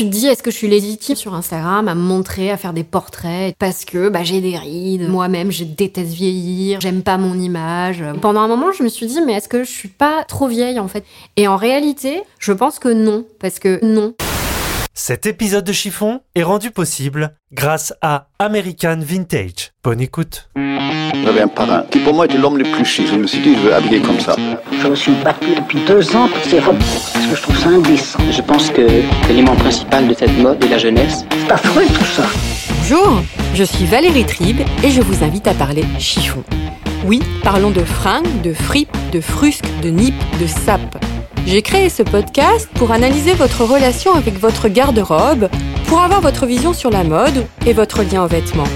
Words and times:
tu 0.00 0.06
te 0.06 0.12
dis, 0.12 0.28
est-ce 0.28 0.42
que 0.42 0.50
je 0.50 0.56
suis 0.56 0.66
légitime 0.66 1.14
sur 1.14 1.34
Instagram 1.34 1.86
à 1.86 1.94
me 1.94 2.00
montrer, 2.00 2.50
à 2.50 2.56
faire 2.56 2.72
des 2.72 2.84
portraits 2.84 3.54
parce 3.58 3.84
que 3.84 4.08
bah, 4.08 4.24
j'ai 4.24 4.40
des 4.40 4.56
rides, 4.56 5.06
moi-même 5.10 5.50
je 5.50 5.64
déteste 5.64 6.10
vieillir, 6.10 6.80
j'aime 6.80 7.02
pas 7.02 7.18
mon 7.18 7.38
image. 7.38 8.02
Pendant 8.22 8.40
un 8.40 8.48
moment, 8.48 8.72
je 8.72 8.82
me 8.82 8.88
suis 8.88 9.04
dit, 9.04 9.20
mais 9.26 9.34
est-ce 9.34 9.48
que 9.50 9.62
je 9.62 9.70
suis 9.70 9.88
pas 9.88 10.24
trop 10.24 10.48
vieille 10.48 10.80
en 10.80 10.88
fait? 10.88 11.04
Et 11.36 11.48
en 11.48 11.56
réalité, 11.56 12.22
je 12.38 12.52
pense 12.52 12.78
que 12.78 12.88
non, 12.88 13.26
parce 13.40 13.58
que 13.58 13.84
non. 13.84 14.14
Cet 15.02 15.24
épisode 15.24 15.64
de 15.64 15.72
Chiffon 15.72 16.20
est 16.34 16.42
rendu 16.42 16.70
possible 16.70 17.34
grâce 17.54 17.94
à 18.02 18.26
American 18.38 18.98
Vintage. 19.00 19.72
Bonne 19.82 20.02
écoute. 20.02 20.50
J'avais 21.24 21.40
un 21.40 21.48
parrain 21.48 21.86
qui 21.90 22.00
pour 22.00 22.12
moi 22.12 22.26
était 22.26 22.36
l'homme 22.36 22.58
le 22.58 22.64
plus 22.64 22.84
chic. 22.84 23.06
Je 23.06 23.14
me 23.14 23.26
suis 23.26 23.40
dit, 23.40 23.54
je 23.54 23.60
veux 23.60 23.74
habiller 23.74 24.02
comme 24.02 24.20
ça. 24.20 24.36
Je 24.70 24.86
me 24.86 24.94
suis 24.94 25.12
battu 25.24 25.54
depuis 25.54 25.82
deux 25.86 26.14
ans 26.14 26.28
pour 26.28 26.44
ces 26.44 26.60
robes 26.60 26.76
parce 26.78 27.12
que 27.30 27.34
je 27.34 27.40
trouve 27.40 27.56
ça 27.56 27.70
indécent. 27.70 28.18
Je 28.30 28.42
pense 28.42 28.68
que 28.68 29.02
l'élément 29.26 29.56
principal 29.56 30.06
de 30.06 30.12
cette 30.12 30.36
mode 30.36 30.62
est 30.62 30.68
la 30.68 30.76
jeunesse. 30.76 31.24
C'est 31.30 31.50
affreux 31.50 31.86
tout 31.86 32.04
ça. 32.04 32.26
Bonjour, 32.80 33.22
je 33.54 33.64
suis 33.64 33.86
Valérie 33.86 34.26
Tribe 34.26 34.60
et 34.84 34.90
je 34.90 35.00
vous 35.00 35.24
invite 35.24 35.46
à 35.46 35.54
parler 35.54 35.86
chiffon. 35.98 36.44
Oui, 37.06 37.22
parlons 37.42 37.70
de 37.70 37.84
fringues, 37.84 38.42
de 38.42 38.52
fripes, 38.52 38.94
de 39.12 39.22
frusques, 39.22 39.64
de 39.82 39.88
nippes, 39.88 40.22
de 40.42 40.46
sapes. 40.46 40.98
J'ai 41.46 41.62
créé 41.62 41.88
ce 41.88 42.02
podcast 42.02 42.68
pour 42.74 42.92
analyser 42.92 43.32
votre 43.32 43.64
relation 43.64 44.12
avec 44.14 44.38
votre 44.38 44.68
garde-robe, 44.68 45.48
pour 45.86 46.00
avoir 46.00 46.20
votre 46.20 46.46
vision 46.46 46.72
sur 46.72 46.90
la 46.90 47.02
mode 47.02 47.46
et 47.66 47.72
votre 47.72 48.02
lien 48.02 48.24
aux 48.24 48.28
vêtements. 48.28 48.68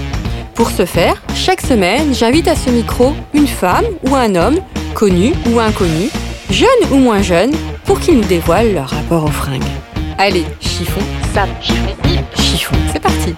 Pour 0.55 0.71
ce 0.71 0.85
faire, 0.85 1.21
chaque 1.35 1.61
semaine, 1.61 2.13
j'invite 2.13 2.47
à 2.47 2.55
ce 2.55 2.69
micro 2.69 3.13
une 3.33 3.47
femme 3.47 3.85
ou 4.07 4.15
un 4.15 4.35
homme, 4.35 4.59
connu 4.93 5.33
ou 5.51 5.59
inconnu, 5.59 6.09
jeune 6.49 6.67
ou 6.91 6.95
moins 6.95 7.21
jeune, 7.21 7.51
pour 7.85 7.99
qu'ils 7.99 8.17
nous 8.17 8.25
dévoilent 8.25 8.73
leur 8.73 8.89
rapport 8.89 9.23
aux 9.23 9.31
fringues. 9.31 9.63
Allez, 10.17 10.45
chiffon, 10.59 11.01
chiffon, 11.61 11.95
chiffon, 12.35 12.75
c'est 12.91 13.01
parti. 13.01 13.35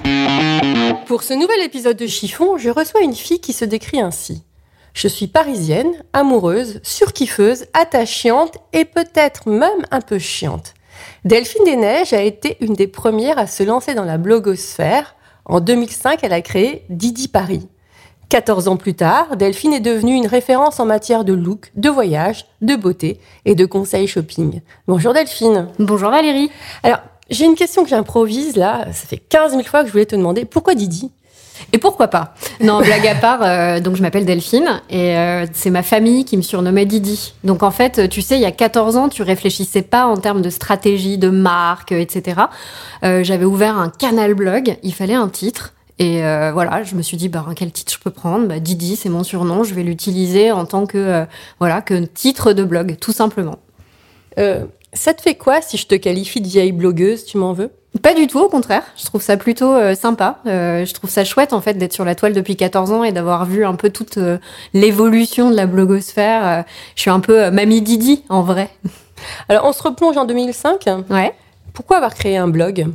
Pour 1.06 1.24
ce 1.24 1.34
nouvel 1.34 1.62
épisode 1.64 1.98
de 1.98 2.08
Chiffon, 2.08 2.58
je 2.58 2.70
reçois 2.70 3.02
une 3.02 3.16
fille 3.16 3.40
qui 3.40 3.54
se 3.54 3.66
décrit 3.66 4.02
ainsi. 4.02 4.44
Je 4.98 5.08
suis 5.08 5.28
parisienne, 5.28 5.92
amoureuse, 6.12 6.80
surkiffeuse, 6.82 7.68
attachante 7.76 8.58
et 8.74 8.84
peut-être 8.84 9.48
même 9.48 9.86
un 9.92 10.02
peu 10.02 10.18
chiante. 10.18 10.74
Delphine 11.24 11.66
Desneiges 11.66 12.14
a 12.14 12.24
été 12.24 12.58
une 12.62 12.74
des 12.74 12.88
premières 12.88 13.38
à 13.38 13.46
se 13.46 13.62
lancer 13.62 13.94
dans 13.94 14.06
la 14.06 14.18
blogosphère. 14.18 15.16
En 15.46 15.60
2005, 15.60 16.22
elle 16.24 16.34
a 16.34 16.42
créé 16.42 16.84
Didi 16.90 17.28
Paris. 17.28 17.68
14 18.30 18.70
ans 18.70 18.76
plus 18.76 18.96
tard, 18.96 19.38
Delphine 19.38 19.74
est 19.74 19.82
devenue 19.82 20.16
une 20.16 20.26
référence 20.26 20.80
en 20.80 20.88
matière 20.88 21.24
de 21.24 21.34
look, 21.34 21.72
de 21.76 21.90
voyage, 21.90 22.48
de 22.62 22.76
beauté 22.76 23.20
et 23.46 23.54
de 23.54 23.68
conseils 23.68 24.08
shopping. 24.08 24.62
Bonjour 24.88 25.14
Delphine. 25.14 25.68
Bonjour 25.78 26.10
Valérie. 26.10 26.50
Alors, 26.82 27.02
j'ai 27.30 27.46
une 27.46 27.54
question 27.54 27.84
que 27.84 27.90
j'improvise 27.90 28.56
là. 28.56 28.86
Ça 28.94 29.06
fait 29.06 29.18
15 29.18 29.52
000 29.52 29.62
fois 29.62 29.82
que 29.82 29.90
je 29.90 29.92
voulais 29.92 30.08
te 30.08 30.16
demander 30.16 30.46
pourquoi 30.46 30.74
Didi? 30.74 31.12
Et 31.74 31.78
pourquoi 31.78 32.08
pas? 32.08 32.34
Non, 32.62 32.82
blague 32.82 33.08
à 33.08 33.16
part, 33.16 33.40
euh, 33.42 33.80
donc 33.80 33.96
je 33.96 34.02
m'appelle 34.02 34.26
Delphine 34.26 34.82
et 34.90 35.18
euh, 35.18 35.46
c'est 35.54 35.70
ma 35.70 35.84
famille 35.84 36.26
qui 36.26 36.38
me 36.38 36.42
surnommait 36.42 36.86
Didi. 36.86 37.34
Donc 37.44 37.64
en 37.64 37.72
fait, 37.72 38.10
tu 38.10 38.22
sais, 38.22 38.36
il 38.36 38.42
y 38.42 38.46
a 38.46 38.52
14 38.52 38.98
ans, 38.98 39.10
tu 39.10 39.22
réfléchissais 39.22 39.82
pas 39.82 40.06
en 40.06 40.18
termes 40.18 40.42
de 40.42 40.50
stratégie, 40.50 41.18
de 41.18 41.30
marque, 41.30 41.92
etc. 41.92 42.42
Euh, 43.04 43.24
J'avais 43.24 43.46
ouvert 43.46 43.78
un 43.78 43.90
canal 43.90 44.34
blog, 44.34 44.78
il 44.84 44.94
fallait 44.94 45.14
un 45.14 45.30
titre. 45.30 45.74
Et 46.00 46.24
euh, 46.24 46.52
voilà, 46.54 46.84
je 46.84 46.94
me 46.96 47.02
suis 47.02 47.18
dit, 47.18 47.28
bah, 47.28 47.44
quel 47.56 47.72
titre 47.72 47.92
je 47.92 48.00
peux 48.00 48.12
prendre? 48.12 48.48
Bah, 48.48 48.60
Didi, 48.60 48.96
c'est 48.96 49.10
mon 49.10 49.24
surnom, 49.24 49.64
je 49.64 49.74
vais 49.74 49.84
l'utiliser 49.84 50.52
en 50.52 50.66
tant 50.66 50.86
que, 50.86 51.26
voilà, 51.60 51.82
que 51.82 52.06
titre 52.06 52.54
de 52.54 52.64
blog, 52.64 52.98
tout 53.02 53.14
simplement. 53.14 53.58
ça 54.94 55.14
te 55.14 55.22
fait 55.22 55.36
quoi 55.36 55.62
si 55.62 55.78
je 55.78 55.88
te 55.88 55.96
qualifie 55.96 56.40
de 56.40 56.48
vieille 56.48 56.72
blogueuse? 56.72 57.26
Tu 57.26 57.38
m'en 57.38 57.54
veux? 57.54 57.72
Pas 58.02 58.14
du 58.14 58.28
tout, 58.28 58.40
au 58.40 58.50
contraire. 58.50 58.84
Je 58.98 59.06
trouve 59.06 59.22
ça 59.22 59.38
plutôt 59.38 59.74
euh, 59.74 59.96
sympa. 59.96 60.40
Euh, 60.46 60.86
je 60.86 60.94
trouve 60.94 61.10
ça 61.10 61.26
chouette 61.26 61.54
en 61.54 61.62
fait 61.62 61.74
d'être 61.76 61.94
sur 61.94 62.06
la 62.06 62.16
toile 62.16 62.34
depuis 62.34 62.56
14 62.56 62.92
ans 62.92 63.04
et 63.04 63.12
d'avoir 63.12 63.46
vu 63.46 63.66
un 63.66 63.76
peu 63.76 63.90
toute 63.90 64.18
euh, 64.18 64.38
l'évolution 64.74 65.50
de 65.50 65.56
la 65.56 65.66
blogosphère. 65.66 66.66
je 66.96 67.02
suis 67.02 67.10
un 67.10 67.20
peu 67.20 67.50
mamie 67.50 67.82
Didi 67.82 68.24
en 68.30 68.44
vrai. 68.44 68.70
Alors 69.50 69.66
on 69.66 69.74
se 69.74 69.82
replonge 69.82 70.18
en 70.18 70.26
2005. 70.26 70.86
Ouais. 71.10 71.34
Pourquoi 71.74 71.98
avoir 71.98 72.14
créé 72.14 72.38
un 72.38 72.48
blog? 72.48 72.88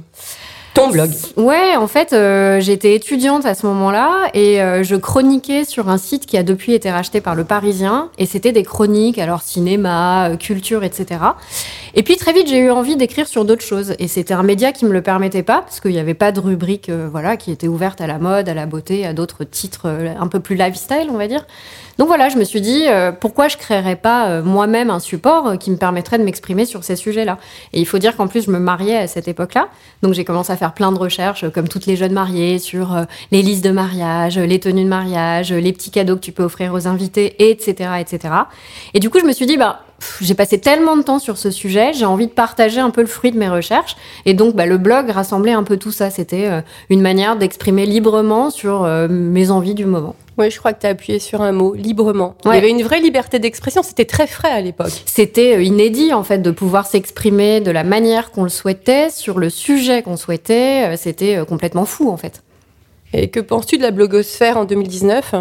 Ton 0.74 0.90
blog 0.90 1.10
Ouais, 1.36 1.76
en 1.76 1.86
fait, 1.86 2.14
j'étais 2.60 2.94
étudiante 2.94 3.46
à 3.46 3.54
ce 3.54 3.66
moment-là 3.66 4.28
et 4.34 4.56
je 4.82 4.96
chroniquais 4.96 5.64
sur 5.64 5.88
un 5.88 5.98
site 5.98 6.26
qui 6.26 6.36
a 6.36 6.42
depuis 6.42 6.72
été 6.72 6.90
racheté 6.90 7.20
par 7.20 7.34
Le 7.34 7.44
Parisien. 7.44 8.10
Et 8.18 8.26
c'était 8.26 8.52
des 8.52 8.62
chroniques, 8.62 9.18
alors 9.18 9.42
cinéma, 9.42 10.30
culture, 10.38 10.84
etc. 10.84 11.20
Et 11.94 12.02
puis 12.02 12.16
très 12.16 12.32
vite, 12.32 12.48
j'ai 12.48 12.58
eu 12.58 12.70
envie 12.70 12.96
d'écrire 12.96 13.26
sur 13.26 13.44
d'autres 13.44 13.64
choses. 13.64 13.94
Et 13.98 14.08
c'était 14.08 14.34
un 14.34 14.42
média 14.42 14.72
qui 14.72 14.84
me 14.84 14.92
le 14.92 15.02
permettait 15.02 15.42
pas, 15.42 15.60
parce 15.60 15.80
qu'il 15.80 15.92
n'y 15.92 15.98
avait 15.98 16.14
pas 16.14 16.32
de 16.32 16.40
rubrique 16.40 16.88
euh, 16.88 17.08
voilà, 17.10 17.36
qui 17.36 17.50
était 17.50 17.68
ouverte 17.68 18.00
à 18.00 18.06
la 18.06 18.18
mode, 18.18 18.48
à 18.48 18.54
la 18.54 18.66
beauté, 18.66 19.06
à 19.06 19.12
d'autres 19.12 19.44
titres 19.44 19.86
euh, 19.86 20.14
un 20.18 20.26
peu 20.26 20.40
plus 20.40 20.56
lifestyle, 20.56 21.08
on 21.10 21.16
va 21.16 21.28
dire. 21.28 21.46
Donc 21.98 22.08
voilà, 22.08 22.28
je 22.28 22.36
me 22.36 22.44
suis 22.44 22.60
dit, 22.60 22.84
euh, 22.88 23.12
pourquoi 23.12 23.48
je 23.48 23.56
créerais 23.56 23.96
pas 23.96 24.40
moi-même 24.42 24.90
un 24.90 24.98
support 24.98 25.58
qui 25.58 25.70
me 25.70 25.76
permettrait 25.76 26.18
de 26.18 26.24
m'exprimer 26.24 26.64
sur 26.64 26.84
ces 26.84 26.96
sujets-là? 26.96 27.38
Et 27.72 27.80
il 27.80 27.86
faut 27.86 27.98
dire 27.98 28.16
qu'en 28.16 28.28
plus, 28.28 28.44
je 28.44 28.50
me 28.50 28.58
mariais 28.58 28.96
à 28.96 29.06
cette 29.06 29.28
époque-là. 29.28 29.68
Donc 30.02 30.14
j'ai 30.14 30.24
commencé 30.24 30.52
à 30.52 30.56
faire 30.56 30.74
plein 30.74 30.92
de 30.92 30.98
recherches, 30.98 31.48
comme 31.50 31.68
toutes 31.68 31.86
les 31.86 31.96
jeunes 31.96 32.12
mariées, 32.12 32.58
sur 32.58 32.96
les 33.30 33.42
listes 33.42 33.64
de 33.64 33.70
mariage, 33.70 34.38
les 34.38 34.60
tenues 34.60 34.84
de 34.84 34.88
mariage, 34.88 35.52
les 35.52 35.72
petits 35.72 35.90
cadeaux 35.90 36.16
que 36.16 36.20
tu 36.20 36.32
peux 36.32 36.44
offrir 36.44 36.72
aux 36.74 36.86
invités, 36.86 37.50
etc., 37.50 37.90
etc. 38.00 38.34
Et 38.94 39.00
du 39.00 39.10
coup, 39.10 39.18
je 39.18 39.24
me 39.24 39.32
suis 39.32 39.46
dit, 39.46 39.56
bah, 39.56 39.80
j'ai 40.20 40.34
passé 40.34 40.58
tellement 40.58 40.96
de 40.96 41.02
temps 41.02 41.18
sur 41.18 41.38
ce 41.38 41.50
sujet, 41.50 41.92
j'ai 41.92 42.04
envie 42.04 42.26
de 42.26 42.32
partager 42.32 42.80
un 42.80 42.90
peu 42.90 43.00
le 43.00 43.06
fruit 43.06 43.32
de 43.32 43.38
mes 43.38 43.48
recherches. 43.48 43.96
Et 44.26 44.34
donc, 44.34 44.54
bah, 44.54 44.66
le 44.66 44.78
blog 44.78 45.10
rassemblait 45.10 45.52
un 45.52 45.62
peu 45.62 45.76
tout 45.76 45.92
ça. 45.92 46.10
C'était 46.10 46.48
euh, 46.48 46.60
une 46.90 47.00
manière 47.00 47.36
d'exprimer 47.36 47.86
librement 47.86 48.50
sur 48.50 48.84
euh, 48.84 49.08
mes 49.08 49.50
envies 49.50 49.74
du 49.74 49.86
moment. 49.86 50.14
Je 50.50 50.58
crois 50.58 50.72
que 50.72 50.80
tu 50.80 50.86
as 50.86 50.90
appuyé 50.90 51.18
sur 51.18 51.42
un 51.42 51.52
mot, 51.52 51.74
librement. 51.74 52.34
Il 52.44 52.54
y 52.54 52.56
avait 52.56 52.70
une 52.70 52.82
vraie 52.82 53.00
liberté 53.00 53.38
d'expression, 53.38 53.82
c'était 53.82 54.04
très 54.04 54.26
frais 54.26 54.50
à 54.50 54.60
l'époque. 54.60 55.02
C'était 55.06 55.56
euh, 55.56 55.62
inédit, 55.62 56.12
en 56.12 56.22
fait, 56.24 56.38
de 56.38 56.50
pouvoir 56.50 56.86
s'exprimer 56.86 57.60
de 57.60 57.70
la 57.70 57.84
manière 57.84 58.30
qu'on 58.30 58.42
le 58.44 58.48
souhaitait, 58.48 59.10
sur 59.10 59.38
le 59.38 59.50
sujet 59.50 60.02
qu'on 60.02 60.16
souhaitait. 60.16 60.96
C'était 60.96 61.44
complètement 61.46 61.84
fou, 61.84 62.10
en 62.10 62.16
fait. 62.16 62.42
Et 63.12 63.28
que 63.28 63.40
penses-tu 63.40 63.76
de 63.76 63.82
la 63.82 63.90
blogosphère 63.90 64.56
en 64.56 64.64
2019 64.64 65.34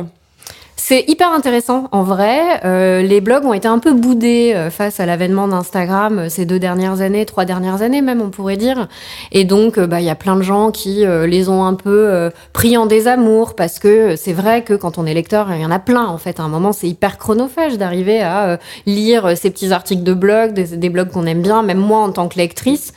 c'est 0.84 1.06
hyper 1.08 1.31
intéressant 1.31 1.90
en 1.92 2.02
vrai. 2.02 2.59
Euh, 2.66 3.03
les 3.03 3.22
blogs 3.22 3.46
ont 3.46 3.53
été 3.53 3.68
un 3.68 3.78
peu 3.78 3.94
boudés 3.94 4.53
euh, 4.56 4.72
face 4.72 5.00
à 5.00 5.06
l'avènement 5.06 5.47
d'Instagram 5.47 6.18
euh, 6.18 6.28
ces 6.28 6.46
deux 6.46 6.58
dernières 6.58 7.02
années, 7.02 7.28
trois 7.28 7.46
dernières 7.46 7.84
années 7.84 8.02
même, 8.02 8.19
on 8.19 8.31
pourrait 8.31 8.58
dire. 8.58 8.88
Et 9.31 9.44
donc, 9.44 9.80
bah, 9.80 10.02
il 10.02 10.08
y 10.08 10.09
a 10.09 10.16
plein 10.16 10.36
de 10.36 10.41
gens 10.41 10.72
qui 10.72 11.06
les 11.06 11.50
ont 11.50 11.66
un 11.66 11.75
peu 11.75 12.31
pris 12.52 12.78
en 12.78 12.88
désamour 12.88 13.56
parce 13.56 13.78
que 13.78 14.16
c'est 14.16 14.34
vrai 14.34 14.64
que 14.64 14.74
quand 14.74 14.97
on 14.97 15.06
est 15.06 15.14
lecteur, 15.14 15.53
il 15.53 15.62
y 15.62 15.66
en 15.66 15.72
a 15.72 15.80
plein 15.80 16.06
en 16.06 16.18
fait. 16.18 16.40
À 16.40 16.44
un 16.44 16.47
moment, 16.47 16.74
c'est 16.74 16.88
hyper 16.88 17.18
chronophage 17.20 17.78
d'arriver 17.78 18.22
à 18.22 18.58
lire 18.86 19.38
ces 19.38 19.52
petits 19.52 19.72
articles 19.72 20.03
de 20.03 20.14
blog, 20.14 20.53
des, 20.53 20.78
des 20.78 20.90
blogs 20.90 21.09
qu'on 21.09 21.28
aime 21.28 21.41
bien. 21.41 21.62
Même 21.62 21.78
moi, 21.78 22.00
en 22.00 22.12
tant 22.12 22.28
que 22.28 22.38
lectrice, 22.38 22.94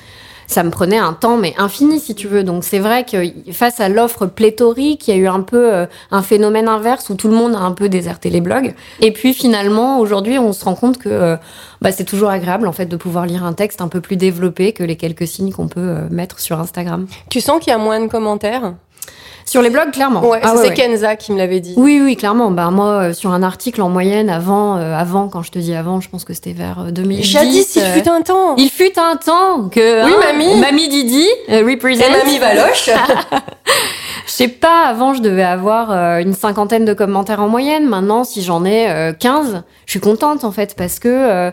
ça 0.46 0.62
me 0.62 0.70
prenait 0.70 0.98
un 0.98 1.12
temps 1.12 1.36
mais 1.36 1.54
infini 1.58 2.00
si 2.00 2.14
tu 2.14 2.28
veux. 2.28 2.44
Donc 2.44 2.64
c'est 2.64 2.78
vrai 2.78 3.04
que 3.04 3.18
face 3.52 3.80
à 3.80 3.88
l'offre 3.88 4.26
pléthorique, 4.26 5.08
il 5.08 5.14
y 5.14 5.18
a 5.18 5.20
eu 5.20 5.26
un 5.26 5.40
peu 5.40 5.72
euh, 5.72 5.86
un 6.10 6.22
phénomène 6.22 6.68
inverse 6.68 7.10
où 7.10 7.14
tout 7.14 7.28
le 7.28 7.34
monde 7.34 7.54
a 7.54 7.60
un 7.60 7.72
peu 7.72 7.88
déserté 7.88 8.30
les 8.30 8.40
blogs. 8.40 8.74
Et 9.00 9.12
puis 9.12 9.34
finalement 9.34 9.98
aujourd'hui, 9.98 10.38
on 10.38 10.52
se 10.52 10.64
rend 10.64 10.74
compte 10.74 10.98
que 10.98 11.08
euh, 11.08 11.36
bah, 11.80 11.92
c'est 11.92 12.04
toujours 12.04 12.30
agréable 12.30 12.66
en 12.66 12.72
fait 12.72 12.86
de 12.86 12.96
pouvoir 12.96 13.26
lire 13.26 13.44
un 13.44 13.52
texte 13.52 13.80
un 13.80 13.88
peu 13.88 14.00
plus 14.00 14.16
développé 14.16 14.72
que 14.72 14.82
les 14.82 14.96
quelques 14.96 15.26
signes 15.26 15.52
qu'on 15.52 15.68
peut 15.68 15.80
euh, 15.80 16.08
mettre 16.10 16.40
sur 16.40 16.60
Instagram. 16.60 17.06
Tu 17.30 17.40
sens 17.40 17.60
qu'il 17.60 17.70
y 17.70 17.74
a 17.74 17.78
moins 17.78 18.00
de 18.00 18.06
commentaires? 18.06 18.74
Sur 19.44 19.60
les 19.60 19.70
blogs, 19.70 19.90
clairement. 19.90 20.24
Ouais, 20.26 20.40
ah 20.42 20.54
c'est 20.60 20.72
Kenza 20.72 21.16
qui 21.16 21.32
me 21.32 21.38
l'avait 21.38 21.60
dit. 21.60 21.74
Oui, 21.76 22.00
oui, 22.02 22.16
clairement. 22.16 22.50
Bah, 22.50 22.70
moi, 22.70 22.86
euh, 22.86 23.12
sur 23.12 23.30
un 23.30 23.42
article 23.42 23.82
en 23.82 23.90
moyenne, 23.90 24.30
avant, 24.30 24.78
euh, 24.78 24.96
avant, 24.96 25.28
quand 25.28 25.42
je 25.42 25.50
te 25.50 25.58
dis 25.58 25.74
avant, 25.74 26.00
je 26.00 26.08
pense 26.08 26.24
que 26.24 26.32
c'était 26.32 26.52
vers 26.52 26.86
2010. 26.90 27.20
Euh, 27.20 27.38
Jadis, 27.40 27.76
il 27.76 27.82
fut 27.82 28.08
un 28.08 28.22
temps. 28.22 28.56
Il 28.56 28.70
fut 28.70 28.98
un 28.98 29.16
temps 29.16 29.68
que. 29.68 30.04
Oui, 30.06 30.12
hein, 30.12 30.32
mamie. 30.32 30.60
Mamie 30.60 30.88
Didi, 30.88 31.26
represent. 31.48 32.04
Et 32.04 32.10
mamie 32.10 32.38
Valoche. 32.38 32.90
Je 34.26 34.32
sais 34.32 34.48
pas, 34.48 34.86
avant 34.86 35.12
je 35.12 35.20
devais 35.20 35.44
avoir 35.44 35.90
une 36.18 36.32
cinquantaine 36.32 36.86
de 36.86 36.94
commentaires 36.94 37.42
en 37.42 37.48
moyenne. 37.48 37.86
Maintenant, 37.86 38.24
si 38.24 38.42
j'en 38.42 38.64
ai 38.64 39.12
15, 39.20 39.62
je 39.84 39.90
suis 39.90 40.00
contente 40.00 40.44
en 40.44 40.50
fait 40.50 40.74
parce 40.76 40.98
que 40.98 41.52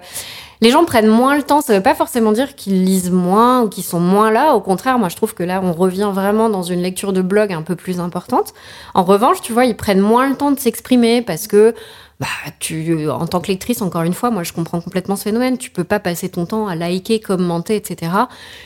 les 0.61 0.69
gens 0.69 0.85
prennent 0.85 1.07
moins 1.07 1.35
le 1.35 1.43
temps. 1.43 1.61
Ça 1.61 1.73
veut 1.73 1.83
pas 1.83 1.95
forcément 1.95 2.31
dire 2.31 2.55
qu'ils 2.55 2.83
lisent 2.85 3.11
moins 3.11 3.63
ou 3.63 3.69
qu'ils 3.69 3.83
sont 3.83 3.99
moins 3.99 4.31
là. 4.31 4.53
Au 4.53 4.61
contraire, 4.61 4.99
moi, 4.99 5.09
je 5.09 5.15
trouve 5.15 5.33
que 5.33 5.43
là, 5.43 5.59
on 5.63 5.73
revient 5.73 6.11
vraiment 6.13 6.49
dans 6.49 6.63
une 6.63 6.81
lecture 6.81 7.13
de 7.13 7.21
blog 7.21 7.51
un 7.51 7.63
peu 7.63 7.75
plus 7.75 7.99
importante. 7.99 8.53
En 8.93 9.03
revanche, 9.03 9.41
tu 9.41 9.53
vois, 9.53 9.65
ils 9.65 9.75
prennent 9.75 9.99
moins 9.99 10.29
le 10.29 10.35
temps 10.35 10.51
de 10.51 10.59
s'exprimer 10.59 11.23
parce 11.23 11.47
que 11.47 11.73
bah, 12.21 12.27
tu, 12.59 13.09
en 13.09 13.25
tant 13.25 13.41
que 13.41 13.47
lectrice, 13.47 13.81
encore 13.81 14.03
une 14.03 14.13
fois, 14.13 14.29
moi, 14.29 14.43
je 14.43 14.53
comprends 14.53 14.79
complètement 14.79 15.15
ce 15.15 15.23
phénomène. 15.23 15.57
Tu 15.57 15.71
peux 15.71 15.83
pas 15.83 15.99
passer 15.99 16.29
ton 16.29 16.45
temps 16.45 16.67
à 16.67 16.75
liker, 16.75 17.19
commenter, 17.19 17.75
etc. 17.75 18.11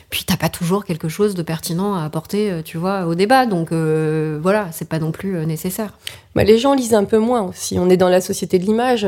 Puis 0.09 0.25
t'as 0.25 0.35
pas 0.35 0.49
toujours 0.49 0.83
quelque 0.83 1.07
chose 1.07 1.35
de 1.35 1.41
pertinent 1.41 1.95
à 1.95 2.03
apporter, 2.03 2.51
euh, 2.51 2.61
tu 2.61 2.77
vois, 2.77 3.05
au 3.05 3.15
débat. 3.15 3.45
Donc 3.45 3.71
euh, 3.71 4.37
voilà, 4.41 4.67
c'est 4.73 4.89
pas 4.89 4.99
non 4.99 5.13
plus 5.13 5.37
euh, 5.37 5.45
nécessaire. 5.45 5.93
Bah, 6.35 6.43
les 6.43 6.57
gens 6.57 6.73
lisent 6.73 6.93
un 6.93 7.05
peu 7.05 7.17
moins 7.17 7.43
aussi. 7.43 7.79
On 7.79 7.89
est 7.89 7.95
dans 7.95 8.09
la 8.09 8.19
société 8.19 8.59
de 8.59 8.65
l'image. 8.65 9.07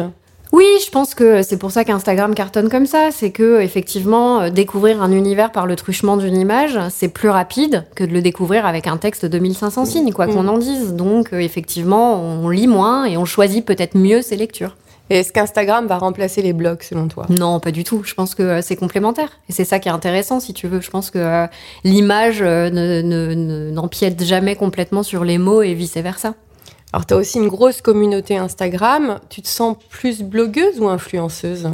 Oui, 0.53 0.65
je 0.85 0.89
pense 0.89 1.13
que 1.13 1.41
c'est 1.43 1.57
pour 1.57 1.71
ça 1.71 1.83
qu'Instagram 1.83 2.33
cartonne 2.33 2.69
comme 2.69 2.85
ça. 2.85 3.09
C'est 3.11 3.31
que 3.31 3.59
effectivement, 3.61 4.41
euh, 4.41 4.49
découvrir 4.49 5.01
un 5.03 5.11
univers 5.11 5.51
par 5.51 5.65
le 5.67 5.75
truchement 5.75 6.17
d'une 6.17 6.37
image, 6.37 6.79
c'est 6.89 7.09
plus 7.09 7.29
rapide 7.29 7.85
que 7.95 8.03
de 8.03 8.11
le 8.13 8.21
découvrir 8.21 8.65
avec 8.65 8.87
un 8.87 8.97
texte 8.97 9.25
de 9.25 9.39
1500 9.39 9.85
signes, 9.85 10.13
quoi 10.13 10.25
qu'on 10.27 10.47
en 10.47 10.57
dise. 10.57 10.93
Donc 10.93 11.33
euh, 11.33 11.39
effectivement, 11.39 12.21
on 12.21 12.49
lit 12.49 12.67
moins 12.67 13.05
et 13.05 13.17
on 13.17 13.25
choisit 13.25 13.65
peut-être 13.65 13.95
mieux 13.95 14.21
ses 14.21 14.35
lectures. 14.37 14.75
Et 15.09 15.19
est-ce 15.19 15.31
qu'Instagram 15.31 15.87
va 15.87 15.97
remplacer 15.97 16.41
les 16.41 16.51
blogs 16.51 16.81
selon 16.81 17.07
toi? 17.07 17.25
Non, 17.29 17.61
pas 17.61 17.71
du 17.71 17.85
tout. 17.85 18.01
Je 18.03 18.13
pense 18.13 18.35
que 18.35 18.43
euh, 18.43 18.61
c'est 18.61 18.75
complémentaire. 18.75 19.29
Et 19.47 19.53
c'est 19.53 19.63
ça 19.63 19.79
qui 19.79 19.87
est 19.87 19.91
intéressant, 19.93 20.41
si 20.41 20.53
tu 20.53 20.67
veux. 20.67 20.81
Je 20.81 20.89
pense 20.89 21.11
que 21.11 21.17
euh, 21.19 21.47
l'image 21.85 22.39
euh, 22.41 22.69
ne- 22.69 23.01
ne- 23.01 23.33
ne- 23.33 23.71
n'empiète 23.71 24.21
jamais 24.23 24.55
complètement 24.57 25.03
sur 25.03 25.23
les 25.23 25.37
mots 25.37 25.61
et 25.61 25.73
vice-versa. 25.75 26.33
Alors, 26.93 27.05
tu 27.05 27.13
as 27.13 27.17
aussi 27.17 27.37
une 27.37 27.47
grosse 27.49 27.81
communauté 27.81 28.37
Instagram. 28.37 29.19
Tu 29.29 29.41
te 29.41 29.47
sens 29.47 29.75
plus 29.89 30.21
blogueuse 30.21 30.79
ou 30.79 30.87
influenceuse? 30.87 31.69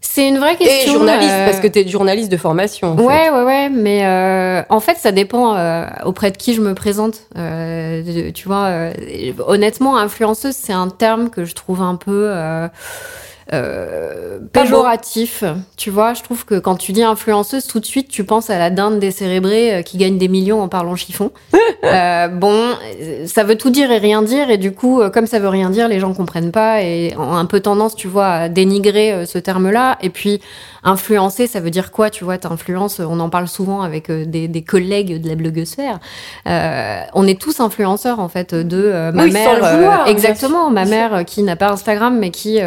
C'est 0.00 0.28
une 0.28 0.38
vraie 0.38 0.54
Et 0.54 0.56
question. 0.56 0.92
journaliste, 0.94 1.32
euh, 1.32 1.46
parce 1.46 1.60
que 1.60 1.66
tu 1.66 1.80
es 1.80 1.88
journaliste 1.88 2.30
de 2.30 2.36
formation. 2.36 2.92
en 2.92 2.96
fait. 2.96 3.02
Ouais, 3.02 3.30
ouais, 3.30 3.42
ouais, 3.42 3.68
mais 3.68 4.06
euh, 4.06 4.62
en 4.68 4.78
fait, 4.78 4.96
ça 4.96 5.10
dépend 5.12 5.56
euh, 5.56 5.86
auprès 6.04 6.30
de 6.30 6.36
qui 6.36 6.54
je 6.54 6.60
me 6.60 6.72
présente. 6.74 7.22
Tu 7.34 8.46
vois, 8.46 8.70
honnêtement, 9.46 9.96
influenceuse, 9.96 10.54
c'est 10.54 10.72
un 10.72 10.88
terme 10.88 11.30
que 11.30 11.44
je 11.44 11.54
trouve 11.54 11.82
un 11.82 11.96
peu 11.96 12.32
euh, 13.52 14.38
péjoratif. 14.52 15.44
Tu 15.76 15.90
vois, 15.90 16.14
je 16.14 16.22
trouve 16.22 16.44
que 16.44 16.58
quand 16.58 16.76
tu 16.76 16.92
dis 16.92 17.02
influenceuse, 17.02 17.66
tout 17.66 17.80
de 17.80 17.84
suite, 17.84 18.08
tu 18.08 18.24
penses 18.24 18.50
à 18.50 18.58
la 18.58 18.70
dinde 18.70 18.98
décérébrée 18.98 19.74
euh, 19.74 19.82
qui 19.82 19.98
gagne 19.98 20.18
des 20.18 20.28
millions 20.28 20.62
en 20.62 20.68
parlant 20.68 20.96
chiffon. 20.96 21.30
Euh, 21.84 22.28
bon, 22.28 22.70
ça 23.26 23.44
veut 23.44 23.56
tout 23.56 23.68
dire 23.68 23.90
et 23.90 23.98
rien 23.98 24.22
dire, 24.22 24.48
et 24.48 24.56
du 24.56 24.72
coup, 24.72 25.02
euh, 25.02 25.10
comme 25.10 25.26
ça 25.26 25.38
veut 25.38 25.50
rien 25.50 25.68
dire, 25.68 25.86
les 25.86 26.00
gens 26.00 26.14
comprennent 26.14 26.50
pas 26.50 26.80
et 26.80 27.14
ont 27.18 27.34
un 27.34 27.44
peu 27.44 27.60
tendance, 27.60 27.94
tu 27.94 28.08
vois, 28.08 28.28
à 28.28 28.48
dénigrer 28.48 29.26
ce 29.26 29.36
terme-là. 29.36 29.98
Et 30.00 30.08
puis, 30.08 30.40
influencer, 30.82 31.46
ça 31.46 31.60
veut 31.60 31.68
dire 31.68 31.92
quoi 31.92 32.08
Tu 32.08 32.24
vois, 32.24 32.38
t'influences, 32.38 33.00
on 33.00 33.20
en 33.20 33.28
parle 33.28 33.48
souvent 33.48 33.82
avec 33.82 34.10
des, 34.10 34.48
des 34.48 34.62
collègues 34.62 35.20
de 35.20 35.28
la 35.28 35.34
bloguosphère. 35.34 35.98
Euh, 36.48 37.00
on 37.12 37.26
est 37.26 37.38
tous 37.38 37.60
influenceurs, 37.60 38.18
en 38.18 38.30
fait, 38.30 38.54
de 38.54 39.10
ma 39.12 39.24
Oui, 39.24 39.32
sans 39.32 39.34
mère. 39.34 39.54
le 39.54 39.76
vouloir, 39.76 40.04
bien 40.04 40.12
exactement, 40.12 40.70
ma 40.70 40.86
mère 40.86 41.24
qui 41.26 41.42
n'a 41.42 41.56
pas 41.56 41.70
Instagram, 41.70 42.18
mais 42.18 42.30
qui, 42.30 42.60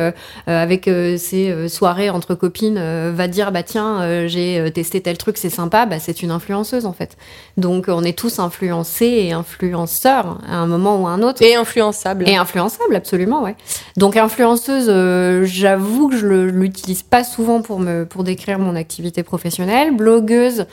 avec 0.67 0.89
euh, 0.89 1.17
ses 1.17 1.49
euh, 1.49 1.69
soirées 1.69 2.09
entre 2.09 2.35
copines, 2.35 2.77
euh, 2.77 3.13
va 3.15 3.29
dire 3.29 3.53
bah 3.53 3.63
tiens, 3.63 4.01
euh, 4.01 4.27
j'ai 4.27 4.59
euh, 4.59 4.69
testé 4.69 4.99
tel 4.99 5.17
truc, 5.17 5.37
c'est 5.37 5.49
sympa. 5.49 5.85
Bah, 5.85 5.99
c'est 5.99 6.21
une 6.21 6.31
influenceuse, 6.31 6.85
en 6.85 6.91
fait. 6.91 7.15
Donc, 7.55 7.85
on 7.87 8.03
est 8.03 8.17
tous 8.17 8.39
influencés 8.39 9.05
et 9.05 9.31
influenceurs 9.31 10.39
à 10.45 10.57
un 10.57 10.67
moment 10.67 11.01
ou 11.01 11.07
à 11.07 11.11
un 11.11 11.23
autre. 11.23 11.41
Et 11.41 11.55
influençable. 11.55 12.27
Et 12.27 12.35
influençable, 12.35 12.95
absolument, 12.95 13.43
ouais. 13.43 13.55
Donc 13.95 14.17
influenceuse, 14.17 14.87
euh, 14.89 15.45
j'avoue 15.45 16.09
que 16.09 16.17
je 16.17 16.27
l'utilise 16.27 17.03
pas 17.03 17.23
souvent 17.23 17.61
pour 17.61 17.79
me 17.79 18.05
pour 18.05 18.23
décrire 18.25 18.59
mon 18.59 18.75
activité 18.75 19.23
professionnelle. 19.23 19.95
Blogueuse, 19.95 20.65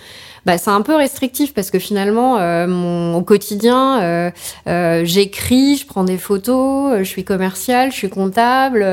bah 0.46 0.58
c'est 0.58 0.70
un 0.70 0.82
peu 0.82 0.94
restrictif 0.94 1.55
parce 1.55 1.70
que 1.70 1.79
finalement, 1.79 2.37
euh, 2.38 2.67
mon 2.67 3.14
au 3.17 3.23
quotidien, 3.23 4.00
euh, 4.02 4.31
euh, 4.69 5.02
j'écris, 5.05 5.76
je 5.76 5.87
prends 5.87 6.05
des 6.05 6.19
photos, 6.19 6.93
euh, 6.93 6.99
je 6.99 7.05
suis 7.05 7.25
commerciale, 7.25 7.91
je 7.93 7.96
suis 7.96 8.11
comptable, 8.11 8.85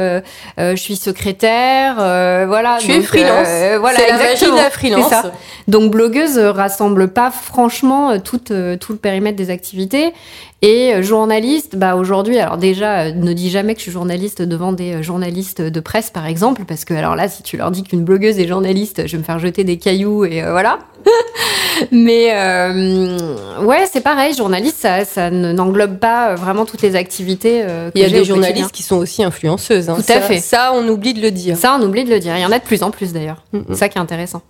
je 0.57 0.75
suis 0.75 0.95
secrétaire, 0.95 1.95
euh, 1.99 2.45
voilà. 2.47 2.77
tu 2.79 2.91
es 2.91 2.97
Donc, 2.97 3.05
freelance. 3.05 3.47
euh, 3.47 3.77
voilà, 3.79 3.97
c'est 3.97 4.09
exactement. 4.09 4.55
la 4.55 4.69
freelance. 4.69 5.05
C'est 5.09 5.15
ça. 5.15 5.31
Donc 5.67 5.91
blogueuse 5.91 6.37
rassemble 6.37 7.09
pas 7.09 7.31
franchement 7.31 8.19
tout, 8.19 8.39
tout 8.39 8.91
le 8.93 8.97
périmètre 8.97 9.37
des 9.37 9.49
activités. 9.49 10.13
Et 10.63 10.93
euh, 10.93 11.01
journaliste, 11.01 11.75
bah 11.75 11.95
aujourd'hui, 11.95 12.37
alors 12.37 12.57
déjà, 12.57 13.01
euh, 13.05 13.11
ne 13.13 13.33
dis 13.33 13.49
jamais 13.49 13.73
que 13.73 13.79
je 13.79 13.83
suis 13.85 13.91
journaliste 13.91 14.43
devant 14.43 14.73
des 14.73 14.93
euh, 14.95 15.01
journalistes 15.01 15.59
de 15.61 15.79
presse, 15.79 16.11
par 16.11 16.27
exemple, 16.27 16.63
parce 16.67 16.85
que 16.85 16.93
alors 16.93 17.15
là, 17.15 17.27
si 17.29 17.41
tu 17.41 17.57
leur 17.57 17.71
dis 17.71 17.81
qu'une 17.81 18.03
blogueuse 18.03 18.37
est 18.37 18.47
journaliste, 18.47 19.07
je 19.07 19.13
vais 19.13 19.17
me 19.17 19.23
faire 19.23 19.39
jeter 19.39 19.63
des 19.63 19.77
cailloux 19.77 20.23
et 20.25 20.43
euh, 20.43 20.51
voilà. 20.51 20.77
Mais 21.91 22.29
euh, 22.33 23.63
ouais, 23.63 23.85
c'est 23.91 24.01
pareil, 24.01 24.35
journaliste, 24.35 24.77
ça, 24.77 25.03
ça 25.03 25.31
ne- 25.31 25.51
n'englobe 25.51 25.97
pas 25.97 26.35
vraiment 26.35 26.65
toutes 26.65 26.83
les 26.83 26.95
activités. 26.95 27.61
euh, 27.63 27.89
que 27.89 27.97
Il 27.97 28.01
y 28.01 28.05
a 28.05 28.09
des 28.09 28.23
journalistes 28.23 28.71
qui 28.71 28.83
sont 28.83 28.97
aussi 28.97 29.23
influenceuses. 29.23 29.89
hein. 29.89 29.95
Tout 29.95 30.11
à 30.11 30.15
Ça- 30.15 30.21
fait. 30.21 30.37
Ça, 30.39 30.73
on 30.75 30.87
oublie 30.87 31.15
de 31.15 31.21
le 31.21 31.31
dire. 31.31 31.57
Ça, 31.57 31.75
on 31.79 31.83
oublie 31.83 32.03
de 32.03 32.09
le 32.11 32.19
dire. 32.19 32.37
Il 32.37 32.41
y 32.41 32.45
en 32.45 32.51
a 32.51 32.59
de 32.59 32.63
plus 32.63 32.83
en 32.83 32.91
plus 32.91 33.13
d'ailleurs. 33.13 33.43
Mm, 33.51 33.57
mm. 33.57 33.63
C'est 33.69 33.75
ça 33.77 33.89
qui 33.89 33.97
est 33.97 34.01
intéressant. 34.01 34.43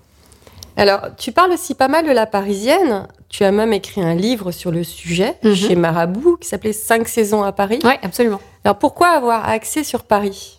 Alors, 0.78 1.02
tu 1.18 1.32
parles 1.32 1.52
aussi 1.52 1.76
pas 1.76 1.88
mal 1.88 2.06
de 2.06 2.12
la 2.12 2.26
Parisienne. 2.26 3.08
Tu 3.30 3.44
as 3.44 3.52
même 3.52 3.74
écrit 3.74 4.02
un 4.02 4.16
livre 4.16 4.52
sur 4.52 4.72
le 4.72 4.84
sujet 4.84 5.36
Mhm. 5.44 5.56
chez 5.56 5.76
Marabout 5.76 6.38
qui 6.38 6.48
s'appelait 6.48 6.74
Cinq 6.74 7.08
saisons 7.08 7.44
à 7.44 7.52
Paris. 7.52 7.80
Ouais, 7.84 8.00
absolument. 8.04 8.40
Alors, 8.64 8.78
pourquoi 8.78 9.10
avoir 9.10 9.48
accès 9.48 9.84
sur 9.84 10.04
Paris? 10.04 10.58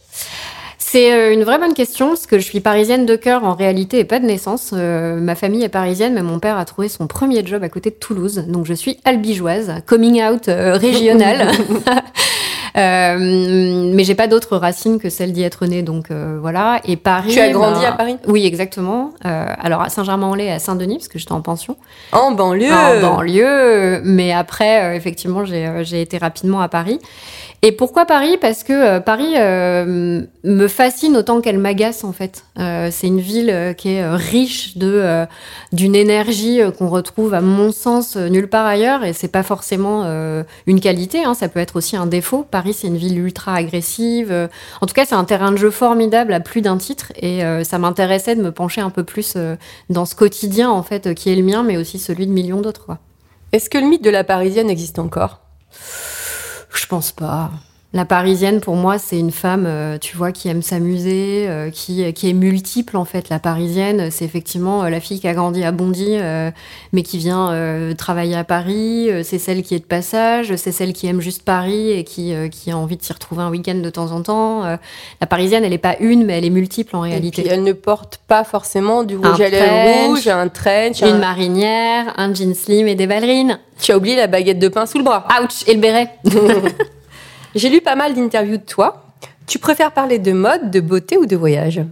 C'est 0.79 1.12
euh, 1.12 1.32
une 1.32 1.43
vraie 1.44 1.59
bonne 1.59 1.73
question, 1.73 2.09
parce 2.09 2.26
que 2.26 2.38
je 2.38 2.44
suis 2.44 2.61
parisienne 2.61 3.06
de 3.06 3.17
cœur 3.17 3.44
en 3.44 3.55
réalité 3.55 4.00
et 4.00 4.05
pas 4.05 4.19
de 4.19 4.26
naissance. 4.26 4.73
Euh, 4.75 5.17
ma 5.20 5.35
famille 5.35 5.62
est 5.62 5.70
parisienne, 5.70 6.12
mais 6.12 6.23
mon 6.23 6.38
père 6.38 6.59
a 6.59 6.64
trouvé 6.67 6.88
son 6.88 7.06
premier 7.06 7.47
job 7.47 7.62
à 7.62 7.69
côté 7.70 7.88
de 7.91 7.94
Toulouse. 7.94 8.44
Donc 8.49 8.67
je 8.67 8.75
suis 8.75 8.99
albigeoise, 9.05 9.73
coming 9.87 10.23
out 10.23 10.49
euh, 10.49 10.75
régional. 10.76 11.49
Euh, 12.77 13.91
mais 13.93 14.05
j'ai 14.05 14.15
pas 14.15 14.27
d'autres 14.27 14.57
racines 14.57 14.99
que 14.99 15.11
celle 15.11 15.33
d'y 15.33 15.43
être 15.43 15.67
née, 15.67 15.83
donc 15.83 16.11
euh, 16.11 16.39
voilà. 16.41 16.81
Et 16.85 16.97
Paris. 16.97 17.33
Tu 17.33 17.41
as 17.41 17.51
grandi 17.51 17.81
ben, 17.81 17.89
à 17.89 17.93
Paris? 17.93 18.17
Oui, 18.27 18.47
exactement. 18.47 19.11
Euh, 19.27 19.47
alors 19.61 19.83
à 19.83 19.89
Saint-Germain-en-Laye, 19.89 20.51
à 20.51 20.59
Saint-Denis, 20.59 20.97
parce 20.99 21.09
que 21.09 21.19
j'étais 21.19 21.33
en 21.33 21.43
pension 21.43 21.77
En 22.13 22.33
banlieue. 22.33 22.73
en 22.73 23.01
banlieue, 23.01 24.01
mais 24.05 24.33
après, 24.33 24.85
euh, 24.85 24.97
effectivement, 24.97 25.45
j'ai 25.45 25.67
euh, 25.67 25.85
j'ai 25.85 26.01
été 26.01 26.19
rapidement 26.19 26.61
à 26.61 26.69
Paris. 26.69 26.99
Et 27.64 27.70
pourquoi 27.70 28.06
Paris? 28.06 28.38
Parce 28.41 28.64
que 28.64 28.73
euh, 28.73 28.99
Paris 28.99 29.35
euh, 29.37 30.23
me 30.43 30.67
fascine 30.67 31.17
autant 31.17 31.41
qu'elle 31.41 31.59
m'agace 31.59 32.03
en 32.03 32.12
fait. 32.12 32.44
Euh, 32.59 32.88
c'est 32.91 33.06
une 33.06 33.20
ville 33.20 33.76
qui 33.79 33.91
est 33.91 34.05
riche 34.05 34.76
de 34.76 35.26
d'une 35.73 35.94
énergie 35.94 36.61
qu'on 36.76 36.88
retrouve 36.88 37.35
à 37.35 37.41
mon 37.41 37.70
sens 37.70 38.17
nulle 38.17 38.49
part 38.49 38.67
ailleurs, 38.67 39.05
et 39.05 39.12
c'est 39.12 39.29
pas 39.29 39.44
forcément 39.44 40.05
une 40.67 40.81
qualité. 40.81 41.25
Hein, 41.25 41.35
ça 41.35 41.49
peut 41.49 41.61
être 41.61 41.76
aussi 41.76 41.97
un 41.97 42.06
défaut. 42.06 42.44
Paris, 42.50 42.73
c'est 42.73 42.88
une 42.88 42.97
ville 42.97 43.19
ultra 43.19 43.55
agressive. 43.55 44.49
En 44.81 44.87
tout 44.87 44.94
cas, 44.94 45.05
c'est 45.05 45.14
un 45.14 45.25
terrain 45.25 45.53
de 45.53 45.56
jeu 45.56 45.70
formidable 45.70 46.32
à 46.32 46.41
plus 46.41 46.62
d'un 46.62 46.79
titre, 46.79 47.12
et 47.17 47.43
ça 47.64 47.79
m'intéressait 47.79 48.35
de 48.35 48.43
me 48.43 48.50
pencher 48.50 48.81
un 48.81 48.91
peu 48.91 49.05
plus 49.05 49.37
dans 49.88 50.05
ce 50.05 50.14
quotidien 50.14 50.70
en 50.70 50.82
fait 50.82 51.14
qui 51.14 51.31
est 51.31 51.37
le 51.37 51.43
mien, 51.43 51.62
mais 51.62 51.76
aussi 51.76 51.99
celui 51.99 52.26
de 52.26 52.32
millions 52.32 52.61
d'autres. 52.61 52.97
Est-ce 53.53 53.70
que 53.70 53.79
le 53.79 53.87
mythe 53.87 54.03
de 54.03 54.11
la 54.11 54.25
Parisienne 54.25 54.69
existe 54.69 54.99
encore? 54.99 55.41
Je 56.75 56.87
pense 56.87 57.13
pas. 57.13 57.51
La 57.94 58.06
parisienne, 58.06 58.61
pour 58.61 58.75
moi, 58.75 58.97
c'est 58.97 59.19
une 59.19 59.31
femme, 59.31 59.67
euh, 59.67 59.99
tu 59.99 60.17
vois, 60.17 60.33
qui 60.33 60.49
aime 60.49 60.62
s'amuser, 60.62 61.44
euh, 61.47 61.69
qui, 61.71 62.11
qui 62.15 62.31
est 62.31 62.33
multiple, 62.33 62.97
en 62.97 63.05
fait. 63.05 63.29
La 63.29 63.39
parisienne, 63.39 64.11
c'est 64.11 64.25
effectivement 64.25 64.85
euh, 64.85 64.88
la 64.88 64.99
fille 64.99 65.21
qui 65.21 65.28
a 65.28 65.35
grandi 65.35 65.62
à 65.62 65.73
Bondy, 65.73 66.16
mais 66.95 67.02
qui 67.02 67.19
vient 67.19 67.52
travailler 67.99 68.35
à 68.37 68.45
Paris. 68.45 69.09
C'est 69.25 69.38
celle 69.38 69.62
qui 69.62 69.75
est 69.75 69.81
de 69.81 69.85
passage. 69.85 70.57
C'est 70.57 70.73
celle 70.73 70.95
qui 70.95 71.07
aime 71.07 71.21
juste 71.21 71.43
Paris 71.45 71.90
et 71.90 72.05
qui, 72.05 72.33
qui 72.50 72.71
a 72.71 72.78
envie 72.78 72.97
de 72.97 73.02
s'y 73.02 73.12
retrouver 73.12 73.43
un 73.43 73.50
week-end 73.50 73.75
de 73.75 73.90
temps 73.90 74.11
en 74.12 74.23
temps. 74.23 74.62
La 75.21 75.26
parisienne, 75.26 75.62
elle 75.64 75.73
est 75.75 75.78
pas 75.78 75.97
une, 76.00 76.25
mais 76.25 76.38
elle 76.38 76.45
est 76.47 76.50
multiple 76.50 76.97
en 76.97 77.05
Et 77.05 77.11
réalité. 77.11 77.43
puis, 77.43 77.50
elle 77.50 77.62
ne 77.62 77.73
porte 77.75 78.21
pas 78.26 78.45
forcément 78.45 79.02
du 79.02 79.16
Un 79.23 79.31
rouge 79.33 79.40
à 79.43 79.49
lèvres 79.50 80.07
rouge, 80.09 80.28
un 80.28 80.49
trench. 80.49 81.00
Une 81.02 81.09
un- 81.09 81.19
marinière, 81.19 82.14
un 82.16 82.33
jean 82.33 82.55
slim 82.55 82.87
et 82.88 82.95
des 82.95 83.07
ballerines. 83.07 83.59
Tu 83.81 83.93
as 83.93 83.97
oublié 83.99 84.16
la 84.16 84.28
baguette 84.28 84.59
de 84.59 84.69
pain 84.69 84.87
sous 84.87 84.97
le 84.99 85.05
bras. 85.05 85.26
Ouch 85.43 85.66
Et 85.66 85.75
le 85.75 85.81
béret. 85.81 86.09
J'ai 87.54 87.68
lu 87.68 87.80
pas 87.82 87.97
mal 87.97 88.14
d'interviews 88.14 88.56
de 88.56 88.62
toi. 88.62 89.04
Tu 89.47 89.59
préfères 89.59 89.92
parler 89.92 90.18
de 90.18 90.32
mode, 90.32 90.71
de 90.71 90.80
beauté 90.80 91.18
ou 91.18 91.26
de 91.26 91.37
voyage? 91.37 91.82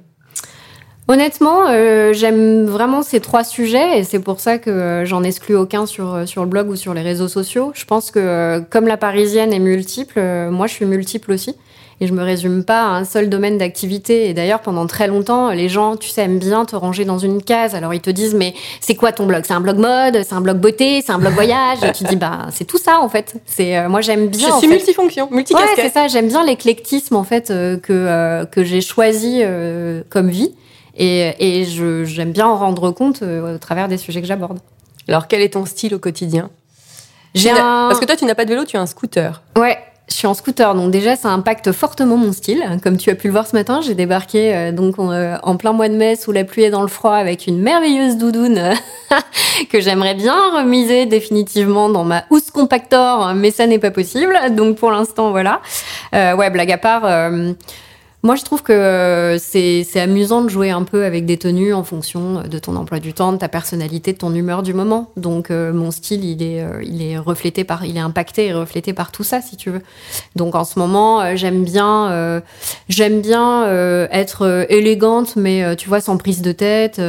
Honnêtement, 1.09 1.69
euh, 1.69 2.13
j'aime 2.13 2.67
vraiment 2.67 3.03
ces 3.03 3.21
trois 3.21 3.43
sujets 3.43 3.99
et 3.99 4.05
c'est 4.05 4.21
pour 4.21 4.39
ça 4.39 4.59
que 4.59 4.71
euh, 4.71 5.05
j'en 5.05 5.25
exclus 5.25 5.57
aucun 5.57 5.85
sur, 5.85 6.15
euh, 6.15 6.25
sur 6.25 6.43
le 6.43 6.49
blog 6.49 6.71
ou 6.71 6.77
sur 6.77 6.95
les 6.95 7.03
réseaux 7.03 7.27
sociaux. 7.27 7.73
Je 7.75 7.85
pense 7.85 8.11
que 8.11 8.61
comme 8.71 8.87
la 8.87 8.97
parisienne 8.97 9.53
est 9.53 9.59
multiple, 9.59 10.21
moi 10.51 10.67
je 10.69 10.75
suis 10.75 10.87
multiple 10.87 11.33
aussi 11.33 11.57
et 12.01 12.07
je 12.07 12.13
me 12.13 12.23
résume 12.23 12.65
pas 12.65 12.83
à 12.83 12.87
un 12.89 13.05
seul 13.05 13.29
domaine 13.29 13.59
d'activité. 13.59 14.29
Et 14.29 14.35
d'ailleurs, 14.35 14.61
pendant 14.61 14.87
très 14.87 15.07
longtemps, 15.07 15.51
les 15.51 15.69
gens, 15.69 15.97
tu 15.97 16.09
sais, 16.09 16.23
aiment 16.23 16.39
bien 16.39 16.65
te 16.65 16.75
ranger 16.77 17.05
dans 17.05 17.19
une 17.19 17.43
case. 17.43 17.75
Alors 17.75 17.93
ils 17.95 18.01
te 18.01 18.11
disent, 18.11 18.35
mais 18.35 18.55
c'est 18.81 18.95
quoi 18.95 19.13
ton 19.13 19.27
blog? 19.27 19.43
C'est 19.47 19.53
un 19.53 19.61
blog 19.61 19.77
mode? 19.79 20.23
C'est 20.25 20.35
un 20.35 20.41
blog 20.41 20.59
beauté? 20.59 21.03
C'est 21.05 21.13
un 21.13 21.19
blog 21.19 21.35
voyage? 21.35 21.79
Et 21.85 21.93
tu 21.93 22.05
dis, 22.05 22.17
bah 22.17 22.47
c'est 22.53 22.65
tout 22.65 22.79
ça 22.79 23.01
en 23.01 23.09
fait. 23.09 23.35
C'est 23.47 23.77
euh, 23.77 23.89
moi 23.89 24.01
j'aime 24.01 24.29
bien. 24.29 24.49
Je 24.49 24.53
suis 24.59 24.69
fait, 24.69 24.75
multifonction, 24.75 25.29
Ouais, 25.31 25.37
multicasquette. 25.37 25.77
c'est 25.79 25.93
ça. 25.93 26.09
J'aime 26.09 26.29
bien 26.29 26.45
l'éclectisme 26.45 27.17
en 27.17 27.25
fait 27.25 27.51
euh, 27.51 27.77
que 27.77 27.93
euh, 27.93 28.45
que 28.47 28.65
j'ai 28.65 28.81
choisi 28.81 29.41
euh, 29.43 30.03
comme 30.09 30.29
vie 30.31 30.55
et, 30.97 31.35
et 31.39 31.65
je- 31.67 32.05
j'aime 32.05 32.33
bien 32.33 32.47
en 32.47 32.57
rendre 32.57 32.91
compte 32.91 33.23
euh, 33.23 33.55
au 33.55 33.59
travers 33.59 33.89
des 33.89 33.97
sujets 33.99 34.21
que 34.21 34.27
j'aborde. 34.27 34.59
Alors, 35.09 35.29
quel 35.29 35.41
est 35.41 35.55
ton 35.55 35.67
style 35.67 35.95
au 35.95 35.99
quotidien? 35.99 36.51
Un 37.37 37.89
Parce 37.89 38.01
que 38.01 38.05
toi, 38.07 38.17
tu 38.17 38.25
n'as 38.25 38.35
pas 38.35 38.45
de 38.45 38.51
vélo, 38.51 38.65
tu 38.65 38.77
as 38.77 38.81
un 38.81 38.87
scooter. 38.87 39.43
ouais. 39.59 39.79
Je 40.11 40.17
suis 40.17 40.27
en 40.27 40.35
scooter, 40.35 40.75
donc 40.75 40.91
déjà 40.91 41.15
ça 41.15 41.29
impacte 41.29 41.71
fortement 41.73 42.17
mon 42.17 42.33
style. 42.33 42.63
Comme 42.83 42.97
tu 42.97 43.11
as 43.11 43.15
pu 43.15 43.29
le 43.29 43.33
voir 43.33 43.47
ce 43.47 43.55
matin, 43.55 43.81
j'ai 43.81 43.95
débarqué 43.95 44.55
euh, 44.55 44.73
donc 44.73 44.99
en, 44.99 45.13
euh, 45.13 45.37
en 45.45 45.57
plein 45.57 45.73
mois 45.73 45.89
de 45.89 45.95
mai 45.95 46.17
sous 46.17 46.33
la 46.33 46.45
pluie 46.45 46.65
et 46.65 46.71
dans 46.71 46.83
le 46.83 46.89
froid 46.89 47.15
avec 47.15 47.47
une 47.47 47.61
merveilleuse 47.61 48.17
doudoune 48.17 48.59
euh, 48.59 48.75
que 49.71 49.81
j'aimerais 49.81 50.15
bien 50.15 50.35
remiser 50.57 51.07
définitivement 51.07 51.89
dans 51.89 52.05
ma 52.05 52.25
housse 52.31 52.51
compactor, 52.51 53.35
mais 53.35 53.53
ça 53.53 53.67
n'est 53.67 53.79
pas 53.79 53.93
possible. 53.93 54.37
Donc 54.51 54.77
pour 54.77 54.91
l'instant 54.91 55.31
voilà. 55.31 55.61
Euh, 56.15 56.35
ouais, 56.35 56.51
blague 56.51 56.73
à 56.73 56.79
part. 56.79 57.31
Moi, 58.23 58.37
je 58.37 58.45
trouve 58.45 58.63
que 58.63 58.73
euh, 58.73 59.39
c'est 59.39 59.99
amusant 59.99 60.43
de 60.43 60.51
jouer 60.51 60.71
un 60.71 60.83
peu 60.83 61.07
avec 61.07 61.25
des 61.25 61.39
tenues 61.39 61.73
en 61.73 61.85
fonction 61.85 62.43
de 62.43 62.59
ton 62.59 62.77
emploi 62.77 63.01
du 63.01 63.15
temps, 63.15 63.33
de 63.33 63.39
ta 63.39 63.49
personnalité, 63.49 64.13
de 64.13 64.19
ton 64.19 64.35
humeur 64.35 64.63
du 64.63 64.75
moment. 64.75 65.11
Donc, 65.17 65.51
euh, 65.51 65.73
mon 65.73 65.91
style, 65.91 66.23
il 66.27 66.43
est, 66.43 66.63
euh, 66.63 66.83
il 66.85 67.03
est 67.03 67.17
reflété 67.17 67.65
par, 67.65 67.87
il 67.87 67.97
est 67.97 68.01
impacté 68.01 68.49
et 68.49 68.53
reflété 68.53 68.93
par 68.93 69.11
tout 69.11 69.25
ça, 69.25 69.41
si 69.41 69.57
tu 69.57 69.71
veux. 69.71 69.81
Donc, 70.37 70.55
en 70.55 70.65
ce 70.65 70.79
moment, 70.79 71.35
j'aime 71.35 71.65
bien, 71.65 72.43
j'aime 72.89 73.23
bien 73.23 73.67
être 74.11 74.67
élégante, 74.69 75.37
mais 75.37 75.77
tu 75.77 75.89
vois, 75.89 76.01
sans 76.01 76.17
prise 76.19 76.43
de 76.43 76.53
tête. 76.53 77.01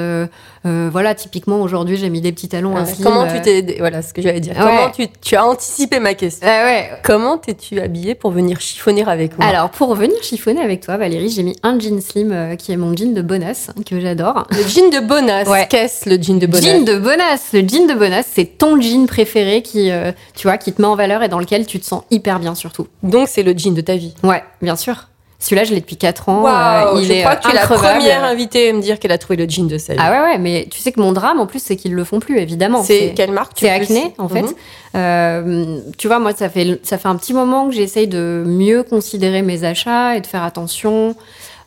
Euh, 0.65 0.89
voilà, 0.91 1.15
typiquement 1.15 1.59
aujourd'hui, 1.61 1.97
j'ai 1.97 2.09
mis 2.09 2.21
des 2.21 2.31
petits 2.31 2.47
talons 2.47 2.77
infimes. 2.77 3.03
comment 3.03 3.23
euh, 3.23 3.33
tu 3.33 3.41
t'es. 3.41 3.77
Voilà 3.79 4.03
ce 4.03 4.13
que 4.13 4.21
j'allais 4.21 4.39
dire. 4.39 4.53
Ouais. 4.53 4.61
Comment 4.63 4.91
tu, 4.91 5.07
tu 5.19 5.35
as 5.35 5.45
anticipé 5.45 5.99
ma 5.99 6.13
question 6.13 6.47
Ah 6.47 6.65
ouais, 6.65 6.89
Comment 7.03 7.39
t'es-tu 7.39 7.79
habillée 7.79 8.13
pour 8.13 8.29
venir 8.29 8.61
chiffonner 8.61 9.03
avec 9.07 9.37
moi 9.39 9.47
Alors, 9.47 9.71
pour 9.71 9.89
revenir 9.89 10.21
chiffonner 10.21 10.61
avec 10.61 10.81
toi, 10.81 10.97
Valérie, 10.97 11.29
j'ai 11.29 11.41
mis 11.41 11.55
un 11.63 11.79
jean 11.79 11.99
slim 11.99 12.31
euh, 12.31 12.55
qui 12.55 12.71
est 12.71 12.77
mon 12.77 12.95
jean 12.95 13.13
de 13.13 13.21
bonasse, 13.23 13.71
que 13.89 13.99
j'adore. 13.99 14.45
Le 14.51 14.63
jean 14.67 14.89
de 14.91 14.99
Bonas. 14.99 15.45
Ouais. 15.45 15.67
Qu'est-ce 15.67 16.07
le 16.07 16.21
jean 16.21 16.37
de 16.37 16.45
Bonas 16.45 16.61
Jean 16.61 16.83
de 16.83 16.97
bonasse. 16.97 17.49
Le 17.53 17.61
jean 17.61 17.87
de 17.87 17.93
bonasse, 17.95 18.27
c'est 18.31 18.45
ton 18.45 18.79
jean 18.79 19.07
préféré 19.07 19.63
qui, 19.63 19.89
euh, 19.89 20.11
tu 20.35 20.47
vois, 20.47 20.57
qui 20.57 20.73
te 20.73 20.81
met 20.81 20.87
en 20.87 20.95
valeur 20.95 21.23
et 21.23 21.29
dans 21.29 21.39
lequel 21.39 21.65
tu 21.65 21.79
te 21.79 21.85
sens 21.85 22.03
hyper 22.11 22.39
bien 22.39 22.53
surtout. 22.53 22.87
Donc 23.01 23.27
c'est 23.29 23.43
le 23.43 23.57
jean 23.57 23.73
de 23.73 23.81
ta 23.81 23.95
vie. 23.95 24.13
Ouais, 24.23 24.43
bien 24.61 24.75
sûr. 24.75 25.07
Celui-là, 25.41 25.63
je 25.63 25.73
l'ai 25.73 25.81
depuis 25.81 25.97
4 25.97 26.29
ans. 26.29 26.45
Euh, 26.45 26.99
il 26.99 27.07
je 27.07 27.11
est 27.13 27.21
crois 27.21 27.31
euh, 27.31 27.35
que 27.35 27.41
tu 27.41 27.49
es 27.49 27.53
la 27.55 27.65
première 27.65 28.23
invitée 28.23 28.69
à 28.69 28.73
me 28.73 28.79
dire 28.81 28.99
qu'elle 28.99 29.11
a 29.11 29.17
trouvé 29.17 29.37
le 29.37 29.49
jean 29.49 29.67
de 29.67 29.79
sa 29.79 29.93
vie. 29.93 29.99
Ah 30.01 30.11
ouais, 30.11 30.31
ouais, 30.33 30.37
mais 30.37 30.67
tu 30.69 30.79
sais 30.79 30.91
que 30.91 31.01
mon 31.01 31.13
drame, 31.13 31.39
en 31.39 31.47
plus, 31.47 31.61
c'est 31.61 31.75
qu'ils 31.75 31.95
le 31.95 32.03
font 32.03 32.19
plus, 32.19 32.37
évidemment. 32.37 32.83
c'est 32.83 33.13
quelle 33.15 33.31
marque 33.31 33.55
tu 33.55 33.65
C'est 33.65 33.71
Acné, 33.71 34.13
en 34.19 34.29
fait. 34.29 34.43
Mhm. 34.43 34.53
Euh, 34.93 35.79
tu 35.97 36.07
vois, 36.07 36.19
moi, 36.19 36.33
ça 36.33 36.47
fait, 36.47 36.79
ça 36.83 36.99
fait 36.99 37.07
un 37.07 37.15
petit 37.15 37.33
moment 37.33 37.67
que 37.67 37.73
j'essaye 37.73 38.07
de 38.07 38.43
mieux 38.45 38.83
considérer 38.83 39.41
mes 39.41 39.63
achats 39.63 40.15
et 40.15 40.21
de 40.21 40.27
faire 40.27 40.43
attention. 40.43 41.15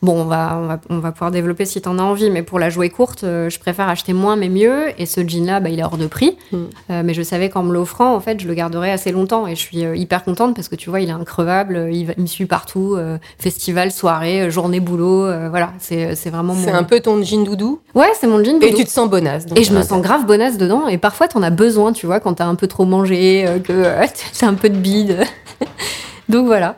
Bon, 0.02 0.20
on 0.20 0.24
va, 0.24 0.58
on 0.62 0.66
va, 0.66 0.80
on 0.90 0.98
va 0.98 1.12
pouvoir 1.12 1.30
développer 1.30 1.64
si 1.64 1.80
t'en 1.80 1.98
as 1.98 2.02
envie, 2.02 2.30
mais 2.30 2.42
pour 2.42 2.58
la 2.58 2.68
jouer 2.70 2.90
courte, 2.90 3.24
euh, 3.24 3.48
je 3.48 3.58
préfère 3.58 3.88
acheter 3.88 4.12
moins 4.12 4.36
mais 4.36 4.48
mieux. 4.48 4.88
Et 4.98 5.06
ce 5.06 5.26
jean-là, 5.26 5.60
bah, 5.60 5.70
il 5.70 5.78
est 5.80 5.84
hors 5.84 5.96
de 5.96 6.06
prix. 6.06 6.36
Mm. 6.52 6.56
Euh, 6.90 7.02
mais 7.04 7.14
je 7.14 7.22
savais 7.22 7.48
qu'en 7.48 7.62
me 7.62 7.72
l'offrant, 7.72 8.14
en 8.14 8.20
fait, 8.20 8.40
je 8.40 8.46
le 8.48 8.54
garderais 8.54 8.90
assez 8.90 9.12
longtemps. 9.12 9.46
Et 9.46 9.54
je 9.54 9.60
suis 9.60 9.84
euh, 9.84 9.96
hyper 9.96 10.24
contente 10.24 10.54
parce 10.54 10.68
que 10.68 10.76
tu 10.76 10.90
vois, 10.90 11.00
il 11.00 11.08
est 11.08 11.12
increvable. 11.12 11.88
Il, 11.92 12.04
va- 12.06 12.12
il 12.16 12.22
me 12.22 12.26
suit 12.26 12.46
partout. 12.46 12.94
euh, 12.96 13.18
festival, 13.38 13.90
soirée, 13.92 14.50
journée, 14.50 14.80
boulot. 14.80 15.24
euh, 15.26 15.48
voilà, 15.48 15.72
c'est 15.78 16.14
c'est 16.16 16.30
vraiment 16.30 16.54
C'est 16.54 16.72
mon. 16.72 16.78
un 16.78 16.84
peu 16.84 17.00
ton 17.00 17.22
jean 17.22 17.44
doudou. 17.44 17.80
Ouais, 17.94 18.10
c'est 18.20 18.26
mon 18.26 18.42
jean. 18.44 18.56
Et 18.62 18.70
doudou. 18.70 18.76
tu 18.76 18.84
te 18.84 18.90
sens 18.90 19.08
bonasse. 19.08 19.46
donc 19.46 19.58
Et 19.58 19.64
je 19.64 19.72
me 19.72 19.82
sens 19.82 20.02
grave 20.02 20.26
bonasse 20.26 20.58
dedans. 20.58 20.88
Et 20.88 20.98
parfois, 20.98 21.28
t'en 21.28 21.42
as 21.42 21.50
besoin, 21.50 21.92
tu 21.92 22.06
vois, 22.06 22.20
quand 22.20 22.34
t'as 22.34 22.46
un 22.46 22.54
peu 22.56 22.66
trop 22.66 22.84
mangé, 22.84 23.46
que 23.64 23.84
t'as 24.38 24.46
un 24.46 24.54
peu 24.54 24.68
de 24.68 24.76
bide. 24.76 25.18
Donc 26.28 26.46
voilà. 26.46 26.76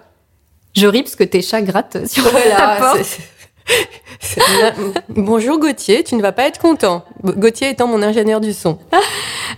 Je 0.76 0.86
ris 0.86 1.02
parce 1.02 1.16
que 1.16 1.24
tes 1.24 1.42
chats 1.42 1.62
grattent 1.62 2.06
sur 2.06 2.24
la 2.24 2.30
Voilà, 2.30 2.76
porte. 2.78 3.02
c'est- 3.04 3.22
c'est- 4.20 4.40
Bonjour 5.08 5.58
Gauthier, 5.58 6.04
tu 6.04 6.14
ne 6.16 6.22
vas 6.22 6.32
pas 6.32 6.46
être 6.46 6.58
content. 6.60 7.04
Gauthier 7.24 7.70
étant 7.70 7.86
mon 7.86 8.02
ingénieur 8.02 8.40
du 8.40 8.52
son. 8.52 8.78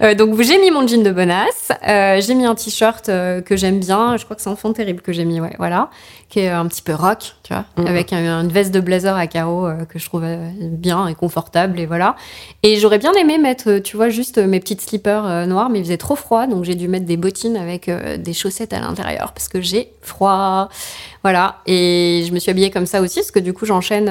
Euh, 0.01 0.15
donc 0.15 0.41
j'ai 0.43 0.59
mis 0.59 0.71
mon 0.71 0.87
jean 0.87 1.03
de 1.03 1.11
bonasse. 1.11 1.73
Euh, 1.89 2.21
j'ai 2.21 2.35
mis 2.35 2.45
un 2.45 2.55
t-shirt 2.55 3.09
euh, 3.09 3.41
que 3.41 3.57
j'aime 3.57 3.81
bien. 3.81 4.17
Je 4.17 4.25
crois 4.25 4.37
que 4.37 4.43
c'est 4.43 4.49
Enfant 4.51 4.73
Terrible 4.73 5.01
que 5.01 5.13
j'ai 5.13 5.25
mis, 5.25 5.41
ouais, 5.41 5.55
voilà. 5.59 5.91
Qui 6.31 6.41
est 6.41 6.49
un 6.51 6.67
petit 6.67 6.83
peu 6.83 6.93
rock, 6.95 7.37
tu 7.43 7.55
vois. 7.55 7.65
Mhm. 7.79 7.87
Avec 7.87 8.13
un- 8.13 8.43
une 8.43 8.49
veste 8.49 8.71
de 8.75 8.81
blazer 8.81 9.17
à 9.17 9.27
carreaux 9.27 9.67
euh, 9.67 9.87
que 9.87 9.99
je 9.99 10.05
trouve 10.05 10.25
bien 10.61 11.07
et 11.09 11.15
confortable, 11.15 11.81
et 11.81 11.87
voilà. 11.87 12.17
Et 12.63 12.77
j'aurais 12.77 12.99
bien 12.99 13.15
aimé 13.15 13.39
mettre, 13.39 13.71
euh, 13.71 13.81
tu 13.81 13.97
vois, 13.97 14.11
juste 14.11 14.37
euh, 14.37 14.47
mes 14.47 14.61
petites 14.61 14.83
slippers 14.83 15.25
euh, 15.25 15.47
noirs, 15.47 15.71
mais 15.71 15.79
il 15.79 15.85
faisait 15.85 15.97
trop 15.97 16.17
froid, 16.17 16.47
donc 16.47 16.65
j'ai 16.65 16.75
dû 16.75 16.87
mettre 16.87 17.07
des 17.07 17.17
bottines 17.17 17.57
avec 17.57 17.89
euh, 17.89 18.19
des 18.19 18.35
chaussettes 18.35 18.75
à 18.75 18.81
l'intérieur 18.81 19.33
parce 19.33 19.49
que 19.49 19.63
j'ai 19.63 19.91
froid. 20.03 20.69
Voilà. 21.23 21.57
Et 21.67 22.25
je 22.29 22.33
me 22.35 22.39
suis 22.39 22.51
habillée 22.51 22.71
comme 22.71 22.85
ça 22.85 23.01
aussi, 23.01 23.21
parce 23.21 23.31
que 23.31 23.39
du 23.41 23.55
coup, 23.55 23.65
j'enchaîne 23.65 24.11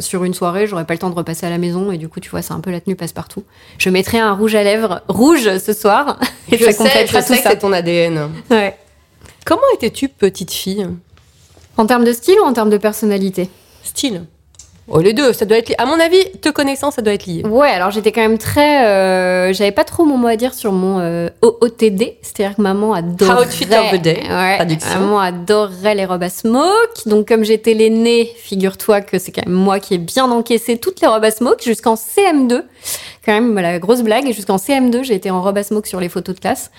sur 0.00 0.24
une 0.24 0.34
soirée, 0.34 0.66
j'aurais 0.66 0.84
pas 0.84 0.94
le 0.94 0.98
temps 0.98 1.10
de 1.10 1.14
repasser 1.14 1.46
à 1.46 1.50
la 1.50 1.58
maison, 1.58 1.92
et 1.92 1.96
du 1.96 2.08
coup, 2.08 2.18
tu 2.18 2.28
vois, 2.28 2.42
c'est 2.42 2.54
un 2.54 2.60
peu 2.60 2.72
la 2.72 2.80
tenue 2.80 2.96
passe-partout. 2.96 3.44
Je 3.78 3.88
mettrai 3.90 4.18
un 4.18 4.32
rouge 4.32 4.56
à 4.56 4.64
lèvres 4.64 5.00
rouge 5.06 5.58
ce 5.58 5.72
soir, 5.72 6.18
et 6.50 6.58
je 6.58 6.64
ça 6.64 6.72
sais, 6.72 6.76
complètera 6.78 7.20
je 7.20 7.26
tout 7.26 7.32
sais 7.34 7.36
que 7.38 7.42
ça. 7.44 7.50
c'est 7.50 7.58
ton 7.58 7.72
ADN. 7.72 8.30
Ouais. 8.50 8.76
Comment 9.44 9.62
étais-tu 9.76 10.08
petite 10.08 10.50
fille? 10.52 10.88
En 11.76 11.86
termes 11.86 12.04
de 12.04 12.12
style 12.12 12.38
ou 12.40 12.44
en 12.44 12.52
termes 12.52 12.70
de 12.70 12.78
personnalité 12.78 13.48
Style 13.82 14.24
Oh, 14.88 15.00
les 15.00 15.12
deux, 15.12 15.32
ça 15.32 15.44
doit 15.46 15.58
être 15.58 15.68
lié. 15.68 15.74
À 15.78 15.84
mon 15.84 15.98
avis, 15.98 16.30
te 16.40 16.48
connaissant, 16.48 16.92
ça 16.92 17.02
doit 17.02 17.12
être 17.14 17.26
lié. 17.26 17.42
Ouais, 17.44 17.70
alors 17.70 17.90
j'étais 17.90 18.12
quand 18.12 18.20
même 18.20 18.38
très. 18.38 18.86
euh, 18.86 19.52
J'avais 19.52 19.72
pas 19.72 19.82
trop 19.82 20.04
mon 20.04 20.16
mot 20.16 20.28
à 20.28 20.36
dire 20.36 20.54
sur 20.54 20.70
mon 20.70 21.00
euh, 21.00 21.28
OOTD, 21.42 22.18
c'est-à-dire 22.22 22.54
que 22.54 22.62
maman 22.62 22.92
adorait. 22.94 23.42
Outfit 23.46 23.64
of 23.64 23.90
the 23.98 24.00
day, 24.00 24.22
Ouais, 24.30 24.54
traduction. 24.54 25.00
maman 25.00 25.18
adorait 25.18 25.96
les 25.96 26.04
robes 26.04 26.22
à 26.22 26.28
smoke. 26.30 27.02
Donc, 27.06 27.26
comme 27.26 27.42
j'étais 27.42 27.74
l'aînée, 27.74 28.30
figure-toi 28.36 29.00
que 29.00 29.18
c'est 29.18 29.32
quand 29.32 29.44
même 29.44 29.56
moi 29.56 29.80
qui 29.80 29.94
ai 29.94 29.98
bien 29.98 30.30
encaissé 30.30 30.78
toutes 30.78 31.00
les 31.00 31.08
robes 31.08 31.24
à 31.24 31.32
smoke 31.32 31.64
jusqu'en 31.64 31.94
CM2. 31.96 32.62
Quand 33.24 33.32
même, 33.32 33.56
la 33.58 33.80
grosse 33.80 34.02
blague. 34.02 34.28
Et 34.28 34.32
jusqu'en 34.32 34.54
CM2, 34.56 35.02
j'ai 35.02 35.14
été 35.14 35.32
en 35.32 35.42
robe 35.42 35.58
à 35.58 35.64
smoke 35.64 35.88
sur 35.88 35.98
les 35.98 36.08
photos 36.08 36.36
de 36.36 36.40
classe. 36.40 36.70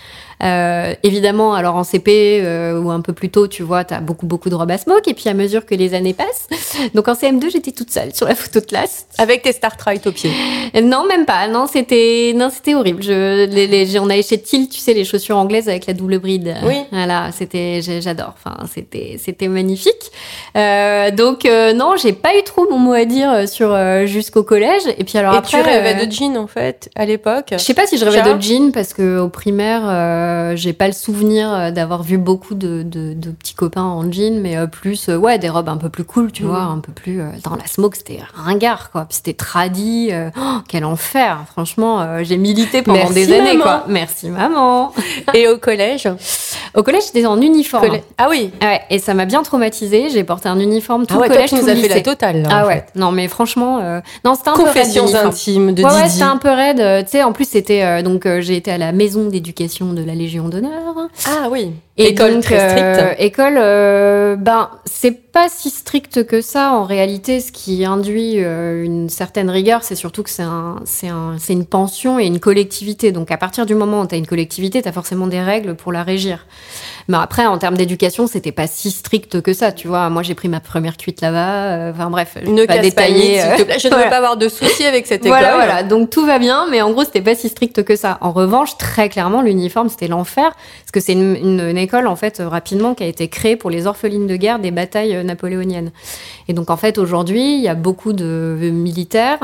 Euh, 0.44 0.94
évidemment, 1.04 1.54
alors 1.54 1.76
en 1.76 1.84
CP 1.84 2.42
euh, 2.44 2.80
ou 2.80 2.92
un 2.92 3.02
peu 3.02 3.14
plus 3.14 3.30
tôt, 3.30 3.48
tu 3.48 3.64
vois, 3.64 3.84
t'as 3.84 4.00
beaucoup, 4.00 4.26
beaucoup 4.26 4.50
de 4.50 4.56
robes 4.56 4.72
à 4.72 4.78
smoke. 4.78 5.08
Et 5.08 5.14
puis, 5.14 5.30
à 5.30 5.34
mesure 5.34 5.66
que 5.66 5.76
les 5.76 5.94
années 5.94 6.14
passent, 6.14 6.48
donc 6.94 7.08
en 7.08 7.14
CM2, 7.14 7.52
j'étais 7.52 7.72
toute 7.72 7.92
seule 7.92 8.14
sur 8.14 8.28
la 8.28 8.36
photo 8.36 8.60
de 8.60 8.66
classe. 8.66 9.08
Avec 9.18 9.42
tes 9.42 9.52
Star 9.52 9.76
Trek 9.78 10.02
au 10.06 10.12
pied. 10.12 10.32
Euh, 10.76 10.82
Non, 10.82 11.06
même 11.08 11.26
pas. 11.26 11.48
Non, 11.48 11.66
c'était 11.68 12.34
non, 12.36 12.50
c'était 12.50 12.76
horrible. 12.76 13.02
Je, 13.04 13.46
les, 13.46 13.68
les, 13.68 14.00
on 14.00 14.10
avait 14.10 14.22
chez 14.22 14.40
Tilt, 14.40 14.72
tu 14.72 14.80
sais, 14.80 14.94
les 14.94 15.06
chaussures 15.06 15.38
anglaises 15.38 15.70
avec 15.70 15.86
la 15.88 15.94
double 15.94 16.20
bride. 16.20 16.56
Oui. 16.64 16.76
Voilà, 16.92 17.32
c'était, 17.32 17.82
j'adore. 17.82 18.34
Enfin, 18.38 18.58
c'était, 18.74 19.18
c'était 19.20 19.48
magnifique. 19.48 20.12
Euh, 20.56 21.12
donc 21.12 21.46
euh, 21.46 21.74
non, 21.74 21.96
j'ai 22.02 22.14
pas 22.14 22.38
eu 22.38 22.44
trop 22.44 22.70
mon 22.70 22.78
mot 22.78 22.94
à 22.94 23.06
dire 23.06 23.48
sur 23.48 23.74
euh, 23.74 24.06
jusqu'au 24.06 24.44
collège. 24.44 24.84
Et 24.98 25.04
puis 25.04 25.18
alors 25.18 25.34
Et 25.34 25.38
après, 25.38 25.62
tu 25.62 25.64
rêvais 25.64 26.02
euh, 26.02 26.06
de 26.06 26.12
jean, 26.12 26.38
en 26.38 26.48
fait, 26.48 26.90
à 26.96 27.06
l'époque? 27.06 27.48
Je 27.52 27.58
sais 27.58 27.74
pas 27.74 27.88
si 27.88 27.98
je 27.98 28.06
rêvais 28.06 28.34
de 28.34 28.42
jean 28.42 28.72
parce 28.72 28.94
que 28.94 29.20
au 29.20 29.30
primaire, 29.30 29.82
euh, 30.28 30.56
j'ai 30.56 30.74
pas 30.74 30.88
le 30.88 30.94
souvenir 30.94 31.52
euh, 31.52 31.72
d'avoir 31.72 32.04
vu 32.04 32.18
beaucoup 32.18 32.54
de, 32.56 32.84
de, 32.84 33.14
de 33.14 33.32
petits 33.32 33.54
copains 33.56 33.84
en 33.84 34.12
jean, 34.12 34.40
mais 34.42 34.58
euh, 34.58 34.68
plus 34.68 35.10
euh, 35.10 35.18
ouais 35.18 35.40
des 35.40 35.50
robes 35.50 35.70
un 35.70 35.78
peu 35.78 35.90
plus 35.90 36.04
cool, 36.04 36.32
tu 36.32 36.44
Mhm. 36.44 36.50
vois, 36.50 36.60
un 36.62 36.80
peu 36.80 36.92
plus 36.92 37.22
dans 37.44 37.56
la 37.56 37.66
smoke, 37.68 37.96
c'était 37.98 38.20
ringard 38.36 38.92
quoi, 38.92 39.06
Puis 39.06 39.16
c'était 39.18 39.34
tradi, 39.34 40.12
oh, 40.38 40.42
quel 40.68 40.86
enfer. 40.86 41.40
Franchement, 41.52 42.24
j'ai 42.24 42.38
milité 42.38 42.82
pendant 42.82 42.98
Merci, 43.00 43.14
des 43.14 43.34
années 43.34 43.54
maman. 43.58 43.64
quoi. 43.64 43.84
Merci 43.88 44.30
maman. 44.30 44.92
Et 45.34 45.48
au 45.48 45.58
collège? 45.58 46.08
Au 46.78 46.84
collège, 46.84 47.04
j'étais 47.08 47.26
en 47.26 47.42
uniforme. 47.42 47.84
Collè- 47.86 48.04
Ah 48.20 48.28
oui 48.30 48.52
Ouais, 48.62 48.82
et 48.92 49.00
ça 49.00 49.14
m'a 49.16 49.26
bien 49.26 49.42
traumatisée. 49.42 50.10
J'ai 50.12 50.24
porté 50.24 50.48
un 50.48 50.60
uniforme 50.60 51.08
tout 51.08 51.16
Ah 51.18 51.22
ouais, 51.22 51.28
le 51.28 51.34
toi, 51.34 51.36
collège, 51.48 51.50
tu 51.50 51.56
nous 51.56 51.62
tout 51.64 51.70
as 51.70 51.76
fait 51.76 51.88
la 51.96 52.02
totale, 52.02 52.42
là, 52.44 52.50
Ah 52.52 52.64
en 52.64 52.68
ouais. 52.68 52.76
fait. 52.76 52.86
Non, 53.00 53.12
mais 53.12 53.28
franchement, 53.28 53.80
euh, 53.82 54.00
non, 54.24 54.36
c'était 54.36 54.50
un 54.50 54.54
peu 54.54 54.64
raide, 54.64 54.74
Confessions 54.74 55.16
intimes 55.16 55.74
de 55.74 55.84
ouais, 55.84 55.92
ouais, 55.92 56.08
c'était 56.10 56.24
un 56.24 56.38
peu 56.38 56.50
raide. 56.50 56.80
euh, 56.80 57.02
Tu 57.02 57.10
sais, 57.10 57.24
en 57.24 57.34
plus, 57.34 57.50
c'était 57.50 57.84
euh, 57.84 58.04
donc 58.04 58.26
euh, 58.28 58.42
j'ai 58.42 58.56
été 58.56 58.72
à 58.72 58.78
la 58.78 58.92
maison 58.92 59.26
d'éducation 59.26 59.92
de 59.94 60.04
la 60.04 60.14
Légion 60.14 60.50
d'honneur. 60.50 60.94
Ah 61.26 61.48
oui. 61.52 61.72
Et 62.00 62.10
École 62.10 62.36
donc, 62.36 62.44
très 62.44 62.60
stricte. 62.70 62.86
euh, 62.86 63.14
école, 63.18 63.58
euh, 63.58 64.36
ben 64.36 64.70
c'est 64.86 65.12
pas 65.32 65.50
si 65.50 65.72
strict 65.72 66.26
que 66.28 66.42
ça 66.42 66.74
en 66.74 66.84
réalité. 66.84 67.40
Ce 67.40 67.52
qui 67.52 67.86
induit 67.86 68.36
euh, 68.38 68.84
une 68.84 69.10
certaine 69.10 69.50
rigueur, 69.50 69.84
c'est 69.84 69.96
surtout 69.96 70.22
que 70.22 70.30
c'est 70.30 70.44
un, 70.44 70.76
c'est 70.86 71.08
un, 71.08 71.38
c'est 71.40 71.54
une 71.54 71.66
pension 71.66 72.20
et 72.20 72.26
une 72.26 72.40
collectivité. 72.40 73.12
Donc 73.12 73.32
à 73.32 73.38
partir 73.38 73.66
du 73.66 73.74
moment 73.74 74.02
où 74.02 74.06
t'as 74.06 74.18
une 74.18 74.28
collectivité, 74.28 74.82
t'as 74.84 74.92
forcément 74.92 75.26
des 75.26 75.42
règles 75.42 75.76
pour 75.76 75.92
la 75.92 76.04
régir. 76.04 76.46
Mais 77.08 77.18
après, 77.18 77.46
en 77.46 77.58
termes 77.58 77.78
d'éducation, 77.78 78.28
c'était 78.28 78.52
pas 78.52 78.68
si 78.68 78.92
strict 78.92 79.42
que 79.42 79.54
ça. 79.54 79.72
Tu 79.72 79.88
vois, 79.88 80.10
moi 80.10 80.24
j'ai 80.24 80.36
pris 80.36 80.50
ma 80.50 80.60
première 80.60 80.98
cuite 80.98 81.22
là-bas. 81.22 81.64
euh, 81.64 81.92
Enfin 81.92 82.10
bref, 82.10 82.38
je 82.44 82.50
Ne 82.52 82.66
pas 82.66 82.74
détailler. 82.80 83.42
euh, 83.42 83.58
te. 83.58 83.80
Je 83.80 83.88
ne 83.88 83.94
veux 83.96 84.02
pas 84.10 84.18
avoir 84.18 84.36
de 84.38 84.50
soucis 84.50 84.84
avec 84.86 85.08
cette 85.08 85.26
école. 85.26 85.40
Voilà, 85.40 85.56
voilà. 85.56 85.84
Donc 85.84 86.10
tout 86.10 86.26
va 86.26 86.38
bien, 86.40 86.66
mais 86.70 86.82
en 86.82 86.92
gros, 86.92 87.04
c'était 87.06 87.22
pas 87.22 87.36
si 87.36 87.50
strict 87.50 87.84
que 87.84 87.96
ça. 87.96 88.18
En 88.22 88.32
revanche, 88.32 88.78
très 88.78 89.08
clairement, 89.10 89.42
l'uniforme, 89.42 89.90
c'était 89.90 90.08
l'enfer. 90.08 90.52
Parce 90.82 90.92
que 90.92 91.00
c'est 91.00 91.14
une, 91.14 91.36
une- 91.36 91.70
une 91.70 91.78
école, 91.78 92.08
en 92.08 92.16
fait, 92.16 92.42
rapidement, 92.46 92.94
qui 92.94 93.04
a 93.04 93.08
été 93.08 93.28
créée 93.30 93.56
pour 93.56 93.70
les 93.70 93.88
orphelines 93.88 94.28
de 94.28 94.36
guerre 94.36 94.60
des 94.60 94.72
batailles 94.72 95.16
euh, 95.16 95.24
napoléoniennes. 95.24 95.92
Et 96.50 96.54
donc, 96.54 96.70
en 96.70 96.78
fait, 96.78 96.98
aujourd'hui, 96.98 97.56
il 97.56 97.62
y 97.62 97.68
a 97.70 97.76
beaucoup 97.76 98.14
de 98.14 98.58
militaires. 98.74 99.40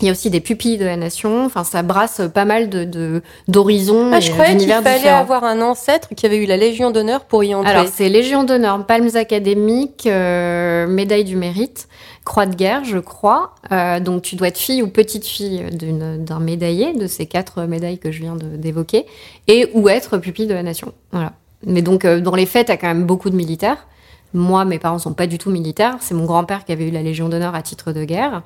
Il 0.00 0.06
y 0.06 0.08
a 0.08 0.12
aussi 0.12 0.30
des 0.30 0.40
pupilles 0.40 0.78
de 0.78 0.84
la 0.84 0.96
nation. 0.96 1.44
Enfin, 1.44 1.64
ça 1.64 1.82
brasse 1.82 2.22
pas 2.32 2.44
mal 2.44 2.68
de, 2.68 3.22
d'horizons 3.48 4.10
Ah, 4.12 4.20
je 4.20 4.30
croyais 4.30 4.56
qu'il 4.56 4.68
fallait 4.70 4.96
différents. 4.96 5.18
avoir 5.18 5.44
un 5.44 5.60
ancêtre 5.60 6.08
qui 6.16 6.26
avait 6.26 6.38
eu 6.38 6.46
la 6.46 6.56
Légion 6.56 6.90
d'honneur 6.90 7.24
pour 7.24 7.44
y 7.44 7.54
entrer. 7.54 7.70
Alors, 7.70 7.86
c'est 7.92 8.08
Légion 8.08 8.44
d'honneur, 8.44 8.84
palmes 8.86 9.10
académiques, 9.14 10.06
euh, 10.06 10.86
médaille 10.86 11.24
du 11.24 11.36
mérite, 11.36 11.88
croix 12.24 12.46
de 12.46 12.54
guerre, 12.54 12.84
je 12.84 12.98
crois. 12.98 13.54
Euh, 13.72 14.00
donc, 14.00 14.22
tu 14.22 14.36
dois 14.36 14.48
être 14.48 14.58
fille 14.58 14.82
ou 14.82 14.88
petite 14.88 15.26
fille 15.26 15.64
d'un 15.70 16.40
médaillé, 16.40 16.94
de 16.94 17.06
ces 17.06 17.26
quatre 17.26 17.62
médailles 17.64 17.98
que 17.98 18.10
je 18.10 18.20
viens 18.20 18.36
d'évoquer, 18.36 19.06
et 19.48 19.68
ou 19.74 19.88
être 19.88 20.18
pupille 20.18 20.46
de 20.46 20.54
la 20.54 20.62
nation. 20.62 20.92
Voilà. 21.12 21.32
Mais 21.66 21.82
donc, 21.82 22.04
euh, 22.04 22.20
dans 22.20 22.34
les 22.34 22.46
faits, 22.46 22.66
tu 22.66 22.72
as 22.72 22.76
quand 22.76 22.88
même 22.88 23.04
beaucoup 23.04 23.28
de 23.30 23.36
militaires. 23.36 23.86
Moi, 24.34 24.64
mes 24.64 24.78
parents 24.78 24.98
sont 24.98 25.12
pas 25.14 25.26
du 25.26 25.38
tout 25.38 25.50
militaires. 25.50 25.96
C'est 26.00 26.14
mon 26.14 26.24
grand-père 26.24 26.64
qui 26.64 26.72
avait 26.72 26.86
eu 26.88 26.90
la 26.90 27.02
Légion 27.02 27.28
d'honneur 27.28 27.54
à 27.54 27.62
titre 27.62 27.92
de 27.92 28.04
guerre. 28.04 28.42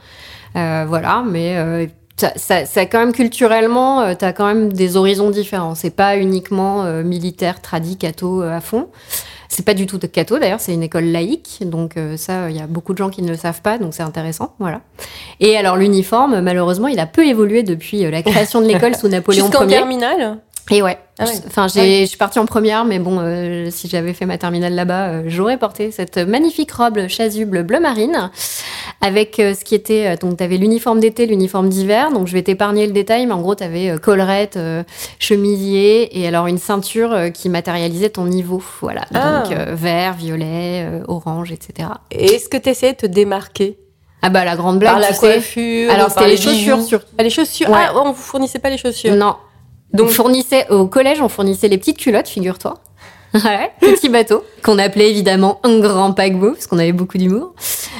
Euh, 0.56 0.84
voilà, 0.88 1.22
mais 1.26 1.56
euh, 1.56 1.86
ça, 2.16 2.32
ça, 2.36 2.64
ça, 2.64 2.86
quand 2.86 3.00
même 3.00 3.12
culturellement, 3.12 4.00
euh, 4.02 4.14
t'as 4.16 4.32
quand 4.32 4.46
même 4.46 4.72
des 4.72 4.96
horizons 4.96 5.30
différents. 5.30 5.74
C'est 5.74 5.90
pas 5.94 6.16
uniquement 6.16 6.84
euh, 6.84 7.02
militaire, 7.02 7.60
tradi, 7.60 7.96
catho 7.96 8.42
euh, 8.42 8.56
à 8.56 8.60
fond. 8.60 8.88
C'est 9.48 9.64
pas 9.64 9.74
du 9.74 9.86
tout 9.86 9.98
de 9.98 10.06
catho 10.06 10.38
d'ailleurs, 10.38 10.58
c'est 10.58 10.74
une 10.74 10.82
école 10.82 11.04
laïque, 11.04 11.60
donc 11.64 11.96
euh, 11.96 12.16
ça, 12.16 12.50
il 12.50 12.56
y 12.56 12.60
a 12.60 12.66
beaucoup 12.66 12.92
de 12.92 12.98
gens 12.98 13.10
qui 13.10 13.22
ne 13.22 13.28
le 13.28 13.36
savent 13.36 13.60
pas, 13.62 13.78
donc 13.78 13.94
c'est 13.94 14.02
intéressant, 14.02 14.54
voilà. 14.58 14.80
Et 15.38 15.56
alors 15.56 15.76
l'uniforme, 15.76 16.40
malheureusement, 16.40 16.88
il 16.88 16.98
a 16.98 17.06
peu 17.06 17.24
évolué 17.24 17.62
depuis 17.62 18.10
la 18.10 18.22
création 18.22 18.60
de 18.60 18.66
l'école 18.66 18.96
sous 18.96 19.06
Napoléon 19.08 19.46
Jusqu'en 19.46 19.68
Ier. 19.68 19.76
terminale 19.76 20.38
Et 20.70 20.80
ouais. 20.82 20.96
Ah 21.18 21.26
ouais. 21.26 21.30
Enfin, 21.46 21.68
j'ai, 21.68 22.00
je 22.00 22.06
suis 22.06 22.16
partie 22.16 22.38
en 22.38 22.46
première, 22.46 22.84
mais 22.86 22.98
bon, 22.98 23.18
euh, 23.20 23.68
si 23.70 23.86
j'avais 23.86 24.14
fait 24.14 24.24
ma 24.24 24.38
terminale 24.38 24.74
là-bas, 24.74 25.08
euh, 25.08 25.22
j'aurais 25.26 25.58
porté 25.58 25.90
cette 25.90 26.16
magnifique 26.16 26.72
robe 26.72 27.06
chasuble 27.06 27.62
bleu 27.64 27.80
marine 27.80 28.30
avec 29.02 29.38
euh, 29.38 29.54
ce 29.54 29.62
qui 29.64 29.74
était. 29.74 30.06
euh, 30.06 30.16
donc, 30.16 30.38
t'avais 30.38 30.56
l'uniforme 30.56 31.00
d'été, 31.00 31.26
l'uniforme 31.26 31.68
d'hiver. 31.68 32.10
Donc, 32.12 32.26
je 32.28 32.32
vais 32.32 32.42
t'épargner 32.42 32.86
le 32.86 32.92
détail, 32.92 33.26
mais 33.26 33.34
en 33.34 33.42
gros, 33.42 33.54
t'avais 33.54 33.90
euh, 33.90 33.98
collerette, 33.98 34.56
euh, 34.56 34.82
chemisier 35.18 36.18
et 36.20 36.26
alors 36.26 36.46
une 36.46 36.58
ceinture 36.58 37.12
euh, 37.12 37.28
qui 37.28 37.48
matérialisait 37.48 38.10
ton 38.10 38.24
niveau. 38.24 38.62
Voilà. 38.80 39.02
Ah. 39.14 39.42
Donc, 39.42 39.52
euh, 39.56 39.74
vert, 39.74 40.14
violet, 40.14 40.86
euh, 40.90 41.00
orange, 41.08 41.52
etc. 41.52 41.90
Et 42.10 42.24
est-ce 42.36 42.48
que 42.48 42.56
tu 42.56 42.70
essayais 42.70 42.92
de 42.92 42.98
te 42.98 43.06
démarquer? 43.06 43.76
Ah 44.22 44.30
bah, 44.30 44.44
la 44.46 44.56
grande 44.56 44.78
blague, 44.78 44.92
Par 44.92 45.00
la 45.00 45.08
tu 45.08 45.14
sais. 45.16 45.34
coeffure 45.34 45.90
Alors, 45.92 46.10
c'était 46.10 46.28
les 46.28 46.38
chaussures 46.38 46.80
sur. 46.80 47.00
Ah, 47.18 47.22
les 47.22 47.28
chaussures 47.30 47.68
Ouais. 47.68 47.76
Ah, 47.88 47.92
on 47.96 48.12
vous 48.12 48.22
fournissait 48.22 48.58
pas 48.58 48.70
les 48.70 48.78
chaussures 48.78 49.14
Non. 49.14 49.36
Donc- 49.94 50.06
Donc, 50.06 50.10
on 50.10 50.12
fournissait, 50.12 50.68
au 50.70 50.86
collège, 50.86 51.20
on 51.22 51.28
fournissait 51.28 51.68
les 51.68 51.78
petites 51.78 51.98
culottes, 51.98 52.28
figure-toi. 52.28 52.74
Ouais, 53.34 53.72
petit 53.80 54.08
bateau, 54.08 54.44
qu'on 54.62 54.78
appelait 54.78 55.10
évidemment 55.10 55.58
un 55.64 55.80
grand 55.80 56.12
paquebot, 56.12 56.52
parce 56.52 56.68
qu'on 56.68 56.78
avait 56.78 56.92
beaucoup 56.92 57.18
d'humour. 57.18 57.52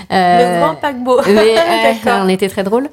Le 0.09 0.15
Euh, 0.17 0.61
grand 0.61 0.77
paquebot. 0.77 1.21
mais, 1.27 1.57
euh, 1.59 1.93
D'accord. 2.05 2.21
on 2.25 2.29
était 2.29 2.49
très 2.49 2.63
drôles. 2.63 2.89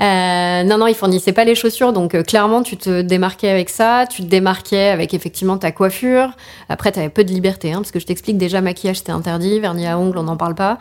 Euh, 0.00 0.62
non, 0.62 0.78
non, 0.78 0.86
ils 0.86 0.94
fournissaient 0.94 1.34
pas 1.34 1.44
les 1.44 1.54
chaussures, 1.54 1.92
donc 1.92 2.14
euh, 2.14 2.22
clairement, 2.22 2.62
tu 2.62 2.78
te 2.78 3.02
démarquais 3.02 3.50
avec 3.50 3.68
ça. 3.68 4.06
Tu 4.08 4.22
te 4.22 4.26
démarquais 4.26 4.88
avec 4.88 5.12
effectivement 5.12 5.58
ta 5.58 5.70
coiffure. 5.70 6.30
Après, 6.70 6.92
tu 6.92 6.98
avais 6.98 7.10
peu 7.10 7.24
de 7.24 7.30
liberté, 7.30 7.72
hein, 7.72 7.80
parce 7.80 7.90
que 7.90 8.00
je 8.00 8.06
t'explique 8.06 8.38
déjà, 8.38 8.62
maquillage 8.62 8.96
c'était 8.98 9.12
interdit, 9.12 9.60
vernis 9.60 9.86
à 9.86 9.98
ongles, 9.98 10.16
on 10.16 10.22
n'en 10.22 10.38
parle 10.38 10.54
pas. 10.54 10.78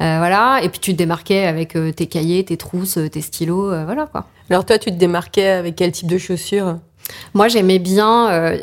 Euh, 0.00 0.18
voilà. 0.18 0.60
Et 0.62 0.68
puis 0.68 0.78
tu 0.78 0.92
te 0.92 0.96
démarquais 0.96 1.44
avec 1.44 1.74
euh, 1.74 1.90
tes 1.92 2.06
cahiers, 2.06 2.44
tes 2.44 2.56
trousses, 2.56 2.98
tes 3.10 3.20
stylos, 3.20 3.70
voilà 3.84 4.06
quoi. 4.06 4.26
Alors 4.48 4.64
toi, 4.64 4.78
tu 4.78 4.90
te 4.90 4.96
démarquais 4.96 5.48
avec 5.48 5.74
quel 5.76 5.90
type 5.92 6.06
de 6.08 6.18
chaussures? 6.18 6.76
Moi, 7.34 7.48
j'aimais 7.48 7.78
bien, 7.78 8.30
euh, 8.30 8.56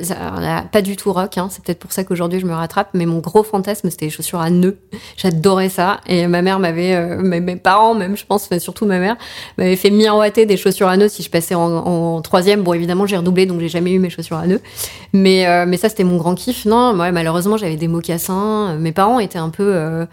pas 0.72 0.82
du 0.82 0.96
tout 0.96 1.12
rock, 1.12 1.38
hein, 1.38 1.48
c'est 1.50 1.64
peut-être 1.64 1.80
pour 1.80 1.92
ça 1.92 2.04
qu'aujourd'hui 2.04 2.40
je 2.40 2.46
me 2.46 2.54
rattrape, 2.54 2.90
mais 2.94 3.06
mon 3.06 3.20
gros 3.20 3.44
fantasme, 3.44 3.90
c'était 3.90 4.06
les 4.06 4.12
chaussures 4.12 4.40
à 4.40 4.50
nœuds. 4.50 4.78
J'adorais 5.18 5.70
ça. 5.70 6.00
Et 6.08 6.28
ma 6.28 6.42
mère 6.42 6.60
m'avait, 6.60 6.96
euh, 6.96 7.18
mes, 7.22 7.56
parents 7.56 7.96
même, 7.96 8.16
je 8.16 8.26
pense, 8.26 8.50
mais 8.52 8.60
surtout 8.60 8.86
ma 8.86 9.00
mère, 9.00 9.18
m'avait 9.58 9.76
fait 9.76 9.90
miroiter 9.90 10.46
des 10.46 10.58
chaussures 10.58 10.88
à 10.88 10.98
nœuds 10.98 11.10
si 11.10 11.24
je 11.24 11.30
passais 11.30 11.56
en, 11.56 12.22
troisième. 12.22 12.62
Bon, 12.62 12.74
évidemment, 12.74 13.06
j'ai 13.06 13.18
redoublé, 13.18 13.46
donc 13.46 13.60
j'ai 13.60 13.70
jamais 13.70 13.92
eu 13.92 14.00
mes 14.00 14.10
chaussures 14.10 14.38
à 14.38 14.48
nœuds. 14.48 14.62
Mais, 15.14 15.48
euh, 15.48 15.66
mais 15.68 15.78
ça, 15.78 15.90
c'était 15.90 16.04
mon 16.04 16.18
grand 16.18 16.36
kiff. 16.36 16.66
Non, 16.66 16.94
moi, 16.94 17.12
malheureusement, 17.12 17.58
j'avais 17.58 17.78
des 17.78 17.88
mocassins. 17.88 18.76
Mes 18.76 18.92
parents 18.92 19.20
étaient 19.20 19.40
un 19.40 19.50
peu... 19.50 20.06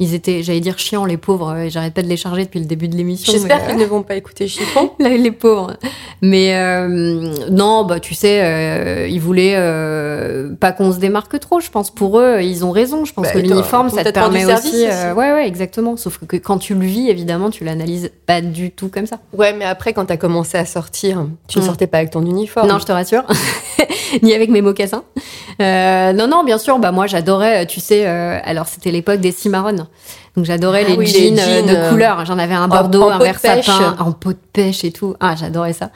euh, 0.00 0.04
ils 0.04 0.14
étaient, 0.14 0.42
j'allais 0.42 0.60
dire 0.60 0.78
chiants, 0.78 1.04
les 1.04 1.16
pauvres, 1.16 1.56
et 1.56 1.70
j'arrête 1.70 1.94
pas 1.94 2.02
de 2.02 2.08
les 2.08 2.16
charger 2.16 2.44
depuis 2.44 2.60
le 2.60 2.66
début 2.66 2.88
de 2.88 2.96
l'émission. 2.96 3.32
J'espère 3.32 3.58
mais, 3.58 3.64
euh, 3.64 3.66
qu'ils 3.70 3.78
ne 3.78 3.84
vont 3.86 4.02
pas 4.02 4.14
écouter 4.16 4.48
Chiffon. 4.48 4.90
Les 5.00 5.30
pauvres. 5.30 5.74
Mais 6.22 6.54
euh, 6.56 7.34
non, 7.50 7.84
bah 7.84 8.00
tu 8.00 8.14
sais, 8.14 8.40
euh, 8.42 9.06
ils 9.08 9.20
voulaient 9.20 9.54
euh, 9.56 10.54
pas 10.54 10.72
qu'on 10.72 10.92
se 10.92 10.98
démarque 10.98 11.38
trop. 11.40 11.60
Je 11.60 11.70
pense 11.70 11.90
pour 11.90 12.18
eux, 12.20 12.38
ils 12.42 12.64
ont 12.64 12.70
raison. 12.70 13.04
Je 13.04 13.12
pense 13.12 13.24
Bah, 13.26 13.32
que 13.32 13.38
l'uniforme, 13.38 13.88
ça 13.90 14.04
te 14.04 14.10
permet 14.10 14.44
service 14.44 14.66
aussi. 14.74 14.86
euh, 14.88 15.14
ouais, 15.14 15.32
ouais, 15.32 15.46
exactement. 15.46 15.96
Sauf 15.96 16.18
que 16.26 16.36
quand 16.36 16.58
tu 16.58 16.74
le 16.74 16.84
vis, 16.86 17.08
évidemment, 17.08 17.50
tu 17.50 17.64
l'analyses 17.64 18.10
pas 18.26 18.40
du 18.40 18.70
tout 18.70 18.88
comme 18.88 19.06
ça. 19.06 19.18
Ouais, 19.36 19.52
mais 19.52 19.64
après, 19.64 19.92
quand 19.92 20.06
t'as 20.06 20.16
commencé 20.16 20.56
à 20.58 20.64
sortir, 20.64 21.26
tu 21.48 21.58
ne 21.58 21.62
Mm. 21.64 21.66
sortais 21.66 21.86
pas 21.86 21.98
avec 21.98 22.10
ton 22.10 22.24
uniforme. 22.24 22.68
Non, 22.68 22.78
je 22.78 22.84
te 22.86 22.92
rassure, 22.92 23.24
ni 24.22 24.32
avec 24.34 24.50
mes 24.50 24.62
mocassins. 24.62 25.02
Euh, 25.60 26.12
non, 26.12 26.28
non, 26.28 26.44
bien 26.44 26.58
sûr. 26.58 26.78
Bah 26.78 26.92
moi, 26.92 27.06
j'adorais. 27.06 27.66
Tu 27.66 27.80
sais, 27.80 28.06
euh, 28.06 28.38
alors 28.44 28.66
c'était 28.68 28.90
l'époque 28.90 29.20
des 29.20 29.32
cimarrones. 29.32 29.87
Donc 30.36 30.44
j'adorais 30.44 30.84
Ah 30.86 30.90
les, 30.90 30.96
oui, 30.96 31.06
les 31.06 31.28
jeans, 31.28 31.38
euh, 31.38 31.44
jeans, 31.60 31.66
de 31.66 31.74
euh, 31.74 31.90
couleur. 31.90 32.24
J'en 32.24 32.38
avais 32.38 32.54
un 32.54 32.68
bordeaux, 32.68 33.02
en 33.04 33.10
un 33.10 33.18
vert 33.18 33.40
pêche. 33.40 33.66
sapin, 33.66 33.96
en 33.98 34.12
peau 34.12 34.30
de 34.32 34.38
pêche 34.52 34.84
et 34.84 34.92
tout. 34.92 35.14
Ah, 35.20 35.34
j'adorais 35.36 35.72
ça. 35.72 35.90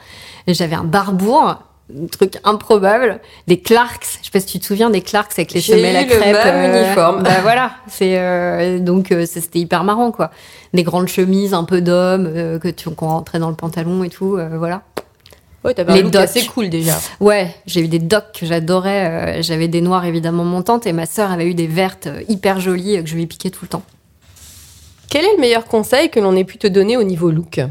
J'avais 0.47 0.75
un 0.75 0.83
barbour. 0.83 1.57
Un 1.93 2.07
truc 2.07 2.37
improbable, 2.45 3.19
des 3.47 3.59
Clarks. 3.59 4.07
Je 4.21 4.25
sais 4.25 4.31
pas 4.31 4.39
si 4.39 4.45
tu 4.45 4.59
te 4.59 4.65
souviens 4.65 4.89
des 4.89 5.01
Clarks 5.01 5.33
avec 5.33 5.51
les 5.51 5.59
semelles 5.59 5.97
à 5.97 6.01
eu 6.03 6.05
le 6.07 6.15
crêpes. 6.15 6.45
même 6.45 6.85
uniforme. 6.85 7.23
Bah 7.23 7.41
voilà, 7.41 7.71
c'est 7.87 8.17
euh, 8.17 8.79
donc 8.79 9.11
euh, 9.11 9.25
c'était 9.27 9.59
hyper 9.59 9.83
marrant 9.83 10.11
quoi. 10.11 10.31
Des 10.73 10.83
grandes 10.83 11.09
chemises 11.09 11.53
un 11.53 11.65
peu 11.65 11.81
d'homme 11.81 12.31
euh, 12.33 12.57
que 12.57 12.69
tu 12.69 12.89
qu'on 12.89 13.07
rentrait 13.09 13.37
dans 13.39 13.49
le 13.49 13.55
pantalon 13.55 14.01
et 14.05 14.09
tout. 14.09 14.37
euh, 14.37 14.47
voilà. 14.57 14.81
Ouais, 15.63 15.73
t'avais 15.73 15.93
Les 15.93 15.99
un 15.99 16.03
look 16.03 16.11
docks. 16.11 16.23
assez 16.23 16.45
cool 16.45 16.69
déjà. 16.69 16.99
Ouais, 17.19 17.55
j'ai 17.65 17.81
eu 17.81 17.87
des 17.87 17.99
docks 17.99 18.37
que 18.39 18.45
j'adorais. 18.45 19.37
euh, 19.37 19.41
J'avais 19.41 19.67
des 19.69 19.81
noirs 19.81 20.03
évidemment 20.05 20.43
montantes 20.43 20.85
et 20.87 20.93
ma 20.93 21.05
sœur 21.05 21.31
avait 21.31 21.45
eu 21.47 21.53
des 21.53 21.67
vertes 21.67 22.07
euh, 22.07 22.21
hyper 22.27 22.59
jolies 22.59 22.97
euh, 22.97 23.01
que 23.03 23.07
je 23.09 23.15
lui 23.15 23.25
piquais 23.27 23.49
tout 23.49 23.59
le 23.63 23.69
temps. 23.69 23.83
Quel 25.09 25.23
est 25.25 25.33
le 25.35 25.39
meilleur 25.41 25.65
conseil 25.65 26.09
que 26.09 26.19
l'on 26.19 26.35
ait 26.35 26.43
pu 26.43 26.57
te 26.57 26.67
donner 26.67 26.97
au 26.97 27.03
niveau 27.03 27.31
look? 27.31 27.61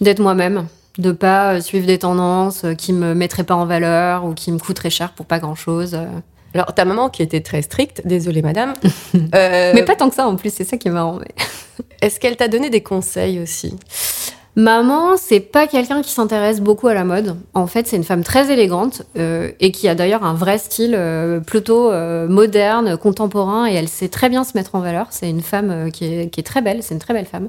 D'être 0.00 0.20
moi-même, 0.20 0.66
de 0.98 1.12
pas 1.12 1.60
suivre 1.60 1.86
des 1.86 1.98
tendances 1.98 2.64
qui 2.78 2.92
me 2.92 3.14
mettraient 3.14 3.44
pas 3.44 3.56
en 3.56 3.66
valeur 3.66 4.24
ou 4.24 4.32
qui 4.34 4.50
me 4.52 4.58
coûteraient 4.58 4.88
cher 4.90 5.12
pour 5.12 5.26
pas 5.26 5.38
grand 5.38 5.54
chose. 5.54 5.98
Alors, 6.54 6.74
ta 6.74 6.84
maman 6.84 7.08
qui 7.08 7.22
était 7.22 7.40
très 7.40 7.62
stricte, 7.62 8.02
désolée 8.06 8.42
madame, 8.42 8.74
euh, 9.34 9.72
Mais 9.74 9.84
pas 9.84 9.96
tant 9.96 10.08
que 10.08 10.14
ça 10.14 10.26
en 10.26 10.36
plus, 10.36 10.52
c'est 10.52 10.64
ça 10.64 10.76
qui 10.76 10.88
est 10.88 10.92
marrant. 10.92 11.18
mais- 11.18 11.84
est-ce 12.00 12.20
qu'elle 12.20 12.36
t'a 12.36 12.48
donné 12.48 12.68
des 12.70 12.82
conseils 12.82 13.38
aussi? 13.40 13.74
Maman, 14.54 15.16
c'est 15.16 15.40
pas 15.40 15.66
quelqu'un 15.66 16.02
qui 16.02 16.10
s'intéresse 16.10 16.60
beaucoup 16.60 16.86
à 16.86 16.92
la 16.92 17.04
mode. 17.04 17.38
En 17.54 17.66
fait, 17.66 17.86
c'est 17.86 17.96
une 17.96 18.04
femme 18.04 18.22
très 18.22 18.52
élégante 18.52 19.00
euh, 19.16 19.50
et 19.60 19.72
qui 19.72 19.88
a 19.88 19.94
d'ailleurs 19.94 20.24
un 20.24 20.34
vrai 20.34 20.58
style 20.58 20.94
euh, 20.94 21.40
plutôt 21.40 21.90
euh, 21.90 22.28
moderne, 22.28 22.98
contemporain 22.98 23.66
et 23.66 23.72
elle 23.72 23.88
sait 23.88 24.08
très 24.08 24.28
bien 24.28 24.44
se 24.44 24.54
mettre 24.54 24.74
en 24.74 24.80
valeur. 24.80 25.06
C'est 25.08 25.30
une 25.30 25.40
femme 25.40 25.90
qui, 25.90 26.04
est, 26.04 26.28
qui 26.28 26.40
est 26.40 26.42
très 26.42 26.60
belle, 26.60 26.82
c'est 26.82 26.92
une 26.92 27.00
très 27.00 27.14
belle 27.14 27.24
femme. 27.24 27.48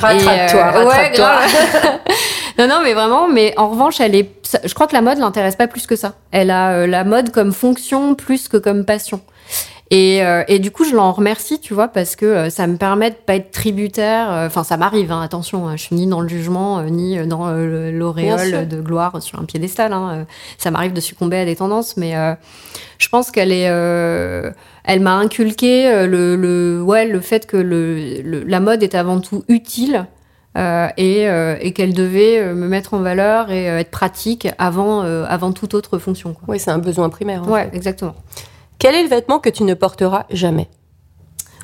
Rattrape-toi, 0.00 0.60
ouais, 0.60 0.84
rattrape-toi. 0.84 1.40
non, 2.58 2.68
non, 2.68 2.80
mais 2.84 2.94
vraiment, 2.94 3.26
mais 3.26 3.52
en 3.56 3.68
revanche, 3.68 4.00
elle 4.00 4.14
est. 4.14 4.30
Je 4.64 4.72
crois 4.72 4.86
que 4.86 4.94
la 4.94 5.02
mode 5.02 5.18
l'intéresse 5.18 5.56
pas 5.56 5.66
plus 5.66 5.88
que 5.88 5.96
ça. 5.96 6.14
Elle 6.30 6.52
a 6.52 6.86
la 6.86 7.02
mode 7.02 7.30
comme 7.32 7.52
fonction 7.52 8.14
plus 8.14 8.46
que 8.46 8.56
comme 8.56 8.84
passion. 8.84 9.20
Et, 9.92 10.22
euh, 10.24 10.44
et 10.46 10.60
du 10.60 10.70
coup, 10.70 10.84
je 10.84 10.94
l'en 10.94 11.10
remercie, 11.10 11.58
tu 11.58 11.74
vois, 11.74 11.88
parce 11.88 12.14
que 12.14 12.24
euh, 12.24 12.48
ça 12.50 12.68
me 12.68 12.76
permet 12.76 13.10
de 13.10 13.16
pas 13.16 13.34
être 13.34 13.50
tributaire. 13.50 14.30
euh, 14.30 14.46
Enfin, 14.46 14.62
ça 14.62 14.76
m'arrive, 14.76 15.10
hein, 15.10 15.20
attention, 15.20 15.66
hein, 15.66 15.76
je 15.76 15.82
suis 15.82 15.96
ni 15.96 16.06
dans 16.06 16.20
le 16.20 16.28
jugement, 16.28 16.80
ni 16.84 17.18
dans 17.26 17.50
l'auréole 17.50 18.68
de 18.68 18.80
gloire 18.80 19.20
sur 19.20 19.40
un 19.40 19.44
piédestal. 19.44 19.92
Hein, 19.92 20.26
ça 20.58 20.70
m'arrive 20.70 20.92
de 20.92 21.00
succomber 21.00 21.38
à 21.38 21.44
des 21.44 21.56
tendances, 21.56 21.96
mais 21.96 22.16
euh, 22.16 22.34
je 22.98 23.08
pense 23.08 23.32
qu'elle 23.32 23.50
est. 23.50 23.68
euh, 23.68 24.52
elle 24.84 25.00
m'a 25.00 25.14
inculqué 25.16 26.06
le, 26.06 26.36
le, 26.36 26.80
ouais, 26.82 27.06
le 27.06 27.20
fait 27.20 27.46
que 27.48 27.56
le, 27.56 28.22
le- 28.22 28.44
la 28.44 28.60
mode 28.60 28.82
est 28.84 28.94
avant 28.94 29.20
tout 29.20 29.44
utile. 29.48 30.06
euh, 30.56 30.88
et, 30.96 31.28
euh, 31.28 31.56
et 31.60 31.72
qu'elle 31.72 31.94
devait 31.94 32.44
me 32.54 32.66
mettre 32.68 32.94
en 32.94 32.98
valeur 33.00 33.50
et 33.52 33.68
euh, 33.70 33.78
être 33.78 33.90
pratique 33.92 34.48
avant, 34.58 35.00
avant 35.02 35.52
toute 35.52 35.74
autre 35.74 35.98
fonction. 35.98 36.34
Oui, 36.48 36.58
c'est 36.60 36.70
un 36.72 36.78
besoin 36.78 37.08
primaire. 37.08 37.48
Ouais, 37.48 37.68
fait. 37.70 37.76
exactement. 37.76 38.14
Quel 38.80 38.94
est 38.96 39.02
le 39.04 39.08
vêtement 39.08 39.38
que 39.38 39.48
tu 39.50 39.62
ne 39.62 39.74
porteras 39.74 40.24
jamais? 40.30 40.68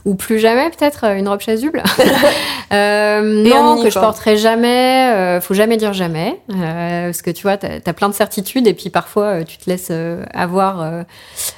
Ou 0.04 0.14
plus 0.14 0.38
jamais, 0.38 0.70
peut-être, 0.70 1.04
euh, 1.04 1.16
une 1.16 1.28
robe 1.28 1.40
chasuble. 1.40 1.82
euh, 2.72 3.42
non, 3.42 3.82
que 3.82 3.90
je 3.90 3.98
porterai 3.98 4.36
jamais. 4.36 5.10
euh, 5.12 5.40
faut 5.40 5.54
jamais 5.54 5.76
dire 5.76 5.92
jamais. 5.92 6.40
euh, 6.54 7.06
parce 7.06 7.22
que 7.22 7.30
tu 7.32 7.42
vois, 7.42 7.56
t'as 7.56 7.78
as 7.84 7.92
plein 7.92 8.08
de 8.08 8.14
certitudes 8.14 8.68
et 8.68 8.74
puis 8.74 8.90
parfois, 8.90 9.42
tu 9.42 9.58
te 9.58 9.68
laisses 9.68 9.90
avoir. 10.32 11.04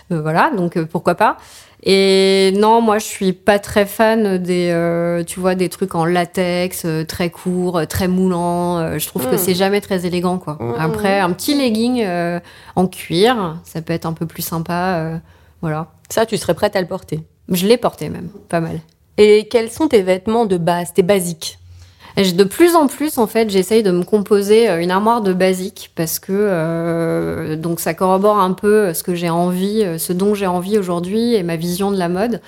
voilà, 0.09 0.51
donc 0.57 0.79
pourquoi 0.85 1.15
pas. 1.15 1.37
Et 1.83 2.53
non, 2.57 2.81
moi, 2.81 2.99
je 2.99 3.05
suis 3.05 3.33
pas 3.35 3.59
très 3.59 3.85
fan 3.87 4.39
des, 4.39 5.23
tu 5.27 5.41
vois, 5.41 5.55
des 5.55 5.69
trucs 5.69 5.95
en 5.95 6.05
latex, 6.07 6.87
très 7.07 7.29
courts, 7.31 7.83
très 7.87 8.09
moulants. 8.09 8.99
je 8.99 9.07
trouve 9.09 9.29
que 9.29 9.35
Mm. 9.35 9.39
c'est 9.39 9.55
jamais 9.55 9.81
très 9.83 10.07
élégant, 10.07 10.39
quoi. 10.39 10.57
Mm. 10.59 10.75
Après, 10.81 11.21
un 11.21 11.31
petit 11.33 11.55
legging 11.55 12.03
en 12.77 12.87
cuir, 12.87 13.59
ça 13.65 13.83
peut 13.83 13.93
être 13.93 14.07
un 14.07 14.15
peu 14.15 14.25
plus 14.27 14.43
sympa. 14.43 15.21
Euh, 15.59 15.63
voilà. 15.63 15.89
Ça, 16.11 16.27
tu 16.27 16.37
serais 16.37 16.55
prête 16.55 16.77
à 16.77 16.81
le 16.81 16.87
porter. 16.87 17.21
Je 17.49 17.67
l'ai 17.67 17.77
porté 17.77 18.09
même, 18.09 18.29
pas 18.49 18.61
mal. 18.61 18.81
Et 19.17 19.49
quels 19.49 19.71
sont 19.71 19.89
tes 19.89 20.03
vêtements 20.03 20.47
de 20.47 20.57
base, 20.57 20.93
tes 20.95 21.03
basiques? 21.03 21.59
De 22.17 22.43
plus 22.43 22.75
en 22.75 22.89
plus, 22.89 23.19
en 23.19 23.29
fait, 23.29 23.49
j'essaye 23.49 23.85
de 23.85 23.93
me 23.93 24.03
composer 24.03 24.69
euh, 24.69 24.81
une 24.81 24.91
armoire 24.91 25.21
de 25.21 25.33
basique 25.33 25.93
parce 25.95 26.19
que 26.19 26.33
euh, 26.33 27.55
donc 27.55 27.79
ça 27.79 27.95
corrobore 27.95 28.41
un 28.41 28.55
peu 28.55 28.93
ce 28.93 29.05
que 29.05 29.15
j'ai 29.15 29.31
envie, 29.31 29.85
euh, 29.85 29.99
ce 29.99 30.13
dont 30.13 30.35
j'ai 30.35 30.49
envie 30.49 30.79
aujourd'hui 30.79 31.35
et 31.35 31.45
ma 31.45 31.55
vision 31.55 31.93
de 31.93 31.97
la 31.97 32.09
mode. 32.09 32.41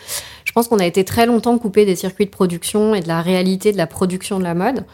Je 0.44 0.50
pense 0.50 0.66
qu'on 0.66 0.80
a 0.80 0.86
été 0.86 1.04
très 1.04 1.24
longtemps 1.24 1.56
coupé 1.58 1.84
des 1.84 1.94
circuits 1.94 2.24
de 2.24 2.30
production 2.30 2.96
et 2.96 3.00
de 3.00 3.06
la 3.06 3.22
réalité 3.22 3.70
de 3.70 3.76
la 3.76 3.86
production 3.86 4.40
de 4.40 4.44
la 4.44 4.54
mode. 4.54 4.84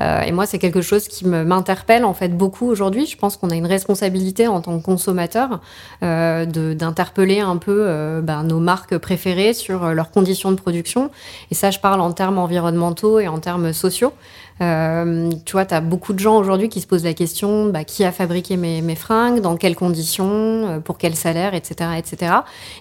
Euh, 0.00 0.22
et 0.22 0.32
moi, 0.32 0.46
c'est 0.46 0.58
quelque 0.58 0.82
chose 0.82 1.08
qui 1.08 1.26
m'interpelle 1.26 2.04
en 2.04 2.14
fait 2.14 2.28
beaucoup 2.28 2.66
aujourd'hui. 2.66 3.06
Je 3.06 3.16
pense 3.16 3.36
qu'on 3.36 3.50
a 3.50 3.54
une 3.54 3.66
responsabilité 3.66 4.46
en 4.46 4.60
tant 4.60 4.78
que 4.78 4.84
consommateur 4.84 5.60
euh, 6.02 6.44
d'interpeller 6.46 7.40
un 7.40 7.56
peu 7.56 7.84
euh, 7.86 8.20
ben, 8.20 8.42
nos 8.44 8.60
marques 8.60 8.96
préférées 8.98 9.54
sur 9.54 9.84
euh, 9.84 9.92
leurs 9.92 10.10
conditions 10.10 10.50
de 10.50 10.56
production. 10.56 11.10
Et 11.50 11.54
ça, 11.54 11.70
je 11.70 11.78
parle 11.78 12.00
en 12.00 12.12
termes 12.12 12.38
environnementaux 12.38 13.20
et 13.20 13.28
en 13.28 13.38
termes 13.38 13.72
sociaux. 13.72 14.12
Euh, 14.62 15.30
tu 15.44 15.52
vois, 15.52 15.64
tu 15.66 15.74
as 15.74 15.80
beaucoup 15.80 16.12
de 16.12 16.18
gens 16.20 16.36
aujourd'hui 16.36 16.68
qui 16.68 16.80
se 16.80 16.86
posent 16.86 17.04
la 17.04 17.14
question 17.14 17.66
bah, 17.66 17.82
qui 17.84 18.04
a 18.04 18.12
fabriqué 18.12 18.56
mes, 18.56 18.80
mes 18.80 18.94
fringues, 18.94 19.40
dans 19.40 19.56
quelles 19.56 19.74
conditions, 19.74 20.30
euh, 20.30 20.78
pour 20.78 20.98
quel 20.98 21.16
salaire, 21.16 21.54
etc. 21.54 21.90
etc. 21.98 22.32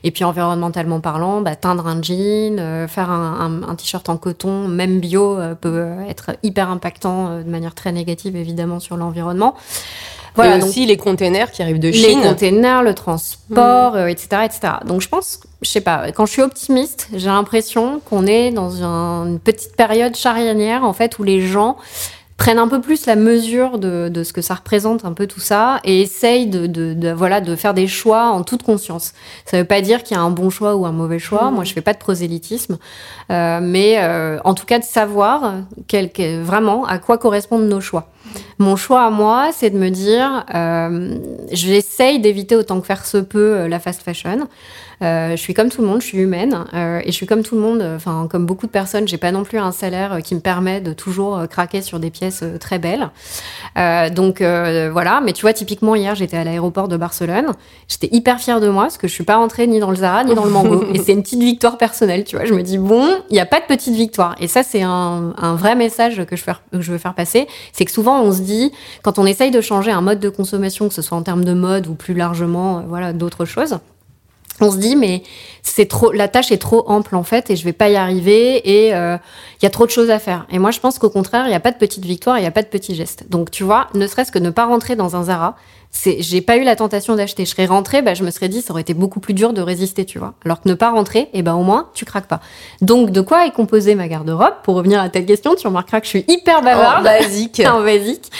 Et 0.03 0.11
puis 0.11 0.23
environnementalement 0.23 0.99
parlant, 0.99 1.41
bah, 1.41 1.55
teindre 1.55 1.87
un 1.87 2.01
jean, 2.01 2.59
euh, 2.59 2.87
faire 2.87 3.09
un, 3.09 3.61
un- 3.63 3.69
un 3.69 3.75
t-shirt 3.75 4.07
en 4.09 4.17
coton, 4.17 4.67
même 4.67 4.99
bio, 4.99 5.37
euh, 5.39 5.55
peut 5.55 5.87
être 6.07 6.31
hyper 6.43 6.69
impactant 6.69 7.39
de 7.39 7.49
manière 7.49 7.73
très 7.73 7.91
négative 7.91 8.35
évidemment 8.35 8.79
sur 8.79 8.95
l'environnement. 8.97 9.55
Voilà, 10.35 10.59
donc- 10.59 10.69
aussi 10.69 10.85
les 10.85 10.95
containers 10.97 11.51
qui 11.51 11.61
arrivent 11.61 11.79
de 11.79 11.87
les 11.89 11.93
Chine. 11.93 12.21
containers, 12.21 12.83
le 12.83 12.93
transport, 12.93 13.95
euh, 13.95 14.05
etc., 14.07 14.43
etc. 14.45 14.73
Donc 14.85 15.01
je 15.01 15.09
pense, 15.09 15.39
je 15.61 15.69
sais 15.69 15.81
pas, 15.81 16.11
quand 16.11 16.25
je 16.25 16.31
suis 16.31 16.41
optimiste, 16.41 17.07
j'ai 17.13 17.27
l'impression 17.27 18.01
qu'on 18.09 18.25
est 18.25 18.51
dans 18.51 18.83
un- 18.83 19.27
une 19.27 19.39
petite 19.39 19.75
période 19.75 20.15
charnière 20.15 20.83
en 20.83 20.93
fait 20.93 21.19
où 21.19 21.23
les 21.23 21.41
gens 21.41 21.77
prennent 22.37 22.57
un 22.57 22.67
peu 22.67 22.81
plus 22.81 23.05
la 23.05 23.15
mesure 23.15 23.77
de, 23.77 24.09
de 24.09 24.23
ce 24.23 24.33
que 24.33 24.41
ça 24.41 24.55
représente 24.55 25.05
un 25.05 25.13
peu 25.13 25.27
tout 25.27 25.39
ça 25.39 25.79
et 25.83 26.01
essayent 26.01 26.47
de, 26.47 26.65
de, 26.65 26.95
de- 26.95 27.11
voilà 27.11 27.39
de 27.39 27.55
faire 27.55 27.75
des 27.75 27.85
choix 27.85 28.29
en 28.31 28.41
toute 28.41 28.63
conscience. 28.63 29.13
Ça 29.45 29.57
veut 29.59 29.63
pas 29.67 29.81
dire 29.81 30.01
qu'il 30.01 30.17
y 30.17 30.19
a 30.19 30.23
un 30.23 30.31
bon 30.31 30.49
choix 30.49 30.75
ou 30.75 30.87
un 30.87 30.91
mauvais 30.91 31.19
choix. 31.19 31.51
Moi, 31.51 31.63
je 31.65 31.73
fais 31.73 31.81
pas 31.81 31.93
de 31.93 31.99
prosélytisme, 31.99 32.79
euh, 33.29 33.59
mais 33.61 33.97
euh, 33.99 34.39
en 34.43 34.55
tout 34.55 34.65
cas 34.65 34.79
de 34.79 34.83
savoir 34.83 35.53
quel, 35.87 36.09
vraiment 36.41 36.85
à 36.87 36.97
quoi 36.97 37.19
correspondent 37.19 37.69
nos 37.69 37.81
choix. 37.81 38.07
Mon 38.57 38.75
choix 38.75 39.03
à 39.03 39.11
moi, 39.11 39.51
c'est 39.53 39.69
de 39.69 39.77
me 39.77 39.89
dire, 39.89 40.43
euh, 40.55 41.19
j'essaye 41.51 42.19
d'éviter 42.19 42.55
autant 42.55 42.79
que 42.81 42.87
faire 42.87 43.05
se 43.05 43.17
peut 43.17 43.53
euh, 43.55 43.67
la 43.67 43.79
fast 43.79 44.01
fashion. 44.01 44.47
Euh, 45.01 45.31
je 45.31 45.35
suis 45.37 45.53
comme 45.53 45.69
tout 45.69 45.81
le 45.81 45.87
monde, 45.87 46.01
je 46.01 46.05
suis 46.07 46.19
humaine 46.19 46.65
euh, 46.73 46.99
et 47.03 47.07
je 47.07 47.11
suis 47.15 47.25
comme 47.25 47.41
tout 47.43 47.55
le 47.55 47.61
monde, 47.61 47.81
euh, 47.81 47.95
enfin 47.95 48.27
comme 48.29 48.45
beaucoup 48.45 48.67
de 48.67 48.71
personnes, 48.71 49.07
j'ai 49.07 49.17
pas 49.17 49.31
non 49.31 49.43
plus 49.43 49.57
un 49.57 49.71
salaire 49.71 50.19
qui 50.23 50.35
me 50.35 50.39
permet 50.39 50.79
de 50.79 50.93
toujours 50.93 51.41
craquer 51.49 51.81
sur 51.81 51.99
des 51.99 52.09
pièces 52.11 52.43
très 52.59 52.77
belles. 52.77 53.09
Euh, 53.77 54.09
donc 54.09 54.41
euh, 54.41 54.89
voilà, 54.91 55.21
mais 55.23 55.33
tu 55.33 55.41
vois, 55.41 55.53
typiquement 55.53 55.95
hier, 55.95 56.13
j'étais 56.15 56.37
à 56.37 56.43
l'aéroport 56.43 56.87
de 56.87 56.97
Barcelone, 56.97 57.47
j'étais 57.87 58.09
hyper 58.15 58.39
fière 58.39 58.59
de 58.59 58.69
moi 58.69 58.83
parce 58.83 58.97
que 58.97 59.07
je 59.07 59.13
suis 59.13 59.23
pas 59.23 59.37
rentrée 59.37 59.65
ni 59.67 59.79
dans 59.79 59.89
le 59.89 59.95
Zara 59.97 60.23
ni 60.23 60.35
dans 60.35 60.45
le 60.45 60.51
Mango 60.51 60.83
et 60.93 60.99
c'est 60.99 61.13
une 61.13 61.23
petite 61.23 61.41
victoire 61.41 61.77
personnelle, 61.77 62.23
tu 62.23 62.35
vois. 62.35 62.45
Je 62.45 62.53
me 62.53 62.61
dis 62.61 62.77
bon, 62.77 63.07
il 63.29 63.35
y 63.35 63.39
a 63.39 63.45
pas 63.45 63.59
de 63.59 63.65
petite 63.65 63.95
victoire 63.95 64.35
et 64.39 64.47
ça 64.47 64.61
c'est 64.63 64.83
un, 64.83 65.33
un 65.37 65.55
vrai 65.55 65.75
message 65.75 66.23
que 66.25 66.35
je, 66.35 66.43
faire- 66.43 66.61
que 66.71 66.81
je 66.81 66.91
veux 66.91 66.97
faire 66.99 67.15
passer, 67.15 67.47
c'est 67.73 67.85
que 67.85 67.91
souvent 67.91 68.21
on 68.21 68.31
se 68.31 68.41
dit 68.41 68.71
quand 69.03 69.17
on 69.19 69.25
essaye 69.25 69.51
de 69.51 69.61
changer 69.61 69.91
un 69.91 70.01
mode 70.01 70.19
de 70.19 70.29
consommation, 70.29 70.87
que 70.89 70.93
ce 70.93 71.01
soit 71.01 71.17
en 71.17 71.23
termes 71.23 71.43
de 71.45 71.53
mode 71.53 71.87
ou 71.87 71.95
plus 71.95 72.13
largement, 72.13 72.83
voilà, 72.87 73.13
d'autres 73.13 73.45
choses 73.45 73.77
on 74.61 74.71
se 74.71 74.77
dit 74.77 74.95
mais 74.95 75.23
c'est 75.63 75.87
trop 75.87 76.11
la 76.11 76.27
tâche 76.27 76.51
est 76.51 76.57
trop 76.57 76.83
ample 76.87 77.15
en 77.15 77.23
fait 77.23 77.49
et 77.49 77.55
je 77.55 77.63
vais 77.63 77.73
pas 77.73 77.89
y 77.89 77.95
arriver 77.95 78.85
et 78.85 78.93
euh, 78.93 79.17
il 79.61 79.65
y 79.65 79.67
a 79.67 79.69
trop 79.69 79.85
de 79.85 79.91
choses 79.91 80.09
à 80.09 80.19
faire. 80.19 80.45
Et 80.51 80.59
moi 80.59 80.71
je 80.71 80.79
pense 80.79 80.99
qu'au 80.99 81.09
contraire 81.09 81.45
il 81.47 81.51
y 81.51 81.55
a 81.55 81.59
pas 81.59 81.71
de 81.71 81.77
petite 81.77 82.05
victoire 82.05 82.37
il 82.39 82.43
y 82.43 82.47
a 82.47 82.51
pas 82.51 82.61
de 82.63 82.67
petits 82.67 82.95
gestes. 82.95 83.25
Donc 83.29 83.51
tu 83.51 83.63
vois 83.63 83.87
ne 83.93 84.07
serait-ce 84.07 84.31
que 84.31 84.39
ne 84.39 84.49
pas 84.49 84.65
rentrer 84.65 84.95
dans 84.95 85.15
un 85.15 85.23
Zara 85.23 85.55
c'est 85.93 86.21
j'ai 86.21 86.39
pas 86.41 86.55
eu 86.55 86.63
la 86.63 86.75
tentation 86.77 87.15
d'acheter. 87.15 87.45
Je 87.45 87.51
serais 87.51 87.65
rentrée 87.65 88.01
bah 88.01 88.13
je 88.13 88.23
me 88.23 88.31
serais 88.31 88.47
dit 88.49 88.61
ça 88.61 88.71
aurait 88.71 88.81
été 88.81 88.93
beaucoup 88.93 89.19
plus 89.19 89.33
dur 89.33 89.53
de 89.53 89.61
résister 89.61 90.05
tu 90.05 90.19
vois. 90.19 90.33
Alors 90.45 90.61
que 90.61 90.69
ne 90.69 90.73
pas 90.73 90.89
rentrer 90.89 91.29
et 91.33 91.41
ben 91.41 91.53
au 91.55 91.63
moins 91.63 91.89
tu 91.93 92.05
craques 92.05 92.27
pas. 92.27 92.39
Donc 92.81 93.11
de 93.11 93.21
quoi 93.21 93.45
est 93.45 93.51
composée 93.51 93.95
ma 93.95 94.07
garde-robe? 94.07 94.53
Pour 94.63 94.75
revenir 94.75 95.01
à 95.01 95.09
ta 95.09 95.21
question 95.21 95.55
tu 95.55 95.67
remarqueras 95.67 95.99
que 95.99 96.05
je 96.05 96.11
suis 96.11 96.25
hyper 96.27 96.59
En 96.59 96.63
bavarde. 96.63 97.03
basique. 97.03 97.61
en 97.67 97.81
basique 97.83 98.31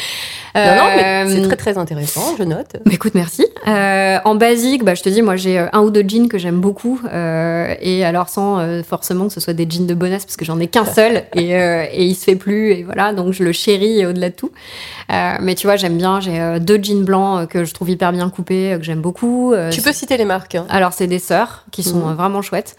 Non, 0.55 0.61
non, 0.75 0.83
mais 0.95 1.03
Euh, 1.25 1.29
c'est 1.29 1.41
très 1.47 1.55
très 1.55 1.77
intéressant, 1.77 2.35
je 2.37 2.43
note. 2.43 2.75
bah, 2.85 2.91
écoute, 2.93 3.13
merci. 3.15 3.45
Euh, 3.67 4.17
en 4.25 4.35
basique, 4.35 4.83
bah, 4.83 4.95
je 4.95 5.01
te 5.03 5.09
dis, 5.09 5.21
moi 5.21 5.35
j'ai 5.35 5.59
euh, 5.59 5.67
un 5.73 5.81
ou 5.81 5.91
deux 5.91 6.03
jeans 6.07 6.27
que 6.27 6.37
j'aime 6.37 6.59
beaucoup. 6.59 6.99
euh, 7.13 7.73
et 7.79 8.03
alors 8.03 8.29
sans 8.29 8.59
euh, 8.59 8.83
forcément 8.83 9.27
que 9.27 9.33
ce 9.33 9.39
soit 9.39 9.53
des 9.53 9.67
jeans 9.69 9.87
de 9.87 9.93
bonasse, 9.93 10.25
parce 10.25 10.35
que 10.37 10.45
j'en 10.45 10.59
ai 10.59 10.67
qu'un 10.67 10.85
seul 10.85 11.23
et, 11.35 11.55
euh, 11.55 11.85
et 11.91 12.05
il 12.05 12.15
se 12.15 12.25
fait 12.25 12.35
plus. 12.35 12.71
Et 12.71 12.83
voilà, 12.83 13.13
donc 13.13 13.33
je 13.33 13.43
le 13.43 13.51
chéris 13.51 14.05
au-delà 14.05 14.29
de 14.29 14.35
tout. 14.35 14.51
Euh, 15.11 15.33
mais 15.41 15.55
tu 15.55 15.67
vois, 15.67 15.75
j'aime 15.77 15.97
bien. 15.97 16.19
J'ai 16.19 16.59
deux 16.59 16.79
jeans 16.81 17.03
blancs 17.03 17.47
que 17.49 17.63
je 17.65 17.73
trouve 17.73 17.89
hyper 17.89 18.11
bien 18.11 18.29
coupés, 18.29 18.75
que 18.77 18.83
j'aime 18.83 19.01
beaucoup. 19.01 19.53
Tu 19.71 19.81
peux 19.81 19.93
citer 19.93 20.17
les 20.17 20.25
marques. 20.25 20.55
hein. 20.55 20.65
alors, 20.69 20.93
c'est 20.93 21.07
des 21.07 21.19
sœurs 21.19 21.65
qui 21.71 21.83
sont 21.83 21.97
Mhm. 21.97 22.11
euh, 22.11 22.13
vraiment 22.15 22.41
chouettes. 22.41 22.75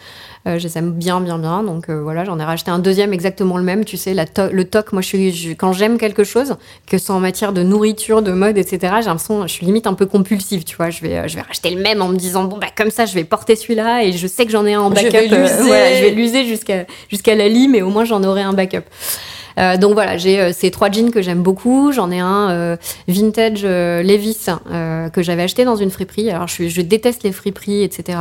Euh, 0.48 0.58
je 0.58 0.64
les 0.66 0.76
aime 0.76 0.90
bien, 0.90 1.20
bien, 1.20 1.38
bien. 1.38 1.62
Donc 1.62 1.88
euh, 1.88 2.00
voilà, 2.02 2.24
j'en 2.24 2.38
ai 2.40 2.44
racheté 2.44 2.70
un 2.72 2.80
deuxième 2.80 3.12
exactement 3.12 3.58
le 3.58 3.62
même. 3.62 3.84
Tu 3.84 3.96
sais, 3.96 4.12
la 4.12 4.26
to- 4.26 4.50
le 4.50 4.64
toc, 4.64 4.92
moi, 4.92 5.00
je 5.00 5.06
suis, 5.06 5.32
je- 5.32 5.52
quand 5.52 5.72
j'aime 5.72 5.98
quelque 5.98 6.24
chose, 6.24 6.56
que 6.86 6.98
ce 6.98 7.06
soit 7.06 7.14
en 7.14 7.20
matière 7.20 7.52
de 7.52 7.62
nourriture, 7.62 8.22
de 8.22 8.32
mode, 8.32 8.58
etc., 8.58 8.94
j'ai 9.00 9.06
l'impression, 9.06 9.42
je 9.46 9.52
suis 9.52 9.64
limite 9.66 9.86
un 9.86 9.94
peu 9.94 10.06
compulsive, 10.06 10.64
tu 10.64 10.74
vois. 10.76 10.90
Je 10.90 11.00
vais, 11.00 11.16
euh, 11.18 11.28
je 11.28 11.36
vais 11.36 11.42
racheter 11.42 11.70
le 11.70 11.80
même 11.80 12.02
en 12.02 12.08
me 12.08 12.16
disant, 12.16 12.44
bon, 12.44 12.58
bah, 12.58 12.66
comme 12.76 12.90
ça, 12.90 13.06
je 13.06 13.14
vais 13.14 13.22
porter 13.24 13.54
celui-là 13.54 14.02
et 14.04 14.12
je 14.12 14.26
sais 14.26 14.44
que 14.44 14.50
j'en 14.50 14.66
ai 14.66 14.74
un 14.74 14.80
en 14.80 14.90
backup. 15.10 15.28
je 15.96 16.02
vais 16.02 16.10
l'user 16.10 16.44
jusqu'à 16.44 16.86
jusqu'à 17.08 17.36
la 17.36 17.48
lime 17.48 17.76
et 17.76 17.82
au 17.82 17.90
moins, 17.90 18.04
j'en 18.04 18.24
aurai 18.24 18.42
un 18.42 18.52
backup. 18.52 18.82
Euh, 19.58 19.76
donc 19.76 19.92
voilà, 19.92 20.16
j'ai 20.16 20.40
euh, 20.40 20.50
ces 20.54 20.70
trois 20.70 20.90
jeans 20.90 21.10
que 21.10 21.20
j'aime 21.20 21.42
beaucoup. 21.42 21.92
J'en 21.92 22.10
ai 22.10 22.18
un 22.20 22.50
euh, 22.50 22.76
vintage 23.06 23.64
Levis 23.64 24.46
que 25.12 25.22
j'avais 25.22 25.42
acheté 25.42 25.64
dans 25.66 25.76
une 25.76 25.90
friperie. 25.90 26.30
Alors 26.30 26.48
je, 26.48 26.68
je 26.68 26.80
déteste 26.80 27.22
les 27.22 27.32
friperies, 27.32 27.82
etc. 27.82 28.18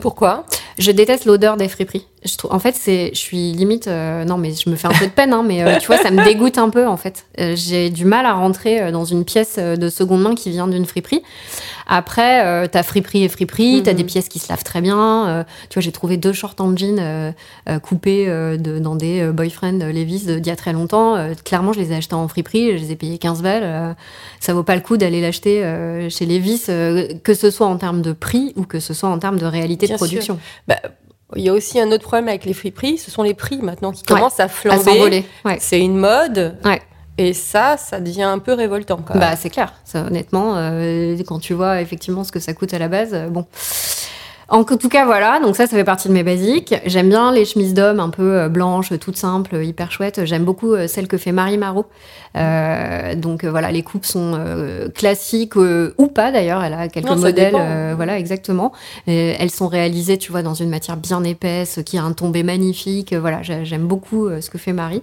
Pourquoi? 0.00 0.46
Je 0.80 0.90
déteste 0.90 1.24
l'odeur 1.26 1.56
des 1.56 1.68
friperies. 1.68 2.06
Je 2.24 2.36
trouve, 2.36 2.52
en 2.52 2.58
fait, 2.58 2.74
c'est, 2.74 3.10
je 3.14 3.18
suis 3.18 3.52
limite, 3.52 3.86
euh, 3.88 4.24
non, 4.24 4.36
mais 4.36 4.52
je 4.52 4.68
me 4.68 4.76
fais 4.76 4.88
un 4.88 4.92
peu 4.92 5.06
de 5.06 5.10
peine, 5.10 5.32
hein, 5.32 5.42
mais 5.46 5.62
euh, 5.62 5.78
tu 5.78 5.86
vois, 5.86 5.96
ça 5.96 6.10
me 6.10 6.22
dégoûte 6.24 6.58
un 6.58 6.68
peu, 6.68 6.86
en 6.86 6.96
fait. 6.98 7.24
Euh, 7.38 7.54
j'ai 7.56 7.88
du 7.88 8.04
mal 8.04 8.26
à 8.26 8.34
rentrer 8.34 8.92
dans 8.92 9.04
une 9.06 9.24
pièce 9.24 9.58
de 9.58 9.88
seconde 9.88 10.22
main 10.22 10.34
qui 10.34 10.50
vient 10.50 10.68
d'une 10.68 10.84
friperie. 10.84 11.22
Après, 11.92 12.68
t'as 12.68 12.82
friperie 12.84 13.24
et 13.24 13.28
friperie, 13.28 13.82
t'as 13.82 13.90
Mhm. 13.92 13.96
des 13.96 14.04
pièces 14.04 14.28
qui 14.28 14.38
se 14.38 14.48
lavent 14.48 14.62
très 14.62 14.80
bien. 14.80 15.44
tu 15.70 15.74
vois, 15.74 15.82
j'ai 15.82 15.90
trouvé 15.90 16.18
deux 16.18 16.32
shorts 16.32 16.54
en 16.60 16.76
jean 16.76 17.34
coupés 17.82 18.26
de, 18.26 18.78
dans 18.78 18.94
des 18.94 19.26
boyfriend 19.32 19.78
Levi's 19.92 20.26
d'il 20.26 20.46
y 20.46 20.50
a 20.50 20.56
très 20.56 20.72
longtemps. 20.72 21.16
Clairement, 21.44 21.72
je 21.72 21.80
les 21.80 21.90
ai 21.92 21.96
achetés 21.96 22.14
en 22.14 22.28
friperie, 22.28 22.78
je 22.78 22.84
les 22.84 22.92
ai 22.92 22.96
payés 22.96 23.18
15 23.18 23.42
balles. 23.42 23.96
ça 24.38 24.54
vaut 24.54 24.62
pas 24.62 24.76
le 24.76 24.82
coup 24.82 24.98
d'aller 24.98 25.20
l'acheter 25.20 25.64
chez 26.10 26.26
Levi's, 26.26 26.66
que 26.66 27.34
ce 27.34 27.50
soit 27.50 27.66
en 27.66 27.76
termes 27.76 28.02
de 28.02 28.12
prix 28.12 28.52
ou 28.54 28.62
que 28.64 28.78
ce 28.78 28.94
soit 28.94 29.08
en 29.08 29.18
termes 29.18 29.38
de 29.40 29.46
réalité 29.46 29.86
Bien 29.86 29.96
de 29.96 29.98
production. 29.98 30.38
Bah, 30.70 30.80
Il 31.36 31.42
y 31.42 31.48
a 31.48 31.52
aussi 31.52 31.78
un 31.80 31.90
autre 31.92 32.04
problème 32.04 32.28
avec 32.28 32.44
les 32.44 32.54
friperies, 32.54 32.96
ce 32.98 33.10
sont 33.10 33.22
les 33.22 33.34
prix 33.34 33.58
maintenant 33.62 33.92
qui 33.92 34.02
Ouais, 34.08 34.16
commencent 34.18 34.40
à 34.40 34.48
flamber. 34.48 35.24
Ouais. 35.44 35.58
C'est 35.60 35.80
une 35.80 35.96
mode. 35.96 36.56
Ouais. 36.64 36.80
Et 37.18 37.34
ça, 37.34 37.76
ça 37.76 38.00
devient 38.00 38.22
un 38.22 38.38
peu 38.38 38.54
révoltant 38.54 38.96
quand 39.06 39.14
même. 39.14 39.20
Bah, 39.20 39.36
c'est 39.36 39.50
clair. 39.50 39.74
Ça, 39.84 40.04
honnêtement, 40.06 40.56
euh, 40.56 41.16
quand 41.26 41.38
tu 41.38 41.52
vois 41.54 41.82
effectivement 41.82 42.24
ce 42.24 42.32
que 42.32 42.40
ça 42.40 42.54
coûte 42.54 42.72
à 42.72 42.78
la 42.78 42.88
base, 42.88 43.10
euh, 43.12 43.28
bon. 43.28 43.46
En 44.52 44.64
tout 44.64 44.88
cas, 44.88 45.04
voilà. 45.04 45.38
Donc 45.40 45.54
ça, 45.54 45.66
ça 45.68 45.76
fait 45.76 45.84
partie 45.84 46.08
de 46.08 46.12
mes 46.12 46.24
basiques. 46.24 46.74
J'aime 46.84 47.08
bien 47.08 47.30
les 47.32 47.44
chemises 47.44 47.72
d'homme 47.72 48.00
un 48.00 48.10
peu 48.10 48.34
euh, 48.34 48.48
blanches, 48.48 48.92
toutes 48.98 49.16
simples, 49.16 49.62
hyper 49.62 49.92
chouettes. 49.92 50.24
J'aime 50.24 50.44
beaucoup 50.44 50.72
euh, 50.74 50.88
celle 50.88 51.06
que 51.06 51.18
fait 51.18 51.30
Marie 51.30 51.56
Marot. 51.56 51.86
Euh, 52.36 53.14
donc 53.14 53.44
euh, 53.44 53.50
voilà, 53.50 53.70
les 53.70 53.82
coupes 53.82 54.04
sont 54.04 54.34
euh, 54.36 54.88
classiques 54.88 55.56
euh, 55.56 55.94
ou 55.98 56.08
pas 56.08 56.32
d'ailleurs. 56.32 56.64
Elle 56.64 56.72
a 56.74 56.88
quelques 56.88 57.06
Non, 57.08 57.16
modèles, 57.16 57.54
euh, 57.56 57.92
voilà, 57.94 58.18
exactement. 58.18 58.72
Et 59.06 59.36
elles 59.38 59.50
sont 59.52 59.68
réalisées, 59.68 60.18
tu 60.18 60.32
vois, 60.32 60.42
dans 60.42 60.54
une 60.54 60.68
matière 60.70 60.96
bien 60.96 61.22
épaisse, 61.22 61.78
qui 61.86 61.96
a 61.96 62.02
un 62.02 62.12
tombé 62.12 62.42
magnifique. 62.42 63.14
Voilà, 63.14 63.42
j'ai- 63.42 63.64
j'aime 63.64 63.86
beaucoup 63.86 64.26
euh, 64.26 64.40
ce 64.40 64.50
que 64.50 64.58
fait 64.58 64.72
Marie. 64.72 65.02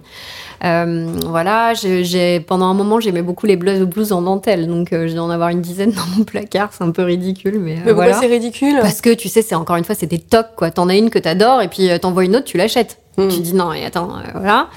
Euh, 0.64 1.06
voilà, 1.26 1.72
j'ai 1.74 2.04
j'ai- 2.04 2.40
pendant 2.40 2.66
un 2.66 2.74
moment, 2.74 3.00
j'aimais 3.00 3.22
beaucoup 3.22 3.46
les 3.46 3.56
blouses, 3.56 3.80
blouses 3.80 4.12
en 4.12 4.20
dentelle, 4.22 4.66
donc 4.66 4.92
euh, 4.92 5.06
je 5.08 5.14
dois 5.14 5.22
en 5.24 5.30
avoir 5.30 5.48
une 5.50 5.60
dizaine 5.62 5.92
dans 5.92 6.06
mon 6.18 6.24
placard. 6.24 6.70
C'est 6.72 6.84
un 6.84 6.90
peu 6.90 7.02
ridicule, 7.02 7.58
mais, 7.58 7.72
euh, 7.72 7.76
Mais 7.76 7.92
pourquoi 7.92 8.04
voilà. 8.06 8.20
c'est 8.20 8.26
ridicule? 8.26 8.78
Parce 8.80 9.00
que 9.00 9.14
tu 9.14 9.28
sais, 9.28 9.37
c'est 9.42 9.54
encore 9.54 9.76
une 9.76 9.84
fois, 9.84 9.94
c'est 9.94 10.06
des 10.06 10.18
tocs, 10.18 10.54
quoi. 10.56 10.70
T'en 10.70 10.88
as 10.88 10.96
une 10.96 11.10
que 11.10 11.18
t'adores 11.18 11.62
et 11.62 11.68
puis 11.68 11.90
euh, 11.90 11.98
t'en 11.98 12.12
vois 12.12 12.24
une 12.24 12.36
autre, 12.36 12.46
tu 12.46 12.56
l'achètes. 12.56 12.98
Hmm. 13.16 13.28
Tu 13.28 13.40
dis 13.40 13.54
non, 13.54 13.72
et 13.72 13.84
attends, 13.84 14.10
euh, 14.16 14.30
voilà. 14.34 14.68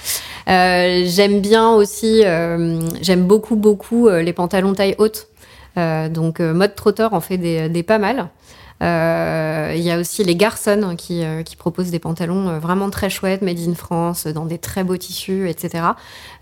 Euh, 0.49 1.03
j'aime 1.05 1.41
bien 1.41 1.69
aussi, 1.69 2.23
euh, 2.25 2.79
j'aime 3.01 3.23
beaucoup, 3.25 3.55
beaucoup 3.55 4.09
les 4.09 4.33
pantalons 4.33 4.73
taille 4.73 4.95
haute. 4.97 5.27
Donc, 5.75 6.39
mode 6.39 6.75
trotteur 6.75 7.13
en 7.13 7.21
fait 7.21 7.37
des, 7.37 7.69
des 7.69 7.83
pas 7.83 7.97
mal. 7.97 8.27
Euh, 8.81 9.73
Il 9.75 9.81
y 9.83 9.91
a 9.91 9.97
aussi 9.99 10.23
les 10.23 10.35
Garçons 10.35 10.95
qui, 10.97 11.23
euh, 11.23 11.43
qui 11.43 11.55
proposent 11.55 11.91
des 11.91 11.99
pantalons 11.99 12.49
euh, 12.49 12.59
vraiment 12.59 12.89
très 12.89 13.09
chouettes, 13.09 13.41
made 13.41 13.59
in 13.59 13.73
France, 13.75 14.27
dans 14.27 14.45
des 14.45 14.57
très 14.57 14.83
beaux 14.83 14.97
tissus, 14.97 15.49
etc. 15.49 15.83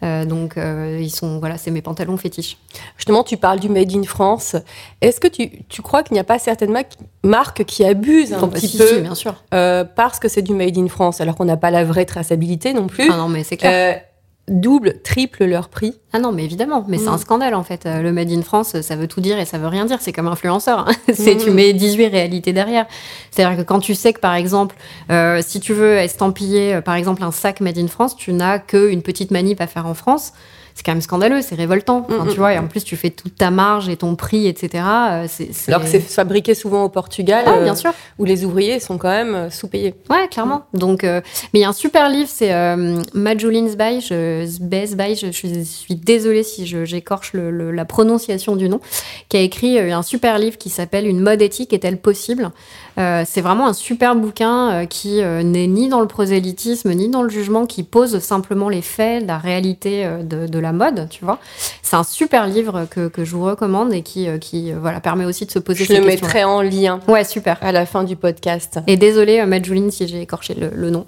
Euh, 0.04 0.26
donc, 0.26 0.58
euh, 0.58 0.98
ils 1.02 1.10
sont, 1.12 1.40
voilà, 1.40 1.58
c'est 1.58 1.70
mes 1.72 1.82
pantalons 1.82 2.18
fétiches. 2.18 2.58
Justement, 2.98 3.24
tu 3.24 3.38
parles 3.38 3.60
du 3.60 3.70
Made 3.70 3.94
in 3.96 4.04
France. 4.04 4.56
Est-ce 5.02 5.20
que 5.20 5.28
tu, 5.28 5.64
tu 5.70 5.82
crois 5.82 6.02
qu'il 6.04 6.14
n'y 6.14 6.20
a 6.20 6.24
pas 6.24 6.40
certaines 6.40 6.72
ma- 6.72 6.84
marques 7.24 7.66
qui 7.66 7.84
abusent 7.86 8.34
un 8.34 8.38
Enfin, 8.38 8.48
petit 8.50 8.68
si, 8.70 8.78
peu 8.78 8.88
si, 8.88 9.02
bien 9.02 9.16
sûr. 9.16 9.44
euh, 9.54 9.84
parce 9.84 10.20
que 10.20 10.28
c'est 10.30 10.42
du 10.42 10.54
Made 10.54 10.78
in 10.78 10.88
France, 10.88 11.22
alors 11.22 11.36
qu'on 11.36 11.46
n'a 11.46 11.58
pas 11.58 11.72
la 11.72 11.84
vraie 11.84 12.06
traçabilité 12.06 12.74
non 12.74 12.88
plus? 12.88 13.10
Ah 13.12 13.18
non, 13.18 13.28
mais 13.30 13.44
c'est 13.44 13.58
clair. 13.58 14.02
Double, 14.50 15.02
triple 15.04 15.46
leur 15.46 15.70
prix. 15.70 15.94
Ah 16.12 16.20
non, 16.20 16.32
mais 16.32 16.44
évidemment, 16.44 16.84
mais 16.88 16.98
c'est 16.98 17.06
Mm. 17.06 17.14
un 17.14 17.18
scandale 17.20 17.56
en 17.56 17.64
fait. 17.64 17.86
Euh, 17.86 18.02
Le 18.02 18.12
Made 18.12 18.32
in 18.32 18.42
France, 18.42 18.82
ça 18.82 18.96
veut 18.96 19.08
tout 19.08 19.22
dire 19.22 19.40
et 19.40 19.46
ça 19.46 19.58
veut 19.58 19.68
rien 19.68 19.86
dire. 19.86 20.00
C'est 20.02 20.12
comme 20.12 20.28
influenceur. 20.28 20.80
hein. 20.90 20.92
c'est 21.14 21.36
Mm. 21.36 21.38
tu 21.44 21.52
mets 21.52 21.74
18 21.74 22.08
réalités 22.08 22.52
derrière. 22.54 22.86
C'est-à-dire 23.32 23.58
que 23.58 23.62
quand 23.64 23.80
tu 23.80 23.94
sais 23.96 24.12
que 24.14 24.20
par 24.20 24.34
exemple, 24.36 24.76
euh, 25.12 25.42
si 25.46 25.60
tu 25.60 25.74
veux 25.74 25.98
estampiller 25.98 26.76
euh, 26.76 26.82
par 26.82 26.96
exemple 26.96 27.24
un 27.24 27.32
sac 27.32 27.62
Made 27.62 27.78
in 27.78 27.88
France, 27.88 28.16
tu 28.16 28.34
n'as 28.34 28.60
qu'une 28.60 29.02
petite 29.04 29.32
manip 29.32 29.62
à 29.62 29.68
faire 29.68 29.86
en 29.86 29.94
France. 29.94 30.34
C'est 30.80 30.86
quand 30.86 30.94
même 30.94 31.02
scandaleux, 31.02 31.42
c'est 31.42 31.56
révoltant. 31.56 32.06
Enfin, 32.10 32.24
Mm, 32.24 32.30
tu 32.30 32.38
vois, 32.38 32.54
et 32.54 32.58
en 32.58 32.68
plus 32.68 32.86
tu 32.86 32.96
fais 32.96 33.10
toute 33.10 33.36
ta 33.36 33.52
marge 33.52 33.90
et 33.90 33.98
ton 33.98 34.16
prix, 34.16 34.48
etc. 34.48 34.82
Euh, 34.86 35.28
Alors 35.68 35.82
que 35.82 35.88
c'est 35.90 36.00
fabriqué 36.00 36.56
souvent 36.56 36.86
au 36.86 36.90
Portugal, 36.90 37.44
Ah, 37.48 37.56
euh, 37.56 37.64
bien 37.66 37.76
sûr. 37.76 37.92
où 38.18 38.24
les 38.24 38.46
ouvriers 38.46 38.80
sont 38.80 38.98
quand 38.98 39.10
même 39.10 39.36
euh, 39.36 39.50
sous-payés. 39.50 39.94
Ouais, 40.10 40.30
clairement. 40.32 40.62
Donc, 40.74 41.04
euh, 41.04 41.20
mais 41.54 41.60
il 41.60 41.64
y 41.64 41.66
a 41.66 41.70
un 41.70 41.74
super 41.74 42.08
livre, 42.08 42.30
c'est 42.34 42.54
euh, 42.54 43.02
Majolin 43.14 43.68
Zbay, 43.68 44.00
je, 44.00 44.46
je, 44.46 45.32
je 45.32 45.60
suis 45.64 45.96
désolée 45.96 46.44
si 46.44 46.66
j'écorche 46.66 47.34
le- 47.34 47.52
le- 47.52 47.72
la 47.72 47.84
prononciation 47.84 48.56
du 48.56 48.70
nom, 48.70 48.80
qui 49.28 49.36
a 49.36 49.42
écrit 49.42 49.78
un 49.80 50.02
super 50.02 50.40
livre 50.40 50.58
qui 50.58 50.70
s'appelle 50.70 51.08
Une 51.08 51.20
mode 51.20 51.42
éthique 51.42 51.74
est-elle 51.74 51.98
possible? 52.00 52.52
Euh, 52.98 53.24
C'est 53.26 53.42
vraiment 53.42 53.68
un 53.68 53.74
super 53.74 54.16
bouquin 54.16 54.72
euh, 54.72 54.86
qui 54.86 55.22
euh, 55.22 55.44
n'est 55.44 55.68
ni 55.68 55.88
dans 55.90 56.02
le 56.02 56.08
prosélytisme 56.08 56.92
ni 56.94 57.08
dans 57.10 57.22
le 57.24 57.30
jugement, 57.30 57.66
qui 57.66 57.84
pose 57.84 58.20
simplement 58.20 58.68
les 58.70 58.82
faits, 58.82 59.26
la 59.28 59.38
réalité 59.38 60.08
de, 60.24 60.48
de 60.48 60.60
la 60.60 60.72
mode, 60.74 61.08
tu 61.10 61.24
vois. 61.24 61.40
C'est 61.82 61.96
un 61.96 62.04
super 62.04 62.48
livre 62.48 62.88
que, 62.90 63.08
que 63.08 63.24
je 63.26 63.36
vous 63.36 63.44
recommande 63.46 63.94
et 63.94 64.02
qui, 64.02 64.28
qui 64.40 64.72
voilà, 64.74 65.00
permet 65.00 65.26
aussi 65.26 65.46
de 65.46 65.52
se 65.52 65.60
poser 65.60 65.84
Je 65.86 65.94
ces 65.94 66.00
le 66.00 66.06
questions. 66.06 66.26
mettrai 66.28 66.44
en 66.44 66.62
lien 66.62 67.00
Ouais, 67.08 67.24
super. 67.24 67.58
à 67.62 67.72
la 67.72 67.86
fin 67.86 68.04
du 68.04 68.16
podcast. 68.16 68.80
Et 68.88 68.98
désolée, 68.98 69.46
Majolin, 69.46 69.90
si 69.92 70.08
j'ai 70.08 70.22
écorché 70.22 70.54
le- 70.56 70.72
le 70.74 70.90
nom. 70.90 71.06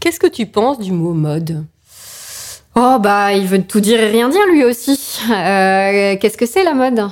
Qu'est-ce 0.00 0.18
que 0.18 0.26
tu 0.26 0.46
penses 0.46 0.78
du 0.80 0.92
mot 0.92 1.12
mode? 1.12 1.64
Oh 2.74 2.96
bah 3.00 3.34
il 3.34 3.46
veut 3.46 3.62
tout 3.62 3.80
dire 3.80 4.00
et 4.00 4.08
rien 4.10 4.28
dire 4.30 4.46
lui 4.50 4.64
aussi. 4.64 4.98
Qu'est-ce 5.28 6.36
que 6.38 6.46
c'est 6.46 6.64
la 6.64 6.72
mode? 6.74 7.02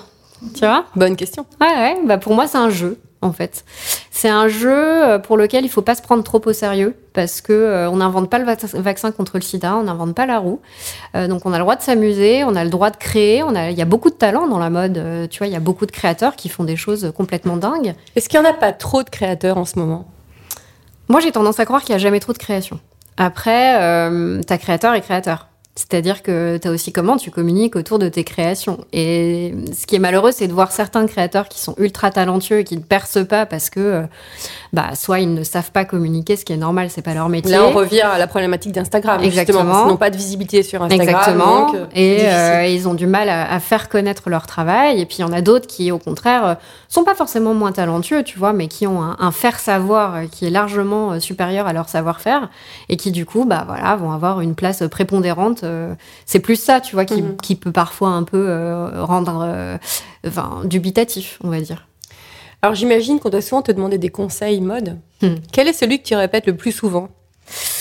Tu 0.55 0.61
vois? 0.61 0.87
Bonne 0.97 1.17
question. 1.17 1.45
Ouais 1.61 1.67
ouais. 1.69 1.97
Bah 2.07 2.17
pour 2.19 2.35
moi 2.35 2.47
c'est 2.47 2.57
un 2.59 2.71
jeu 2.71 2.99
en 3.23 3.33
fait. 3.33 3.65
C'est 4.11 4.29
un 4.29 4.49
jeu 4.49 4.71
euh, 4.73 5.19
pour 5.19 5.37
lequel 5.37 5.65
il 5.65 5.69
faut 5.69 5.83
pas 5.83 5.95
se 5.95 6.03
prendre 6.03 6.23
trop 6.25 6.41
au 6.45 6.53
sérieux 6.53 6.97
parce 7.13 7.41
que 7.41 7.53
euh, 7.53 7.91
on 7.91 7.97
n'invente 7.97 8.31
pas 8.31 8.39
le 8.39 8.45
vac- 8.45 8.75
vaccin 8.75 9.13
contre 9.13 9.37
le 9.37 9.43
sida, 9.43 9.77
on 9.77 9.83
n'invente 9.83 10.15
pas 10.15 10.27
la 10.27 10.39
roue. 10.39 10.61
Euh, 11.15 11.29
donc 11.29 11.45
on 11.45 11.53
a 11.53 11.59
le 11.59 11.63
droit 11.65 11.77
de 11.77 11.83
s'amuser, 11.83 12.45
on 12.45 12.57
a 12.57 12.65
le 12.65 12.71
droit 12.71 12.91
de 12.91 12.97
créer. 12.97 13.43
On 13.43 13.55
a 13.55 13.71
il 13.71 13.79
y 13.79 13.83
a 13.83 13.85
beaucoup 13.85 14.11
de 14.11 14.15
talent 14.15 14.47
dans 14.49 14.59
la 14.59 14.71
mode. 14.71 14.97
euh, 14.99 15.27
tu 15.27 15.39
vois 15.39 15.47
il 15.49 15.53
y 15.53 15.57
a 15.57 15.61
beaucoup 15.61 15.87
de 15.87 15.93
créateurs 15.93 16.35
qui 16.37 16.49
font 16.49 16.65
des 16.65 16.77
choses 16.77 17.13
complètement 17.17 17.57
dingues. 17.57 17.95
Est-ce 18.17 18.29
qu'il 18.29 18.41
n'y 18.41 18.47
en 18.47 18.51
a 18.51 18.55
pas 18.55 18.73
trop 18.73 19.03
de 19.03 19.11
créateurs 19.11 19.59
en 19.59 19.65
ce 19.65 19.79
moment? 19.79 20.07
Moi, 21.09 21.21
j'ai 21.21 21.33
tendance 21.33 21.59
à 21.61 21.65
croire 21.67 21.83
qu'il 21.83 21.93
n'y 21.95 21.97
a 21.97 22.03
jamais 22.03 22.21
trop 22.21 22.33
de 22.33 22.39
création. 22.39 22.81
Après, 23.17 23.83
euh, 23.83 24.41
t'as 24.47 24.57
créateur 24.57 24.95
et 24.95 25.01
créateur. 25.03 25.49
C'est-à-dire 25.81 26.23
que 26.23 26.59
t'as 26.59 26.71
aussi 26.71 26.93
comment 26.93 27.17
tu 27.17 27.31
communiques 27.31 27.75
autour 27.75 27.99
de 27.99 28.11
tes 28.11 28.23
créations. 28.23 28.85
Et 28.93 29.55
ce 29.73 29.87
qui 29.87 29.97
est 29.97 29.99
malheureux, 29.99 30.31
c'est 30.31 30.47
de 30.47 30.53
voir 30.53 30.73
certains 30.73 31.07
créateurs 31.07 31.49
qui 31.49 31.59
sont 31.59 31.75
ultra 31.79 32.11
talentueux 32.11 32.59
et 32.59 32.65
qui 32.65 32.77
ne 32.77 32.83
percent 32.83 33.25
pas 33.25 33.47
parce 33.47 33.71
que, 33.71 33.81
euh, 33.81 34.03
bah, 34.73 34.95
soit 34.95 35.21
ils 35.21 35.33
ne 35.33 35.43
savent 35.43 35.71
pas 35.73 35.85
communiquer, 35.85 36.37
ce 36.37 36.45
qui 36.45 36.53
est 36.53 36.57
normal, 36.57 36.89
c'est 36.91 37.03
pas 37.03 37.15
leur 37.15 37.29
métier. 37.29 37.53
Là, 37.53 37.65
on 37.65 37.73
revient 37.73 38.03
à 38.03 38.19
la 38.19 38.27
problématique 38.27 38.73
d'Instagram. 38.73 39.21
Exactement. 39.23 39.61
Justement, 39.61 39.85
ils 39.87 39.89
n'ont 39.89 39.97
pas 39.97 40.11
de 40.11 40.17
visibilité 40.17 40.63
sur 40.63 40.83
Instagram. 40.83 41.09
Exactement. 41.09 41.67
donc, 41.67 41.75
euh, 41.75 41.87
et 41.95 42.29
euh, 42.29 42.67
ils 42.67 42.89
ont 42.89 42.95
du 42.95 43.07
mal 43.07 43.29
à, 43.29 43.53
à 43.53 43.61
faire 43.61 43.89
connaître 43.89 44.31
leur 44.31 44.47
travail. 44.47 45.01
Et 45.01 45.07
puis 45.07 45.17
il 45.19 45.23
y 45.23 45.25
en 45.25 45.33
a 45.33 45.41
d'autres 45.41 45.67
qui, 45.67 45.91
au 45.93 45.99
contraire, 45.99 46.47
euh, 46.47 46.55
sont 46.89 47.05
pas 47.05 47.15
forcément 47.15 47.55
moins 47.55 47.73
talentueux, 47.73 48.23
tu 48.23 48.39
vois, 48.39 48.53
mais 48.53 48.69
qui 48.69 48.87
ont 48.87 49.03
un, 49.03 49.17
un 49.19 49.33
faire 49.33 49.59
savoir 49.59 50.15
euh, 50.15 50.23
qui 50.31 50.47
est 50.47 50.51
largement 50.51 51.19
supérieur 51.21 51.67
à 51.67 51.73
leur 51.73 51.89
savoir-faire 51.89 52.49
et 52.89 52.97
qui 52.97 53.11
du 53.11 53.27
coup, 53.27 53.45
bah 53.45 53.65
voilà, 53.67 53.97
vont 53.97 54.13
avoir 54.13 54.41
une 54.41 54.55
place 54.55 54.83
prépondérante. 54.91 55.65
c'est 56.27 56.41
plus 56.41 56.57
ça, 56.61 56.81
tu 56.81 56.95
vois, 56.95 57.05
qui, 57.05 57.21
Mhm. 57.23 57.37
qui 57.37 57.55
peut 57.57 57.73
parfois 57.73 58.09
un 58.11 58.23
peu 58.23 58.47
euh, 58.49 59.05
rendre, 59.05 59.43
euh, 59.45 59.77
enfin, 60.27 60.61
dubitatif, 60.65 61.39
on 61.43 61.49
va 61.51 61.61
dire. 61.61 61.87
Alors, 62.63 62.75
j'imagine 62.75 63.21
qu'on 63.21 63.31
doit 63.31 63.41
souvent 63.41 63.63
te 63.63 63.73
demander 63.73 63.99
des 63.99 64.11
conseils 64.11 64.61
mode. 64.61 64.99
Hmm. 65.23 65.37
Quel 65.53 65.69
est 65.69 65.73
celui 65.73 65.99
que 66.01 66.05
tu 66.07 66.15
répètes 66.15 66.47
le 66.47 66.57
plus 66.57 66.73
souvent? 66.73 67.09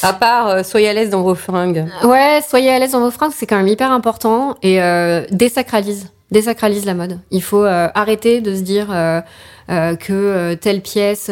À 0.01 0.13
part 0.13 0.47
euh, 0.47 0.63
soyez 0.63 0.89
à 0.89 0.93
l'aise 0.93 1.09
dans 1.09 1.21
vos 1.21 1.35
fringues. 1.35 1.85
Ouais, 2.03 2.41
soyez 2.47 2.69
à 2.69 2.79
l'aise 2.79 2.91
dans 2.91 3.01
vos 3.01 3.11
fringues, 3.11 3.33
c'est 3.35 3.45
quand 3.45 3.57
même 3.57 3.67
hyper 3.67 3.91
important. 3.91 4.55
Et 4.63 4.81
euh, 4.81 5.25
désacralise, 5.31 6.07
désacralise 6.31 6.85
la 6.85 6.93
mode. 6.93 7.19
Il 7.31 7.43
faut 7.43 7.63
euh, 7.63 7.89
arrêter 7.93 8.41
de 8.41 8.55
se 8.55 8.61
dire 8.61 8.87
que 9.67 10.53
telle 10.55 10.81
pièce 10.81 11.29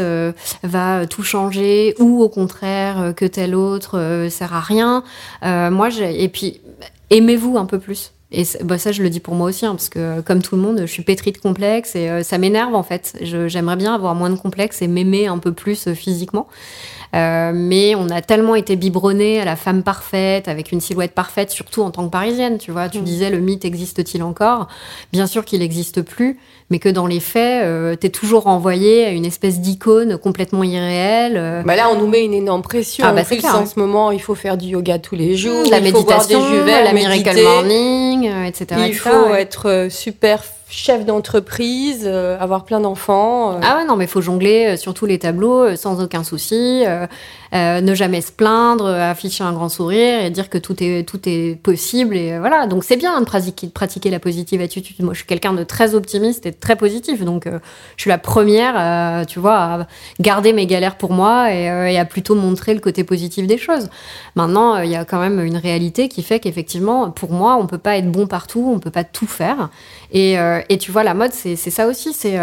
va 0.63 1.07
tout 1.07 1.23
changer 1.23 1.95
ou 1.99 2.21
au 2.21 2.29
contraire 2.29 3.13
que 3.15 3.25
telle 3.25 3.55
autre 3.55 4.27
sert 4.29 4.53
à 4.53 4.59
rien. 4.59 5.03
Moi, 5.41 5.89
j'ai 5.89 6.23
et 6.23 6.27
puis 6.27 6.61
aimez-vous 7.09 7.57
un 7.57 7.65
peu 7.65 7.79
plus. 7.79 8.11
Et 8.31 8.43
bah, 8.63 8.77
ça, 8.77 8.91
je 8.91 9.01
le 9.03 9.09
dis 9.09 9.21
pour 9.21 9.35
moi 9.35 9.47
aussi, 9.47 9.65
hein, 9.65 9.71
parce 9.71 9.87
que 9.87 10.19
comme 10.21 10.41
tout 10.41 10.57
le 10.57 10.61
monde, 10.61 10.81
je 10.81 10.85
suis 10.85 11.03
pétrie 11.03 11.31
de 11.31 11.37
complexes 11.37 11.95
et 11.95 12.09
euh, 12.09 12.23
ça 12.23 12.37
m'énerve 12.37 12.75
en 12.75 12.83
fait. 12.83 13.17
J'aimerais 13.21 13.77
bien 13.77 13.95
avoir 13.95 14.15
moins 14.15 14.29
de 14.29 14.35
complexes 14.35 14.81
et 14.81 14.87
m'aimer 14.87 15.27
un 15.27 15.37
peu 15.37 15.53
plus 15.53 15.87
euh, 15.87 15.93
physiquement. 15.93 16.47
Euh, 17.15 17.51
mais 17.53 17.95
on 17.95 18.09
a 18.09 18.21
tellement 18.21 18.55
été 18.55 18.75
biberonné 18.75 19.39
à 19.39 19.45
la 19.45 19.55
femme 19.55 19.83
parfaite, 19.83 20.47
avec 20.47 20.71
une 20.71 20.81
silhouette 20.81 21.13
parfaite, 21.13 21.49
surtout 21.51 21.81
en 21.81 21.91
tant 21.91 22.05
que 22.05 22.11
parisienne, 22.11 22.57
tu 22.57 22.71
vois. 22.71 22.89
Tu 22.89 22.99
Mm. 22.99 23.03
disais, 23.03 23.29
le 23.29 23.39
mythe 23.39 23.63
existe-t-il 23.65 24.21
encore? 24.23 24.67
Bien 25.13 25.25
sûr 25.27 25.45
qu'il 25.45 25.59
n'existe 25.59 26.01
plus, 26.01 26.37
mais 26.69 26.79
que 26.79 26.89
dans 26.89 27.07
les 27.07 27.19
faits, 27.21 27.63
euh, 27.63 27.95
t'es 27.95 28.09
toujours 28.09 28.43
renvoyé 28.43 29.05
à 29.05 29.11
une 29.11 29.25
espèce 29.25 29.59
d'icône 29.61 30.17
complètement 30.17 30.63
irréelle. 30.63 31.37
euh, 31.37 31.63
Bah 31.63 31.75
là, 31.75 31.89
on 31.89 31.97
nous 31.97 32.07
met 32.07 32.23
une 32.25 32.33
énorme 32.33 32.61
pression. 32.61 33.05
Ah 33.07 33.13
bah, 33.13 33.21
en 33.21 33.25
plus, 33.25 33.37
clair, 33.37 33.55
en 33.55 33.65
ce 33.65 33.79
moment, 33.79 34.11
il 34.11 34.21
faut 34.21 34.35
faire 34.35 34.57
du 34.57 34.67
yoga 34.67 34.99
tous 34.99 35.15
les 35.15 35.35
jours. 35.37 35.63
la 35.71 35.79
il 35.79 35.91
faut 35.91 36.03
boire 36.03 36.17
méditation, 36.19 36.63
des 36.65 36.71
la 36.83 36.93
miracle 36.93 37.41
morning, 37.43 38.25
etc. 38.45 38.65
Il 38.79 38.85
etc., 38.87 38.99
faut 39.09 39.31
ouais. 39.31 39.41
être 39.41 39.87
super 39.89 40.43
chef 40.69 41.05
d'entreprise, 41.05 42.03
euh, 42.05 42.37
avoir 42.39 42.63
plein 42.65 42.79
d'enfants. 42.79 43.53
euh. 43.53 43.59
Ah 43.63 43.77
ouais, 43.77 43.85
non, 43.85 43.95
mais 43.95 44.07
faut 44.07 44.21
jongler 44.21 44.73
euh, 44.73 44.77
sur 44.77 44.93
tous 44.93 45.05
les 45.05 45.19
tableaux 45.19 45.75
sans 45.75 46.01
aucun 46.01 46.23
souci, 46.23 46.83
euh, 47.53 47.81
ne 47.81 47.95
jamais 47.95 48.21
se 48.21 48.31
plaindre, 48.31 48.85
euh, 48.85 49.11
afficher 49.11 49.43
un 49.43 49.53
grand 49.53 49.69
sourire 49.69 50.21
et 50.21 50.29
dire 50.29 50.49
que 50.49 50.57
tout 50.57 50.75
est, 50.83 51.07
tout 51.07 51.19
est 51.25 51.55
possible. 51.61 52.15
Et 52.15 52.33
euh, 52.33 52.39
voilà, 52.39 52.67
donc 52.67 52.83
c'est 52.83 52.97
bien 52.97 53.19
de 53.19 53.25
pratiquer, 53.25 53.67
de 53.67 53.71
pratiquer 53.71 54.09
la 54.09 54.19
positive 54.19 54.61
attitude. 54.61 54.95
Moi, 54.99 55.13
je 55.13 55.19
suis 55.19 55.27
quelqu'un 55.27 55.53
de 55.53 55.63
très 55.63 55.95
optimiste 55.95 56.45
et 56.45 56.51
de 56.51 56.57
très 56.59 56.75
positif, 56.75 57.23
donc 57.23 57.47
je 57.47 58.01
suis 58.01 58.09
la 58.09 58.17
première, 58.17 59.25
tu 59.27 59.39
vois, 59.39 59.57
à 59.57 59.87
garder 60.19 60.53
mes 60.53 60.65
galères 60.65 60.97
pour 60.97 61.11
moi 61.11 61.53
et, 61.53 61.63
et 61.93 61.97
à 61.97 62.05
plutôt 62.05 62.35
montrer 62.35 62.73
le 62.73 62.79
côté 62.79 63.03
positif 63.03 63.47
des 63.47 63.57
choses. 63.57 63.89
Maintenant, 64.35 64.79
il 64.79 64.89
y 64.89 64.95
a 64.95 65.05
quand 65.05 65.19
même 65.19 65.39
une 65.39 65.57
réalité 65.57 66.09
qui 66.09 66.23
fait 66.23 66.39
qu'effectivement, 66.39 67.09
pour 67.11 67.31
moi, 67.31 67.57
on 67.59 67.67
peut 67.67 67.77
pas 67.77 67.97
être 67.97 68.11
bon 68.11 68.27
partout, 68.27 68.71
on 68.73 68.79
peut 68.79 68.91
pas 68.91 69.03
tout 69.03 69.27
faire. 69.27 69.69
Et, 70.11 70.35
et 70.69 70.77
tu 70.77 70.91
vois, 70.91 71.03
la 71.03 71.13
mode, 71.13 71.31
c'est 71.33 71.55
ça 71.55 71.87
aussi. 71.87 72.13
C'est 72.13 72.37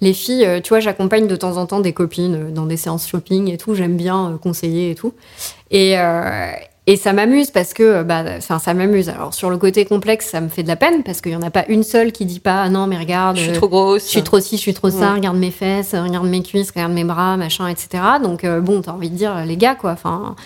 les 0.00 0.12
filles, 0.12 0.60
tu 0.62 0.68
vois, 0.70 0.80
j'accompagne 0.80 1.26
de 1.26 1.36
temps 1.36 1.56
en 1.56 1.66
temps 1.66 1.80
des 1.80 1.92
copines 1.92 2.52
dans 2.52 2.66
des 2.66 2.76
séances 2.76 3.08
shopping 3.08 3.50
et 3.50 3.58
tout. 3.58 3.74
J'aime 3.74 3.96
bien 3.96 4.38
conseiller 4.44 4.92
et 4.92 4.94
tout. 4.94 5.12
Et, 5.72 5.98
euh, 5.98 6.52
et 6.86 6.96
ça 6.96 7.12
m'amuse 7.14 7.50
parce 7.50 7.72
que, 7.72 8.02
bah, 8.02 8.22
enfin, 8.36 8.58
ça 8.58 8.74
m'amuse. 8.74 9.08
Alors, 9.08 9.32
sur 9.32 9.48
le 9.48 9.56
côté 9.56 9.86
complexe, 9.86 10.28
ça 10.28 10.40
me 10.42 10.48
fait 10.48 10.62
de 10.62 10.68
la 10.68 10.76
peine 10.76 11.02
parce 11.02 11.20
qu'il 11.22 11.32
y 11.32 11.36
en 11.36 11.40
a 11.42 11.50
pas 11.50 11.64
une 11.68 11.82
seule 11.82 12.12
qui 12.12 12.26
dit 12.26 12.40
pas, 12.40 12.62
ah 12.64 12.68
non, 12.68 12.86
mais 12.86 12.98
regarde. 12.98 13.36
Je 13.38 13.42
suis 13.42 13.50
euh, 13.50 13.54
trop 13.54 13.68
grosse. 13.68 14.04
je 14.04 14.10
suis 14.10 14.22
trop 14.22 14.38
ci, 14.38 14.56
je 14.56 14.60
suis 14.60 14.74
trop 14.74 14.90
ça, 14.90 14.98
Ouais. 14.98 15.14
regarde 15.14 15.38
mes 15.38 15.50
fesses, 15.50 15.94
regarde 15.94 16.28
mes 16.28 16.42
cuisses, 16.42 16.70
regarde 16.70 16.92
mes 16.92 17.04
bras, 17.04 17.36
machin, 17.38 17.66
etc. 17.68 17.88
Donc, 18.22 18.44
euh, 18.44 18.60
bon, 18.60 18.82
t'as 18.82 18.92
envie 18.92 19.08
de 19.10 19.16
dire, 19.16 19.44
les 19.46 19.56
gars, 19.56 19.74
quoi. 19.74 19.92
Enfin, 19.92 20.36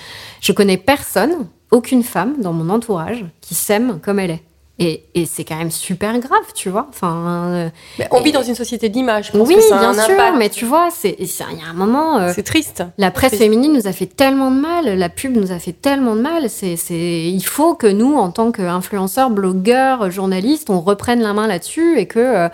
je 0.41 0.53
connais 0.53 0.77
personne, 0.77 1.49
aucune 1.73 2.05
femme 2.05 2.37
dans 2.41 2.53
mon 2.53 2.71
entourage 2.71 3.25
qui 3.41 3.55
s'aime 3.57 3.99
comme 4.01 4.19
elle 4.21 4.31
est. 4.31 4.43
Et, 4.81 5.07
et 5.17 5.27
c'est 5.27 5.43
quand 5.43 5.57
même 5.57 5.73
super 5.73 6.17
grave, 6.21 6.53
tu 6.55 6.69
vois. 6.71 6.87
Enfin, 6.91 7.25
euh, 7.49 7.69
Mais 7.99 8.07
on 8.13 8.21
vit 8.21 8.31
dans 8.31 8.45
une 8.45 8.55
société 8.55 8.89
d'image. 8.89 9.33
Oui, 9.35 9.57
que 9.57 9.61
ça 9.61 9.77
a 9.77 9.81
bien 9.81 9.89
un 9.91 10.05
sûr, 10.05 10.15
impact. 10.15 10.37
mais 10.39 10.49
tu 10.51 10.65
vois, 10.67 10.89
il 11.03 11.11
y 11.27 11.43
a 11.67 11.71
un 11.71 11.73
moment. 11.73 12.19
euh, 12.19 12.31
C'est 12.33 12.45
triste. 12.45 12.85
la 12.97 13.11
presse 13.11 13.31
triste. 13.31 13.43
féminine 13.43 13.73
nous 13.73 13.89
a 13.89 13.93
fait 13.93 14.07
tellement 14.07 14.53
de 14.53 14.61
mal, 14.61 14.97
la 14.97 15.09
pub 15.09 15.37
nous 15.37 15.51
a 15.51 15.59
fait 15.59 15.73
tellement 15.73 16.15
de 16.15 16.21
mal. 16.21 16.49
C'est, 16.49 16.77
il 16.93 17.43
faut 17.43 17.75
que 17.75 17.89
nous, 17.89 18.15
en 18.17 18.31
tant 18.31 18.53
qu'influenceurs, 18.53 19.31
blogueurs, 19.31 20.13
journalistes, 20.13 20.71
on 20.71 20.81
reprenne 20.81 21.23
la 21.23 21.33
main 21.33 21.49
là-dessus 21.49 21.99
et 21.99 22.07
que, 22.07 22.21
euh, 22.21 22.49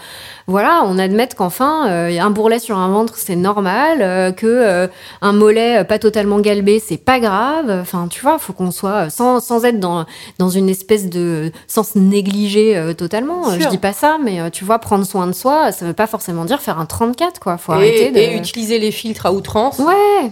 voilà, 0.47 0.81
on 0.87 0.99
admette 0.99 1.35
qu'enfin, 1.35 1.85
un 1.87 2.31
bourrelet 2.31 2.59
sur 2.59 2.79
un 2.79 2.89
ventre, 2.89 3.17
c'est 3.19 3.37
normal, 3.37 4.35
que 4.35 4.89
un 5.21 5.33
mollet 5.33 5.85
pas 5.85 5.99
totalement 5.99 6.39
galbé, 6.41 6.79
c'est 6.81 6.97
pas 6.97 7.21
grave. 7.21 7.71
Enfin, 7.83 8.09
tu 8.09 8.23
vois, 8.23 8.39
faut 8.39 8.53
qu'on 8.55 8.71
soit 8.71 9.11
sans, 9.11 9.41
sans 9.41 9.65
être 9.67 9.79
dans 9.81 10.07
dans 10.39 10.49
une 10.51 10.69
espèce 10.71 11.09
de 11.11 11.51
sans 11.67 11.83
se 11.83 11.99
négliger 12.15 12.77
euh, 12.77 12.95
totalement. 12.95 13.51
Sûr. 13.51 13.61
Je 13.61 13.69
dis 13.69 13.79
pas 13.79 13.93
ça, 13.93 14.17
mais 14.23 14.41
euh, 14.41 14.51
tu 14.51 14.65
vois, 14.65 14.79
prendre 14.79 15.05
soin 15.05 15.27
de 15.27 15.33
soi, 15.33 15.73
ça 15.73 15.85
veut 15.85 15.93
pas 15.93 16.07
forcément 16.07 16.45
dire 16.45 16.61
faire 16.61 16.79
un 16.79 16.87
34, 16.87 17.41
quoi. 17.41 17.59
Faut 17.59 17.73
arrêter 17.73 18.07
Et, 18.07 18.11
de. 18.11 18.19
et 18.19 18.37
utiliser 18.37 18.79
les 18.79 18.91
filtres 18.93 19.27
à 19.27 19.33
outrance. 19.33 19.79
Ouais. 19.79 20.31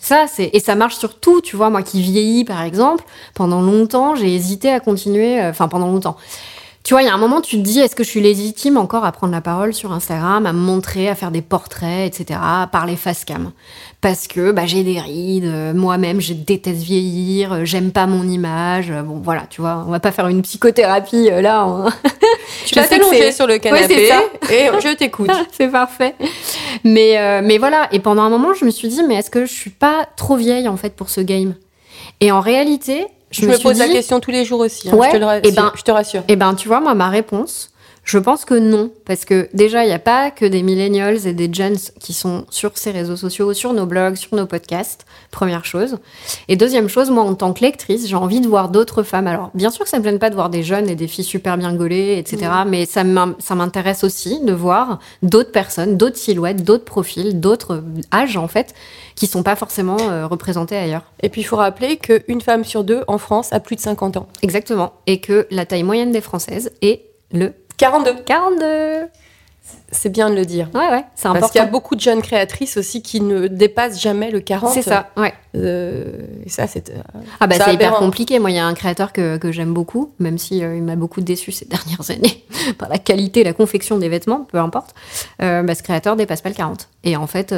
Ça, 0.00 0.26
c'est 0.28 0.50
et 0.52 0.58
ça 0.60 0.74
marche 0.74 0.96
sur 0.96 1.18
tout, 1.20 1.40
tu 1.40 1.56
vois. 1.56 1.70
Moi 1.70 1.82
qui 1.82 2.00
vieillis, 2.02 2.44
par 2.44 2.62
exemple, 2.62 3.04
pendant 3.34 3.60
longtemps, 3.62 4.14
j'ai 4.16 4.34
hésité 4.34 4.70
à 4.72 4.80
continuer. 4.80 5.40
euh, 5.40 5.50
Enfin, 5.50 5.68
pendant 5.68 5.86
longtemps. 5.88 6.16
Tu 6.84 6.88
tu 6.88 6.94
vois, 6.94 7.02
il 7.02 7.06
y 7.06 7.08
a 7.08 7.14
un 7.14 7.18
moment, 7.18 7.40
tu 7.40 7.56
te 7.58 7.62
dis, 7.62 7.78
est-ce 7.78 7.94
que 7.94 8.02
je 8.02 8.08
suis 8.08 8.20
légitime 8.20 8.76
encore 8.76 9.04
à 9.04 9.12
prendre 9.12 9.32
la 9.32 9.40
parole 9.40 9.72
sur 9.72 9.92
Instagram, 9.92 10.46
à 10.46 10.52
me 10.52 10.58
montrer, 10.58 11.08
à 11.08 11.14
faire 11.14 11.30
des 11.30 11.40
portraits, 11.40 12.08
etc., 12.12 12.40
à 12.42 12.68
parler 12.72 12.96
face 12.96 13.24
cam? 13.24 13.52
Parce 14.02 14.26
que 14.26 14.50
bah, 14.50 14.66
j'ai 14.66 14.82
des 14.82 14.98
rides, 15.00 15.44
euh, 15.44 15.72
moi-même, 15.72 16.20
je 16.20 16.32
déteste 16.34 16.82
vieillir, 16.82 17.52
euh, 17.52 17.64
j'aime 17.64 17.92
pas 17.92 18.06
mon 18.06 18.24
image. 18.28 18.90
euh, 18.90 19.02
Bon, 19.02 19.20
voilà, 19.22 19.44
tu 19.48 19.60
vois, 19.60 19.84
on 19.86 19.90
va 19.92 20.00
pas 20.00 20.10
faire 20.10 20.26
une 20.26 20.42
psychothérapie 20.42 21.30
là. 21.30 21.64
on- 21.66 21.88
Tu 22.66 22.74
Je 22.74 22.80
vas 22.80 22.88
t'allonger 22.88 23.30
sur 23.30 23.46
le 23.46 23.54
Ouais, 23.54 23.60
canapé 23.60 24.08
ça. 24.08 24.22
et 24.52 24.66
je 24.82 24.94
t'écoute. 24.96 25.30
c'est 25.52 25.68
parfait. 25.68 26.16
Mais, 26.82 27.16
euh, 27.18 27.42
mais 27.44 27.58
voilà, 27.58 27.88
et 27.92 28.00
pendant 28.00 28.22
un 28.22 28.28
moment, 28.28 28.54
je 28.54 28.64
me 28.64 28.70
suis 28.70 28.88
dit, 28.88 29.02
mais 29.06 29.14
est-ce 29.14 29.30
que 29.30 29.46
je 29.46 29.52
suis 29.52 29.70
pas 29.70 30.08
trop 30.16 30.34
vieille 30.34 30.66
en 30.68 30.76
fait 30.76 30.94
pour 30.96 31.08
ce 31.08 31.20
game? 31.20 31.54
Et 32.20 32.32
en 32.32 32.40
réalité, 32.40 33.06
je, 33.30 33.42
Je 33.42 33.46
me, 33.46 33.54
suis 33.54 33.62
pose 33.62 33.78
la 33.78 33.86
question 33.88 34.18
tous 34.18 34.32
les 34.32 34.44
jours 34.44 34.60
aussi. 34.60 34.90
hein, 34.90 34.94
Ouais, 34.96 35.08
je, 35.12 35.16
te 35.16 35.22
le 35.24 35.26
eh 35.44 35.52
ben- 35.52 35.72
je 35.76 35.82
te 35.82 35.90
rassure. 35.92 36.22
Eh 36.26 36.34
ben, 36.36 36.54
tu 36.54 36.66
vois, 36.68 36.80
moi, 36.80 36.94
ma 36.94 37.08
réponse, 37.08 37.71
je 38.04 38.18
pense 38.18 38.44
que 38.44 38.54
non. 38.54 38.90
Parce 39.04 39.24
que 39.24 39.48
déjà, 39.54 39.84
il 39.84 39.86
n'y 39.88 39.92
a 39.94 39.98
pas 40.00 40.30
que 40.30 40.44
des 40.44 40.62
millennials 40.62 41.26
et 41.26 41.32
des 41.32 41.52
jeunes 41.52 41.76
qui 42.00 42.12
sont 42.12 42.44
sur 42.50 42.76
ces 42.76 42.90
réseaux 42.90 43.16
sociaux, 43.16 43.52
sur 43.54 43.72
nos 43.72 43.86
blogs, 43.86 44.16
sur 44.16 44.34
nos 44.36 44.46
podcasts, 44.46 45.06
première 45.30 45.64
chose. 45.64 45.98
Et 46.48 46.56
deuxième 46.56 46.88
chose, 46.88 47.10
moi, 47.10 47.22
en 47.22 47.34
tant 47.34 47.52
que 47.52 47.60
lectrice, 47.60 48.08
j'ai 48.08 48.16
envie 48.16 48.40
de 48.40 48.48
voir 48.48 48.68
d'autres 48.70 49.02
femmes. 49.02 49.26
Alors, 49.28 49.50
bien 49.54 49.70
sûr 49.70 49.84
que 49.84 49.90
ça 49.90 49.98
me 49.98 50.04
gêne 50.04 50.18
pas 50.18 50.30
de 50.30 50.34
voir 50.34 50.50
des 50.50 50.62
jeunes 50.62 50.88
et 50.88 50.94
des 50.96 51.06
filles 51.06 51.24
super 51.24 51.56
bien 51.56 51.72
gaulées, 51.74 52.16
etc. 52.18 52.50
Mais 52.66 52.86
ça 52.86 53.04
m'in- 53.04 53.36
ça 53.38 53.54
m'intéresse 53.54 54.02
aussi 54.04 54.40
de 54.40 54.52
voir 54.52 54.98
d'autres 55.22 55.52
personnes, 55.52 55.96
d'autres 55.96 56.16
silhouettes, 56.18 56.64
d'autres 56.64 56.84
profils, 56.84 57.38
d'autres 57.40 57.82
âges, 58.12 58.36
en 58.36 58.48
fait, 58.48 58.74
qui 59.14 59.26
sont 59.28 59.42
pas 59.44 59.54
forcément 59.56 59.96
euh, 60.00 60.26
représentés 60.26 60.76
ailleurs. 60.76 61.04
Et 61.22 61.28
puis 61.28 61.42
il 61.42 61.44
faut 61.44 61.56
rappeler 61.56 61.98
qu'une 61.98 62.40
femme 62.40 62.64
sur 62.64 62.82
deux 62.82 63.02
en 63.06 63.18
France 63.18 63.52
a 63.52 63.60
plus 63.60 63.76
de 63.76 63.80
50 63.80 64.16
ans. 64.16 64.26
Exactement. 64.42 64.92
Et 65.06 65.20
que 65.20 65.46
la 65.50 65.66
taille 65.66 65.82
moyenne 65.84 66.10
des 66.12 66.20
Françaises 66.20 66.70
est 66.82 67.02
le 67.34 67.52
42. 67.76 68.14
42. 68.24 69.08
C'est 69.92 70.08
bien 70.08 70.28
de 70.28 70.34
le 70.34 70.44
dire. 70.44 70.68
Ouais, 70.74 70.88
ouais, 70.90 71.04
c'est 71.14 71.26
important. 71.28 71.40
Parce 71.40 71.52
qu'il 71.52 71.60
y 71.60 71.64
a 71.64 71.68
beaucoup 71.68 71.94
de 71.94 72.00
jeunes 72.00 72.20
créatrices 72.20 72.76
aussi 72.76 73.00
qui 73.00 73.20
ne 73.20 73.46
dépassent 73.46 74.00
jamais 74.00 74.30
le 74.30 74.40
40. 74.40 74.72
C'est 74.72 74.82
ça, 74.82 75.10
ouais. 75.16 75.32
Euh, 75.54 76.26
et 76.44 76.48
ça, 76.48 76.66
c'est. 76.66 76.90
euh, 76.90 76.94
Ah 77.38 77.46
bah 77.46 77.54
C'est 77.60 77.72
hyper 77.74 77.94
compliqué. 77.94 78.38
Moi, 78.40 78.50
il 78.50 78.56
y 78.56 78.58
a 78.58 78.66
un 78.66 78.74
créateur 78.74 79.12
que, 79.12 79.36
que 79.36 79.52
j'aime 79.52 79.72
beaucoup, 79.72 80.12
même 80.18 80.36
si 80.36 80.64
euh, 80.64 80.74
il 80.76 80.82
m'a 80.82 80.96
beaucoup 80.96 81.20
déçu 81.20 81.52
ces 81.52 81.64
dernières 81.66 82.10
années 82.10 82.44
par 82.78 82.88
la 82.88 82.98
qualité, 82.98 83.44
la 83.44 83.52
confection 83.52 83.98
des 83.98 84.08
vêtements, 84.08 84.46
peu 84.50 84.58
importe. 84.58 84.94
Bah, 85.38 85.74
ce 85.74 85.82
créateur 85.82 86.16
dépasse 86.16 86.40
pas 86.40 86.48
le 86.48 86.54
40. 86.56 86.88
Et 87.04 87.16
en 87.16 87.26
fait, 87.28 87.54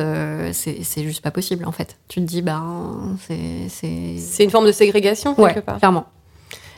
c'est 0.53 1.03
juste 1.05 1.23
pas 1.23 1.31
possible. 1.31 1.65
En 1.67 1.73
fait, 1.73 1.97
tu 2.09 2.21
te 2.21 2.27
dis 2.27 2.43
ben 2.43 3.17
c'est 3.27 4.19
c'est 4.19 4.45
une 4.45 4.51
forme 4.51 4.67
de 4.67 4.73
ségrégation, 4.73 5.35
ouais, 5.41 5.55
quelque 5.55 5.65
part. 5.65 5.79
clairement. 5.79 6.05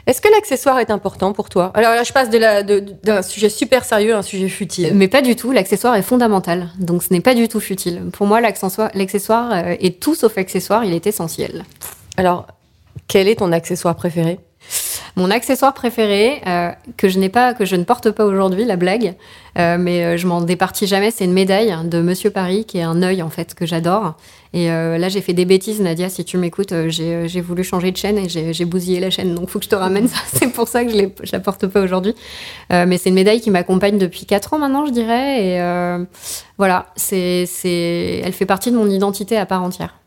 Est-ce 0.06 0.20
que 0.20 0.28
l'accessoire 0.28 0.78
est 0.78 0.90
important 0.90 1.32
pour 1.32 1.48
toi? 1.48 1.72
Alors 1.74 1.92
là, 1.92 2.04
je 2.04 2.12
passe 2.12 2.30
de 2.30 2.38
la- 2.38 2.62
de- 2.62 2.78
d'un 3.02 3.22
sujet 3.22 3.48
super 3.48 3.84
sérieux 3.84 4.14
à 4.14 4.18
un 4.18 4.22
sujet 4.22 4.48
futile. 4.48 4.90
Mais 4.94 5.08
pas 5.08 5.20
du 5.22 5.34
tout. 5.34 5.50
L'accessoire 5.50 5.96
est 5.96 6.02
fondamental. 6.02 6.68
Donc 6.78 7.02
ce 7.02 7.12
n'est 7.12 7.20
pas 7.20 7.34
du 7.34 7.48
tout 7.48 7.60
futile. 7.60 8.02
Pour 8.12 8.26
moi, 8.26 8.40
l'accessoire, 8.40 9.52
euh, 9.52 9.74
est 9.80 10.00
tout 10.00 10.14
sauf 10.14 10.38
accessoire. 10.38 10.84
Il 10.84 10.92
est 10.94 11.06
essentiel. 11.08 11.64
Alors, 12.16 12.46
quel 13.08 13.26
est 13.28 13.36
ton 13.36 13.50
accessoire 13.52 13.96
préféré? 13.96 14.38
Mon 15.16 15.30
accessoire 15.30 15.72
préféré, 15.72 16.42
euh, 16.46 16.70
que 16.96 17.08
je 17.08 17.18
n'ai 17.18 17.28
pas, 17.30 17.54
que 17.54 17.64
je 17.64 17.74
ne 17.76 17.84
porte 17.84 18.10
pas 18.10 18.24
aujourd'hui, 18.26 18.64
la 18.66 18.76
blague, 18.76 19.14
euh, 19.58 19.78
mais 19.78 20.04
euh, 20.04 20.16
je 20.18 20.26
m'en 20.26 20.42
départis 20.42 20.86
jamais, 20.86 21.10
c'est 21.10 21.24
une 21.24 21.32
médaille 21.32 21.74
de 21.84 22.02
Monsieur 22.02 22.30
Paris, 22.30 22.64
qui 22.66 22.78
est 22.78 22.82
un 22.82 23.02
œil 23.02 23.22
en 23.22 23.30
fait 23.30 23.54
que 23.54 23.64
j'adore. 23.64 24.16
Et 24.56 24.70
euh, 24.70 24.96
là, 24.96 25.10
j'ai 25.10 25.20
fait 25.20 25.34
des 25.34 25.44
bêtises, 25.44 25.82
Nadia, 25.82 26.08
si 26.08 26.24
tu 26.24 26.38
m'écoutes, 26.38 26.72
euh, 26.72 26.88
j'ai 26.88 27.14
euh, 27.14 27.28
j'ai 27.28 27.42
voulu 27.42 27.62
changer 27.62 27.92
de 27.92 27.96
chaîne 27.98 28.16
et 28.16 28.26
j'ai 28.30 28.64
bousillé 28.64 29.00
la 29.00 29.10
chaîne, 29.10 29.34
donc 29.34 29.50
faut 29.50 29.58
que 29.58 29.66
je 29.66 29.68
te 29.68 29.74
ramène 29.74 30.08
ça. 30.08 30.16
C'est 30.32 30.50
pour 30.50 30.66
ça 30.66 30.82
que 30.82 30.92
je, 30.92 31.08
je 31.24 31.32
la 31.32 31.40
porte 31.40 31.66
pas 31.66 31.82
aujourd'hui. 31.82 32.14
Euh, 32.72 32.86
mais 32.88 32.96
c'est 32.96 33.10
une 33.10 33.16
médaille 33.16 33.42
qui 33.42 33.50
m'accompagne 33.50 33.98
depuis 33.98 34.24
4 34.24 34.54
ans 34.54 34.58
maintenant, 34.58 34.86
je 34.86 34.92
dirais. 34.92 35.44
Et 35.44 35.60
euh, 35.60 36.02
voilà, 36.56 36.86
c'est, 36.96 37.44
c'est, 37.44 38.22
elle 38.24 38.32
fait 38.32 38.46
partie 38.46 38.70
de 38.70 38.78
mon 38.78 38.88
identité 38.88 39.36
à 39.36 39.44
part 39.44 39.62
entière. 39.62 39.98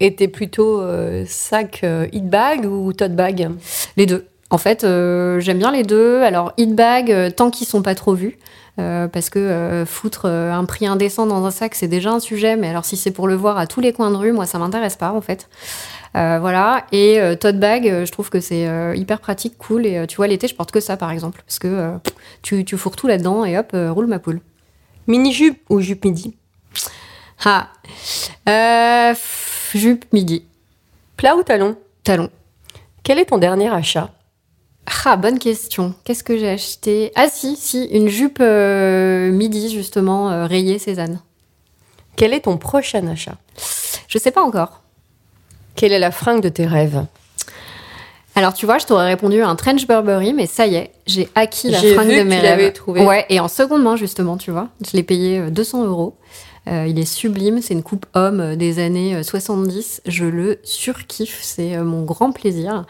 Et 0.00 0.14
t'es 0.14 0.28
plutôt 0.28 0.82
sac 1.26 1.84
hit 2.10 2.26
bag 2.26 2.64
ou 2.64 2.94
tote 2.94 3.14
bag? 3.14 3.50
Les 3.98 4.06
deux. 4.06 4.29
En 4.50 4.58
fait, 4.58 4.82
euh, 4.84 5.38
j'aime 5.40 5.58
bien 5.58 5.70
les 5.70 5.84
deux. 5.84 6.22
Alors, 6.22 6.52
hit 6.56 6.74
bag, 6.74 7.12
euh, 7.12 7.30
tant 7.30 7.50
qu'ils 7.50 7.66
sont 7.66 7.82
pas 7.82 7.94
trop 7.94 8.14
vus. 8.14 8.36
euh, 8.78 9.08
parce 9.08 9.30
que 9.30 9.38
euh, 9.38 9.84
foutre 9.84 10.26
euh, 10.26 10.52
un 10.52 10.64
prix 10.64 10.86
indécent 10.86 11.26
dans 11.26 11.44
un 11.44 11.50
sac, 11.50 11.74
c'est 11.74 11.88
déjà 11.88 12.10
un 12.10 12.20
sujet. 12.20 12.56
Mais 12.56 12.68
alors, 12.68 12.84
si 12.84 12.96
c'est 12.96 13.10
pour 13.10 13.28
le 13.28 13.34
voir 13.34 13.58
à 13.58 13.66
tous 13.66 13.80
les 13.80 13.92
coins 13.92 14.10
de 14.10 14.16
rue, 14.16 14.32
moi, 14.32 14.46
ça 14.46 14.58
m'intéresse 14.58 14.96
pas, 14.96 15.12
en 15.12 15.20
fait. 15.20 15.48
Voilà. 16.14 16.84
Et 16.92 17.20
tote 17.38 17.58
bag, 17.60 18.04
je 18.04 18.10
trouve 18.10 18.30
que 18.30 18.40
c'est 18.40 18.68
hyper 18.96 19.20
pratique, 19.20 19.56
cool. 19.58 19.86
Et 19.86 20.06
tu 20.06 20.16
vois, 20.16 20.26
l'été, 20.26 20.48
je 20.48 20.54
porte 20.54 20.72
que 20.72 20.80
ça, 20.80 20.96
par 20.96 21.10
exemple. 21.10 21.42
Parce 21.46 21.58
que 21.58 21.92
tu, 22.42 22.64
tu 22.64 22.76
fourres 22.76 22.96
tout 22.96 23.06
là-dedans 23.06 23.44
et 23.44 23.56
hop, 23.58 23.70
roule 23.72 24.06
ma 24.06 24.18
poule. 24.18 24.40
Mini 25.06 25.32
jupe 25.32 25.60
ou 25.68 25.80
jupe 25.80 26.04
midi? 26.04 26.36
Ah. 27.44 27.68
Jupe 29.74 30.12
midi. 30.12 30.44
Plat 31.16 31.36
ou 31.36 31.42
talon? 31.42 31.76
Talon. 32.02 32.28
Quel 33.04 33.18
est 33.18 33.26
ton 33.26 33.38
dernier 33.38 33.68
achat? 33.68 34.10
Ah, 35.04 35.16
bonne 35.16 35.38
question. 35.38 35.94
Qu'est-ce 36.04 36.24
que 36.24 36.36
j'ai 36.36 36.48
acheté? 36.48 37.12
Ah 37.14 37.28
si, 37.28 37.56
si, 37.56 37.84
une 37.86 38.08
jupe 38.08 38.38
euh, 38.40 39.30
midi, 39.30 39.70
justement, 39.72 40.30
euh, 40.30 40.46
rayée 40.46 40.78
Cézanne. 40.78 41.20
Quel 42.16 42.34
est 42.34 42.40
ton 42.40 42.58
prochain 42.58 43.06
achat? 43.06 43.36
Je 44.08 44.18
sais 44.18 44.30
pas 44.30 44.42
encore. 44.42 44.82
Quelle 45.74 45.92
est 45.92 45.98
la 45.98 46.10
fringue 46.10 46.42
de 46.42 46.48
tes 46.48 46.66
rêves? 46.66 47.04
Alors, 48.34 48.54
tu 48.54 48.66
vois, 48.66 48.78
je 48.78 48.86
t'aurais 48.86 49.06
répondu 49.08 49.42
un 49.42 49.56
trench 49.56 49.86
Burberry, 49.86 50.32
mais 50.32 50.46
ça 50.46 50.66
y 50.66 50.76
est, 50.76 50.92
j'ai 51.06 51.28
acquis 51.34 51.70
la 51.70 51.78
fringue 51.78 52.08
vu 52.08 52.16
de 52.18 52.22
que 52.22 52.28
mes 52.28 52.36
tu 52.36 52.42
l'avais 52.42 52.64
rêves. 52.64 52.72
trouvé. 52.72 53.04
Ouais, 53.04 53.26
et 53.28 53.40
en 53.40 53.48
seconde 53.48 53.82
main, 53.82 53.96
justement, 53.96 54.36
tu 54.36 54.50
vois. 54.50 54.68
Je 54.86 54.96
l'ai 54.96 55.02
payé 55.02 55.38
euh, 55.38 55.50
200 55.50 55.84
euros. 55.84 56.16
Euh, 56.68 56.86
il 56.86 56.98
est 56.98 57.06
sublime, 57.06 57.62
c'est 57.62 57.72
une 57.72 57.82
coupe 57.82 58.04
homme 58.14 58.40
euh, 58.40 58.54
des 58.56 58.78
années 58.80 59.14
euh, 59.16 59.22
70. 59.22 60.02
Je 60.06 60.26
le 60.26 60.58
surkiffe, 60.62 61.38
c'est 61.42 61.74
euh, 61.74 61.84
mon 61.84 62.04
grand 62.04 62.32
plaisir. 62.32 62.84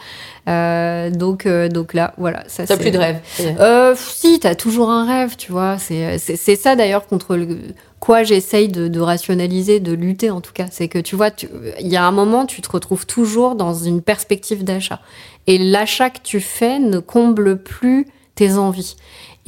Euh, 0.49 1.09
donc, 1.11 1.47
euh, 1.47 1.69
donc 1.69 1.95
là, 1.95 2.13
voilà. 2.19 2.43
Ça, 2.49 2.67
T'as 2.67 2.77
plus 2.77 2.91
de 2.91 2.99
rêve. 2.99 3.21
Euh, 3.61 3.95
si, 3.97 4.41
t'as 4.41 4.57
toujours 4.57 4.91
un 4.91 5.07
rêve, 5.07 5.37
tu 5.37 5.53
vois. 5.53 5.79
C'est 5.79 6.19
c'est- 6.19 6.57
ça 6.57 6.75
d'ailleurs 6.75 7.07
contre 7.07 7.37
le, 7.37 7.59
quoi 8.01 8.25
j'essaye 8.25 8.69
de, 8.69 8.89
de 8.89 9.01
rationaliser, 9.01 9.79
de 9.79 9.93
lutter 9.93 10.31
en 10.31 10.41
tout 10.41 10.53
cas. 10.53 10.67
C'est 10.71 10.89
que 10.89 10.99
tu 10.99 11.15
vois, 11.15 11.31
il 11.79 11.87
y 11.89 11.97
a 11.97 12.05
un 12.05 12.11
moment, 12.13 12.47
tu 12.47 12.63
te 12.63 12.71
retrouves 12.71 13.07
toujours 13.07 13.55
dans 13.55 13.75
une 13.75 14.03
perspective 14.03 14.65
d'achat. 14.65 15.01
Et 15.47 15.59
l'achat 15.59 16.11
que 16.11 16.19
tu 16.25 16.41
fais 16.41 16.81
ne 16.81 16.99
comble 16.99 17.57
plus 17.63 18.07
tes 18.35 18.55
envies. 18.55 18.97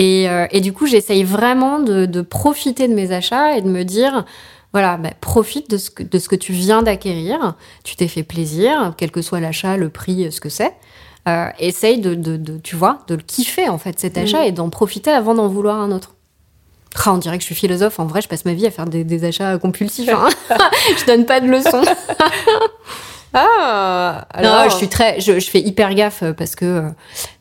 Et, 0.03 0.29
euh, 0.29 0.47
et 0.51 0.61
du 0.61 0.73
coup, 0.73 0.87
j'essaye 0.87 1.23
vraiment 1.23 1.79
de, 1.79 2.07
de 2.07 2.23
profiter 2.23 2.89
de 2.89 2.95
mes 2.95 3.13
achats 3.13 3.57
et 3.57 3.63
de 3.63 3.69
me 3.69 3.85
dire, 3.85 4.25
voilà, 4.73 4.97
bah, 4.97 5.11
profite 5.21 5.71
de 5.71 5.77
ce, 5.77 5.91
que, 5.91 6.03
de 6.03 6.19
ce 6.19 6.29
que 6.29 6.35
tu 6.35 6.53
viens 6.53 6.83
d'acquérir. 6.83 7.55
Tu 7.85 7.95
t'es 7.95 8.09
fait 8.09 8.25
plaisir, 8.25 8.95
quel 8.97 9.11
que 9.13 9.23
soit 9.23 9.39
l'achat, 9.39 9.77
le 9.77 9.91
prix, 9.91 10.33
ce 10.33 10.41
que 10.41 10.49
c'est. 10.49 10.73
Euh, 11.29 11.47
essaye 11.61 12.01
de, 12.01 12.17
de, 12.17 12.37
de- 12.37 12.59
tu 12.59 12.75
vois, 12.75 12.99
de 13.07 13.15
le 13.15 13.23
kiffer 13.23 13.69
en 13.69 13.79
fait 13.79 14.01
cet 14.01 14.19
achat 14.19 14.41
Mhm. 14.41 14.47
et 14.49 14.53
d'en 14.53 14.71
profiter 14.71 15.11
avant 15.13 15.35
d'en 15.37 15.47
vouloir 15.47 15.79
un 15.81 15.93
autre. 15.93 16.15
Ah, 17.07 17.13
on 17.13 17.19
dirait 17.19 17.37
que 17.39 17.43
je 17.43 17.47
suis 17.47 17.55
philosophe. 17.55 18.01
En 18.01 18.07
vrai, 18.07 18.21
je 18.23 18.29
passe 18.29 18.45
ma 18.45 18.55
vie 18.55 18.67
à 18.67 18.71
faire 18.73 18.87
des, 18.87 19.05
des 19.05 19.25
achats 19.25 19.57
compulsifs. 19.59 20.09
hein. 20.13 20.29
je 20.99 21.07
donne 21.07 21.25
pas 21.27 21.39
de 21.41 21.47
leçons. 21.47 21.85
Ah 23.35 24.27
non, 24.43 24.65
je 24.71 24.77
suis 24.77 24.89
très, 24.89 25.21
je, 25.21 25.39
je 25.41 25.51
fais 25.51 25.61
hyper 25.61 25.95
gaffe 25.95 26.23
euh, 26.23 26.33
parce 26.33 26.55
que 26.55 26.65
euh, 26.65 26.83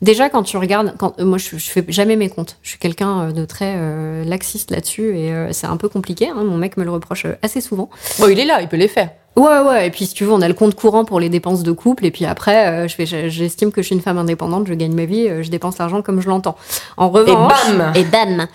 déjà 0.00 0.28
quand 0.30 0.42
tu 0.42 0.56
regardes, 0.56 0.94
quand 0.98 1.18
euh, 1.20 1.24
moi 1.24 1.38
je, 1.38 1.56
je 1.58 1.70
fais 1.70 1.84
jamais 1.88 2.16
mes 2.16 2.28
comptes. 2.28 2.56
Je 2.62 2.70
suis 2.70 2.78
quelqu'un 2.78 3.30
de 3.30 3.44
très 3.44 3.74
euh, 3.76 4.24
laxiste 4.24 4.70
là-dessus 4.70 5.16
et 5.18 5.32
euh, 5.32 5.52
c'est 5.52 5.66
un 5.66 5.76
peu 5.76 5.88
compliqué. 5.88 6.28
hein. 6.28 6.44
Mon 6.44 6.56
mec 6.56 6.76
me 6.76 6.84
le 6.84 6.90
reproche 6.90 7.26
assez 7.42 7.60
souvent. 7.60 7.90
Bon, 8.18 8.28
il 8.28 8.38
est 8.40 8.44
là, 8.46 8.60
il 8.62 8.68
peut 8.68 8.76
les 8.76 8.88
faire. 8.88 9.10
Ouais, 9.34 9.60
ouais. 9.60 9.86
Et 9.86 9.90
puis, 9.90 10.04
si 10.06 10.12
tu 10.12 10.24
veux, 10.24 10.32
on 10.32 10.42
a 10.42 10.48
le 10.48 10.52
compte 10.52 10.74
courant 10.74 11.06
pour 11.06 11.18
les 11.18 11.30
dépenses 11.30 11.62
de 11.62 11.72
couple. 11.72 12.04
Et 12.04 12.10
puis 12.10 12.26
après, 12.26 12.66
euh, 12.68 12.86
je 12.88 12.94
fais, 12.94 13.06
j'estime 13.06 13.72
que 13.72 13.80
je 13.80 13.86
suis 13.86 13.94
une 13.96 14.02
femme 14.02 14.18
indépendante, 14.18 14.66
je 14.66 14.74
gagne 14.74 14.92
ma 14.94 15.06
vie, 15.06 15.26
je 15.42 15.48
dépense 15.50 15.78
l'argent 15.78 16.02
comme 16.02 16.20
je 16.20 16.28
l'entends. 16.28 16.56
En 16.98 17.08
revanche. 17.08 17.48
bam 17.48 17.92
Et 17.94 18.04
bam 18.04 18.46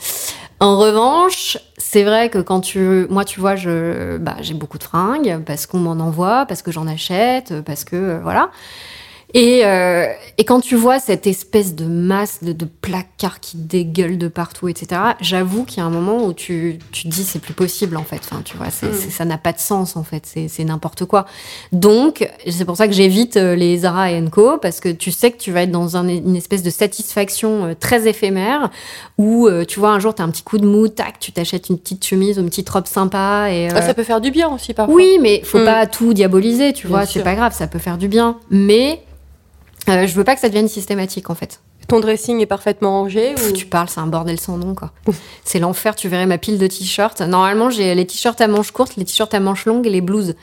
En 0.59 0.77
revanche, 0.79 1.57
c'est 1.77 2.03
vrai 2.03 2.29
que 2.29 2.39
quand 2.39 2.61
tu. 2.61 3.05
Moi, 3.09 3.25
tu 3.25 3.39
vois, 3.39 3.55
je, 3.55 4.17
bah, 4.17 4.35
j'ai 4.41 4.55
beaucoup 4.55 4.79
de 4.79 4.83
fringues 4.83 5.43
parce 5.45 5.67
qu'on 5.67 5.77
m'en 5.77 5.91
envoie, 6.03 6.45
parce 6.47 6.63
que 6.63 6.71
j'en 6.71 6.87
achète, 6.87 7.61
parce 7.61 7.83
que. 7.83 7.95
euh, 7.95 8.19
voilà. 8.23 8.49
Et, 9.39 9.63
euh, 9.65 10.07
et 10.39 10.45
quand 10.45 10.61
tu 10.61 10.75
vois 10.75 10.97
cette 10.99 11.27
espèce 11.27 11.75
de 11.75 11.85
masse 11.85 12.39
de, 12.43 12.53
de 12.53 12.65
placards 12.65 13.39
qui 13.39 13.55
dégueulent 13.57 14.17
de 14.17 14.27
partout, 14.29 14.67
etc., 14.67 14.99
j'avoue 15.21 15.63
qu'il 15.63 15.77
y 15.77 15.81
a 15.81 15.85
un 15.85 15.91
moment 15.91 16.25
où 16.25 16.33
tu, 16.33 16.79
tu 16.91 17.03
te 17.03 17.07
dis 17.09 17.23
c'est 17.23 17.37
plus 17.37 17.53
possible 17.53 17.97
en 17.97 18.03
fait. 18.03 18.19
Enfin, 18.23 18.41
tu 18.43 18.57
vois, 18.57 18.71
c'est, 18.71 18.87
Mm. 18.87 18.93
c'est- 18.99 19.09
ça 19.11 19.25
n'a 19.25 19.37
pas 19.37 19.53
de 19.53 19.59
sens 19.59 19.95
en 19.95 20.03
fait, 20.03 20.23
c'est, 20.25 20.47
c'est 20.47 20.63
n'importe 20.63 21.05
quoi. 21.05 21.27
Donc, 21.71 22.27
c'est 22.49 22.65
pour 22.65 22.77
ça 22.77 22.87
que 22.87 22.95
j'évite 22.95 23.37
euh, 23.37 23.55
les 23.55 23.77
Zara 23.77 24.11
et 24.11 24.23
Co 24.31 24.57
parce 24.57 24.79
que 24.79 24.89
tu 24.89 25.11
sais 25.11 25.29
que 25.29 25.37
tu 25.37 25.51
vas 25.51 25.61
être 25.61 25.71
dans 25.71 25.97
un- 25.97 26.07
une 26.07 26.35
espèce 26.35 26.63
de 26.63 26.71
satisfaction 26.71 27.65
euh, 27.65 27.73
très 27.79 28.07
éphémère 28.07 28.71
où 29.19 29.47
tu 29.67 29.79
vois 29.79 29.91
un 29.91 29.99
jour 29.99 30.15
t'as 30.15 30.23
un 30.23 30.29
petit 30.31 30.41
coup 30.43 30.57
de 30.57 30.65
mou, 30.65 30.87
tac, 30.87 31.19
tu 31.19 31.31
t'achètes 31.31 31.69
une 31.69 31.77
petite 31.77 32.03
chemise 32.03 32.39
ou 32.39 32.41
une 32.41 32.49
petite 32.49 32.69
robe 32.69 32.87
sympa 32.87 33.49
et 33.51 33.69
Ah, 33.69 33.77
euh, 33.77 33.81
ça 33.81 33.93
peut 33.93 34.03
faire 34.03 34.19
du 34.19 34.31
bien 34.31 34.49
aussi, 34.49 34.73
parfois. 34.73 34.95
oui, 34.95 35.19
mais 35.21 35.41
faut 35.43 35.59
Mm. 35.59 35.65
pas 35.65 35.85
tout 35.85 36.13
diaboliser, 36.15 36.73
tu 36.73 36.87
Bien 36.87 36.97
vois, 36.97 37.05
sûr. 37.05 37.19
c'est 37.19 37.23
pas 37.23 37.35
grave, 37.35 37.53
ça 37.53 37.67
peut 37.67 37.77
faire 37.79 37.99
du 37.99 38.07
bien. 38.07 38.37
Mais 38.49 39.03
je 39.87 40.13
veux 40.13 40.23
pas 40.23 40.35
que 40.35 40.41
ça 40.41 40.49
devienne 40.49 40.67
systématique, 40.67 41.29
en 41.29 41.35
fait. 41.35 41.61
Ton 41.87 41.99
dressing 42.01 42.41
est 42.41 42.45
parfaitement 42.45 42.91
rangé 43.01 43.33
Pff, 43.35 43.49
ou... 43.49 43.53
tu 43.53 43.65
parles, 43.65 43.87
c'est 43.89 43.99
un 44.01 44.07
bordel 44.07 44.39
sans 44.39 44.57
nom, 44.57 44.75
quoi. 44.75 44.91
c'est 45.45 45.59
l'enfer, 45.59 45.95
tu 45.95 46.09
verrais 46.09 46.25
ma 46.25 46.37
pile 46.37 46.57
de 46.57 46.67
t-shirts. 46.67 47.21
Normalement, 47.21 47.69
j'ai 47.69 47.95
les 47.95 48.05
t-shirts 48.05 48.41
à 48.41 48.47
manches 48.47 48.71
courtes, 48.71 48.95
les 48.97 49.05
t-shirts 49.05 49.33
à 49.33 49.39
manches 49.39 49.65
longues 49.65 49.87
et 49.87 49.89
les 49.89 50.01
blouses. 50.01 50.35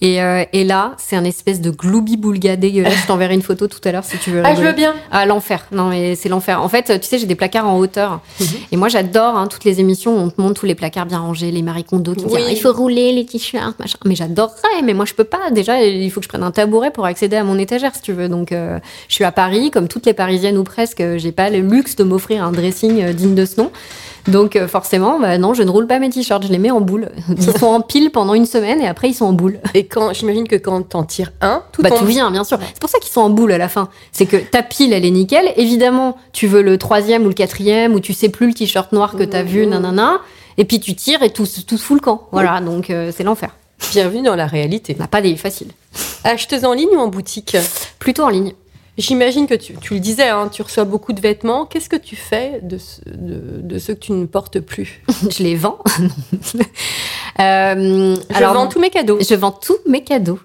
Et, 0.00 0.22
euh, 0.22 0.44
et 0.52 0.64
là, 0.64 0.94
c'est 0.98 1.16
un 1.16 1.24
espèce 1.24 1.60
de 1.60 1.70
gloubi-boulga 1.70 2.56
dégueulasse. 2.56 2.94
je 3.02 3.06
t'enverrai 3.06 3.34
une 3.34 3.42
photo 3.42 3.66
tout 3.68 3.80
à 3.84 3.92
l'heure 3.92 4.04
si 4.04 4.18
tu 4.18 4.30
veux. 4.30 4.42
Ah, 4.44 4.54
je 4.54 4.60
veux 4.62 4.72
bien. 4.72 4.94
Ah, 5.10 5.26
l'enfer. 5.26 5.66
Non, 5.72 5.88
mais 5.88 6.14
c'est 6.16 6.28
l'enfer. 6.28 6.62
En 6.62 6.68
fait, 6.68 7.00
tu 7.00 7.06
sais, 7.06 7.18
j'ai 7.18 7.26
des 7.26 7.34
placards 7.34 7.68
en 7.68 7.78
hauteur. 7.78 8.20
Mhm. 8.40 8.46
Et 8.72 8.76
moi, 8.76 8.88
j'adore 8.88 9.36
hein, 9.36 9.46
toutes 9.46 9.64
les 9.64 9.80
émissions 9.80 10.16
où 10.16 10.20
on 10.20 10.30
te 10.30 10.40
montre 10.40 10.60
tous 10.60 10.66
les 10.66 10.74
placards 10.74 11.06
bien 11.06 11.18
rangés, 11.18 11.50
les 11.50 11.62
Marie 11.62 11.84
Kondo 11.84 12.14
qui 12.14 12.24
Oui. 12.24 12.36
disent 12.42 12.50
il 12.50 12.60
faut 12.60 12.72
rouler 12.72 13.12
les 13.12 13.24
t-shirts, 13.26 13.78
machin. 13.78 13.98
Mais 14.04 14.14
j'adorerais, 14.14 14.82
mais 14.84 14.94
moi, 14.94 15.04
je 15.04 15.14
peux 15.14 15.24
pas. 15.24 15.50
Déjà, 15.52 15.82
il 15.82 16.10
faut 16.10 16.20
que 16.20 16.24
je 16.24 16.28
prenne 16.28 16.42
un 16.42 16.50
tabouret 16.50 16.90
pour 16.90 17.04
accéder 17.04 17.36
à 17.36 17.44
mon 17.44 17.58
étagère, 17.58 17.94
si 17.94 18.02
tu 18.02 18.12
veux. 18.12 18.28
Donc, 18.28 18.50
euh, 18.52 18.78
je 19.08 19.14
suis 19.14 19.24
à 19.24 19.32
Paris, 19.32 19.70
comme 19.70 19.86
toutes 19.88 20.06
les 20.06 20.14
Parisiennes 20.14 20.58
ou 20.58 20.64
presque. 20.64 20.87
Euh, 21.00 21.18
J'ai 21.18 21.32
pas 21.32 21.50
le 21.50 21.60
luxe 21.60 21.96
de 21.96 22.04
m'offrir 22.04 22.44
un 22.44 22.52
dressing 22.52 23.02
euh, 23.02 23.12
digne 23.12 23.34
de 23.34 23.44
ce 23.44 23.60
nom. 23.60 23.70
Donc, 24.26 24.56
euh, 24.56 24.68
forcément, 24.68 25.18
bah, 25.18 25.38
non, 25.38 25.54
je 25.54 25.62
ne 25.62 25.70
roule 25.70 25.86
pas 25.86 25.98
mes 25.98 26.10
t-shirts. 26.10 26.42
Je 26.46 26.52
les 26.52 26.58
mets 26.58 26.70
en 26.70 26.80
boule. 26.80 27.10
Ils 27.36 27.42
sont 27.42 27.66
en 27.66 27.80
pile 27.80 28.10
pendant 28.10 28.34
une 28.34 28.46
semaine 28.46 28.80
et 28.80 28.86
après, 28.86 29.08
ils 29.08 29.14
sont 29.14 29.24
en 29.24 29.32
boule. 29.32 29.58
Et 29.74 29.86
quand 29.86 30.12
j'imagine 30.12 30.46
que 30.46 30.56
quand 30.56 30.82
t'en 30.82 31.04
tires 31.04 31.32
un, 31.40 31.62
tout 31.72 31.82
Bah, 31.82 31.90
tout 31.90 32.04
vient, 32.04 32.30
bien 32.30 32.44
sûr. 32.44 32.58
C'est 32.60 32.80
pour 32.80 32.90
ça 32.90 32.98
qu'ils 32.98 33.12
sont 33.12 33.22
en 33.22 33.30
boule 33.30 33.52
à 33.52 33.58
la 33.58 33.68
fin. 33.68 33.88
C'est 34.12 34.26
que 34.26 34.36
ta 34.36 34.62
pile, 34.62 34.92
elle 34.92 35.04
est 35.04 35.10
nickel. 35.10 35.52
Évidemment, 35.56 36.16
tu 36.32 36.46
veux 36.46 36.62
le 36.62 36.76
troisième 36.76 37.24
ou 37.24 37.28
le 37.28 37.34
quatrième, 37.34 37.94
ou 37.94 38.00
tu 38.00 38.12
sais 38.12 38.28
plus 38.28 38.48
le 38.48 38.54
t-shirt 38.54 38.92
noir 38.92 39.16
que 39.16 39.24
t'as 39.24 39.42
vu, 39.42 39.66
nanana. 39.66 40.20
Et 40.58 40.64
puis 40.64 40.80
tu 40.80 40.94
tires 40.94 41.22
et 41.22 41.30
tout, 41.30 41.46
tout 41.66 41.78
se 41.78 41.82
fout 41.82 41.96
le 41.96 42.04
camp. 42.04 42.28
Voilà, 42.32 42.60
donc 42.60 42.90
euh, 42.90 43.12
c'est 43.14 43.22
l'enfer. 43.22 43.54
Bienvenue 43.92 44.22
dans 44.22 44.36
la 44.36 44.46
réalité. 44.46 44.94
On 44.98 45.02
n'a 45.02 45.08
pas 45.08 45.22
des 45.22 45.36
faciles. 45.36 45.70
Acheteuse 46.24 46.64
en 46.64 46.74
ligne 46.74 46.90
ou 46.92 46.98
en 46.98 47.06
boutique? 47.06 47.56
Plutôt 47.98 48.24
en 48.24 48.28
ligne. 48.28 48.52
J'imagine 48.98 49.46
que 49.46 49.54
tu, 49.54 49.74
le 49.94 50.00
disais, 50.00 50.28
hein, 50.28 50.48
tu 50.52 50.60
reçois 50.60 50.84
beaucoup 50.84 51.12
de 51.12 51.20
vêtements. 51.20 51.66
Qu'est-ce 51.66 51.88
que 51.88 51.96
tu 51.96 52.16
fais 52.16 52.60
de 52.60 53.78
ceux 53.78 53.94
que 53.94 54.00
tu 54.00 54.12
ne 54.12 54.26
portes 54.26 54.58
plus? 54.58 55.02
Je 55.30 55.42
les 55.42 55.54
vends. 55.54 55.78
Euh, 57.40 58.16
Je 58.30 58.36
alors, 58.36 58.54
vends 58.54 58.66
tous 58.66 58.80
mes 58.80 58.90
cadeaux. 58.90 59.18
Je 59.20 59.34
vends 59.34 59.52
tous 59.52 59.76
mes 59.86 60.02
cadeaux. 60.02 60.38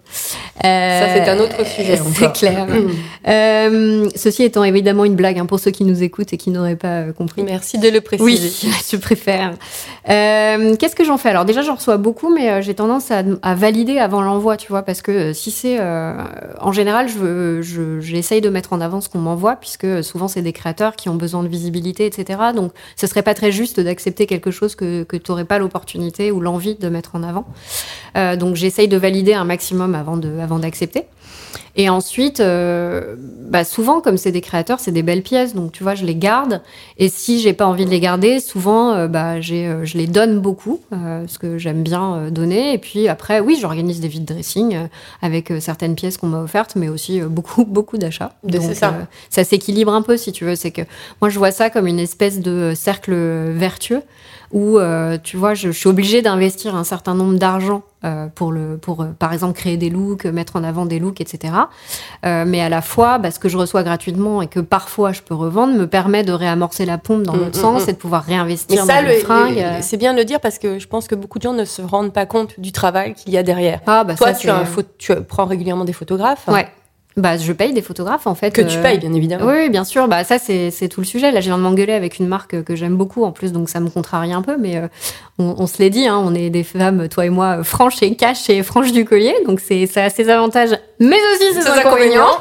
Euh, 0.64 1.00
Ça, 1.00 1.14
c'est 1.14 1.30
un 1.30 1.40
autre 1.40 1.66
sujet 1.66 2.00
C'est 2.14 2.32
clair. 2.34 2.68
Mm. 2.68 2.90
Euh, 3.28 4.10
ceci 4.16 4.44
étant 4.44 4.64
évidemment 4.64 5.04
une 5.06 5.16
blague 5.16 5.40
hein, 5.40 5.46
pour 5.48 5.60
ceux 5.60 5.72
qui 5.72 5.84
nous 5.86 6.04
écoutent 6.04 6.34
et 6.34 6.38
qui 6.38 6.52
n'auraient 6.52 6.76
pas 6.76 7.06
compris. 7.18 7.42
Merci 7.44 7.80
de 7.80 7.90
le 7.90 8.02
préciser. 8.02 8.24
Oui, 8.24 8.72
je 8.92 8.98
préfère. 8.98 9.54
Qu'est-ce 10.06 10.96
que 10.96 11.04
j'en 11.04 11.18
fais? 11.18 11.30
Alors 11.30 11.46
déjà, 11.46 11.62
j'en 11.64 11.76
reçois 11.76 11.98
beaucoup, 11.98 12.34
mais 12.34 12.62
j'ai 12.62 12.76
tendance 12.76 13.10
à, 13.12 13.24
à 13.42 13.56
valider 13.56 13.98
avant 13.98 14.22
l'envoi, 14.22 14.58
tu 14.58 14.68
vois, 14.70 14.84
parce 14.84 15.02
que 15.02 15.34
si 15.34 15.50
c'est... 15.52 15.80
en 15.80 16.72
général, 16.72 17.08
je 17.10 17.18
veux- 17.18 17.62
je- 17.62 18.00
j'essaye 18.02 18.42
de 18.42 18.50
mettre 18.50 18.74
en 18.74 18.82
avant 18.82 19.02
ce 19.02 19.10
qu'on 19.10 19.20
m'envoie, 19.20 19.56
puisque 19.56 20.04
souvent, 20.04 20.28
c'est 20.28 20.42
des 20.42 20.54
créateurs 20.54 20.96
qui 20.96 21.10
ont 21.10 21.16
besoin 21.16 21.42
de 21.44 21.48
visibilité, 21.48 22.06
etc. 22.06 22.40
Donc, 22.56 22.72
ce 22.96 23.08
serait 23.08 23.24
pas 23.24 23.34
très 23.34 23.52
juste 23.52 23.80
d'accepter 23.80 24.26
quelque 24.28 24.52
chose 24.52 24.76
que, 24.76 25.04
que 25.04 25.18
tu 25.18 25.32
n'aurais 25.32 25.46
pas 25.46 25.58
l'opportunité 25.58 26.32
ou 26.32 26.40
l'envie 26.40 26.76
de 26.84 26.90
mettre 26.90 27.16
en 27.16 27.24
avant. 27.24 27.46
Euh, 28.18 28.36
donc, 28.36 28.56
j'essaye 28.56 28.88
de 28.88 28.98
valider 28.98 29.34
un 29.34 29.46
maximum 29.46 29.96
avant 29.96 30.18
de- 30.18 30.38
avant 30.40 30.60
d'accepter. 30.60 31.06
Et 31.76 31.90
ensuite, 31.90 32.40
euh, 32.40 33.16
bah 33.50 33.64
souvent, 33.64 34.00
comme 34.00 34.18
c'est 34.18 34.32
des 34.32 34.42
créateurs, 34.42 34.80
c'est 34.80 34.92
des 34.92 35.02
belles 35.02 35.24
pièces, 35.24 35.56
donc 35.56 35.72
tu 35.72 35.82
vois, 35.82 35.96
je 35.96 36.06
les 36.06 36.16
garde. 36.16 36.62
Et 37.00 37.10
si 37.10 37.40
j'ai 37.42 37.54
pas 37.54 37.66
envie 37.66 37.86
de 37.86 37.90
les 37.90 38.00
garder, 38.00 38.40
souvent, 38.40 38.94
euh, 38.94 39.08
bah, 39.08 39.42
j'ai, 39.42 39.66
euh, 39.68 39.84
je 39.84 39.98
les 39.98 40.06
donne 40.06 40.40
beaucoup, 40.40 40.82
parce 40.92 41.40
que 41.40 41.58
j'aime 41.58 41.82
bien 41.82 42.30
donner. 42.30 42.74
Et 42.74 42.78
puis 42.78 43.08
après, 43.08 43.40
oui, 43.40 43.58
j'organise 43.60 44.00
des 44.02 44.08
vides 44.08 44.26
dressing 44.26 44.78
avec 45.24 45.52
certaines 45.60 45.96
pièces 45.96 46.18
qu'on 46.18 46.28
m'a 46.28 46.42
offertes, 46.44 46.76
mais 46.76 46.90
aussi 46.90 47.22
beaucoup, 47.22 47.66
beaucoup 47.68 47.98
d'achats. 47.98 48.34
Donc, 48.44 48.74
ça. 48.76 48.94
ça 49.32 49.44
s'équilibre 49.44 49.94
un 49.94 50.04
peu, 50.04 50.16
si 50.16 50.32
tu 50.32 50.46
veux. 50.46 50.56
C'est 50.56 50.72
que 50.72 50.84
moi, 51.22 51.30
je 51.30 51.40
vois 51.40 51.52
ça 51.52 51.72
comme 51.72 51.88
une 51.88 52.00
espèce 52.00 52.40
de 52.40 52.74
cercle 52.76 53.16
vertueux 53.16 54.02
où, 54.54 54.78
euh, 54.80 55.18
tu 55.22 55.36
vois, 55.36 55.54
je, 55.56 55.72
je 55.72 55.78
suis 55.78 55.90
obligée 55.90 56.22
d'investir 56.22 56.76
un 56.76 56.84
certain 56.86 57.16
nombre 57.16 57.38
d'argent 57.38 57.82
euh, 58.06 58.28
pour, 58.34 58.52
le, 58.52 58.78
pour 58.78 59.02
euh, 59.02 59.08
par 59.18 59.34
exemple, 59.34 59.54
créer 59.58 59.76
des 59.78 59.90
looks, 59.90 60.26
mettre 60.26 60.56
en 60.56 60.64
avant 60.64 60.86
des 60.86 61.00
looks, 61.00 61.20
etc. 61.20 61.54
Mais 62.24 62.62
à 62.62 62.70
la 62.70 62.82
fois, 62.82 63.18
bah, 63.18 63.32
ce 63.32 63.40
que 63.40 63.50
je 63.50 63.58
reçois 63.58 63.84
gratuitement 63.84 64.42
et 64.42 64.48
que 64.48 64.60
parfois 64.60 65.12
je 65.12 65.22
peux 65.22 65.34
revendre 65.34 65.74
me 65.74 65.88
permet 65.88 66.24
de 66.24 66.32
réamorcer 66.32 66.86
la 66.86 66.98
pompe 66.98 67.24
dans 67.24 67.34
Mm, 67.34 67.40
l'autre 67.40 67.58
mm, 67.60 67.62
sens 67.62 67.86
mm. 67.86 67.90
et 67.90 67.94
de 67.94 67.98
pouvoir 67.98 68.24
Mais 68.28 68.36
réinvestir 68.36 68.86
ça, 68.86 68.96
dans 68.96 69.02
le- 69.02 69.08
les 69.14 69.20
fringues. 69.20 69.66
c'est 69.82 69.98
bien 69.98 70.14
de 70.14 70.20
le 70.20 70.26
dire 70.26 70.40
parce 70.40 70.60
que 70.60 70.80
je 70.80 70.88
pense 70.88 71.08
que 71.08 71.16
beaucoup 71.16 71.38
de 71.40 71.44
gens 71.44 71.54
ne 71.54 71.66
se 71.66 71.82
rendent 71.82 72.14
pas 72.14 72.26
compte 72.26 72.60
du 72.60 72.72
travail 72.72 73.14
qu'il 73.16 73.34
y 73.34 73.38
a 73.38 73.44
derrière. 73.44 73.80
Ah, 73.88 74.04
bah, 74.04 74.16
Toi, 74.16 74.34
ça, 74.34 74.40
tu, 74.40 74.50
as 74.50 74.58
un 74.58 74.66
tu 74.98 75.14
prends 75.28 75.46
régulièrement 75.46 75.86
des 75.86 75.94
photographes 75.94 76.48
Ouais. 76.48 76.68
Bah, 77.16 77.38
je 77.38 77.52
paye 77.54 77.74
des 77.74 77.82
photographes, 77.82 78.26
en 78.26 78.34
fait. 78.34 78.52
que 78.52 78.62
tu 78.62 78.78
euh, 78.78 78.82
payes, 78.82 78.98
bien 78.98 79.14
évidemment. 79.14 79.46
Oui, 79.46 79.54
oui, 79.58 79.70
bien 79.70 79.84
sûr. 79.84 80.08
Bah, 80.08 80.24
ça, 80.24 80.40
c'est 80.40 80.88
tout 80.90 81.02
le 81.02 81.06
sujet. 81.06 81.32
Là, 81.32 81.42
je 81.42 81.46
viens 81.46 81.58
de 81.58 81.64
m'engueuler 81.64 81.94
avec 81.94 82.18
une 82.20 82.28
marque 82.28 82.64
que 82.64 82.76
j'aime 82.76 82.96
beaucoup 82.96 83.24
en 83.24 83.32
plus, 83.32 83.52
donc 83.52 83.70
ça 83.70 83.80
me 83.80 83.90
contrarie 83.90 84.34
un 84.34 84.42
peu. 84.42 84.58
Mais 84.58 84.78
euh, 84.78 84.88
on, 85.38 85.56
on 85.58 85.68
se 85.68 85.78
l'est 85.80 85.90
dit, 85.90 86.08
hein, 86.08 86.20
on 86.24 86.34
est 86.34 86.50
des 86.50 86.64
femmes, 86.64 87.08
toi 87.10 87.26
et 87.26 87.30
moi, 87.30 87.60
euh, 87.60 87.64
franches 87.64 88.02
et 88.02 88.16
cash 88.16 88.50
et 88.50 88.64
franches 88.64 88.92
du 88.92 89.06
collier. 89.06 89.36
Donc, 89.46 89.60
c'est 89.60 89.86
ça 89.86 90.06
a 90.06 90.10
ses 90.10 90.30
avantages, 90.30 90.78
mais 91.00 91.20
aussi 91.34 91.54
ses 91.54 91.68
inconvénients. 91.68 92.38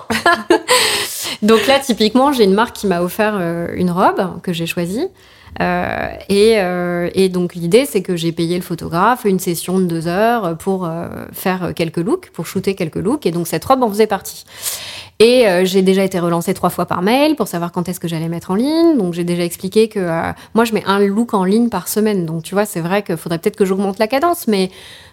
donc 1.43 1.67
là, 1.67 1.79
typiquement, 1.79 2.33
j'ai 2.33 2.45
une 2.45 2.55
marque 2.55 2.75
qui 2.75 2.87
m'a 2.87 3.03
offert 3.03 3.39
une 3.75 3.91
robe 3.91 4.41
que 4.43 4.53
j'ai 4.53 4.67
choisie. 4.67 5.07
Euh, 5.61 6.09
et, 6.29 6.55
euh, 6.57 7.11
et 7.15 7.29
donc 7.29 7.55
l'idée, 7.55 7.85
c'est 7.85 8.03
que 8.03 8.17
j'ai 8.17 8.33
payé 8.33 8.57
le 8.57 8.63
photographe 8.63 9.25
une 9.25 9.39
session 9.39 9.79
de 9.79 9.85
deux 9.85 10.09
heures 10.09 10.57
pour 10.57 10.87
euh, 10.87 11.09
faire 11.33 11.73
quelques 11.75 11.99
looks, 11.99 12.31
pour 12.31 12.47
shooter 12.47 12.75
quelques 12.75 12.97
looks. 12.97 13.27
Et 13.27 13.31
donc 13.31 13.47
cette 13.47 13.65
robe 13.65 13.83
en 13.83 13.89
faisait 13.89 14.07
partie. 14.07 14.45
Et 15.19 15.45
j'ai 15.65 15.83
déjà 15.83 16.03
été 16.03 16.19
relancée 16.19 16.53
trois 16.53 16.71
fois 16.71 16.85
par 16.87 17.01
mail 17.01 17.37
pour 17.37 17.47
savoir 17.47 17.71
quand 17.71 17.89
est-ce 17.89 18.01
que 18.01 18.09
j'allais 18.09 18.29
mettre 18.29 18.51
en 18.51 18.57
ligne. 18.57 18.99
Donc 18.99 19.15
j'ai 19.15 19.23
déjà 19.23 19.45
expliqué 19.45 19.87
que 19.87 20.01
moi 20.53 20.65
je 20.65 20.73
mets 20.75 20.83
un 20.85 20.99
look 20.99 21.33
en 21.33 21.45
ligne 21.45 21.69
par 21.69 21.87
semaine. 21.87 22.27
Donc 22.27 22.43
tu 22.43 22.57
vois, 22.57 22.65
c'est 22.65 22.81
vrai 22.81 23.05
qu'il 23.05 23.17
faudrait 23.17 23.39
peut-être 23.39 23.55
que 23.55 23.65
j'augmente 23.65 24.01
la 24.01 24.09
cadence, 24.09 24.49
mais 24.49 24.71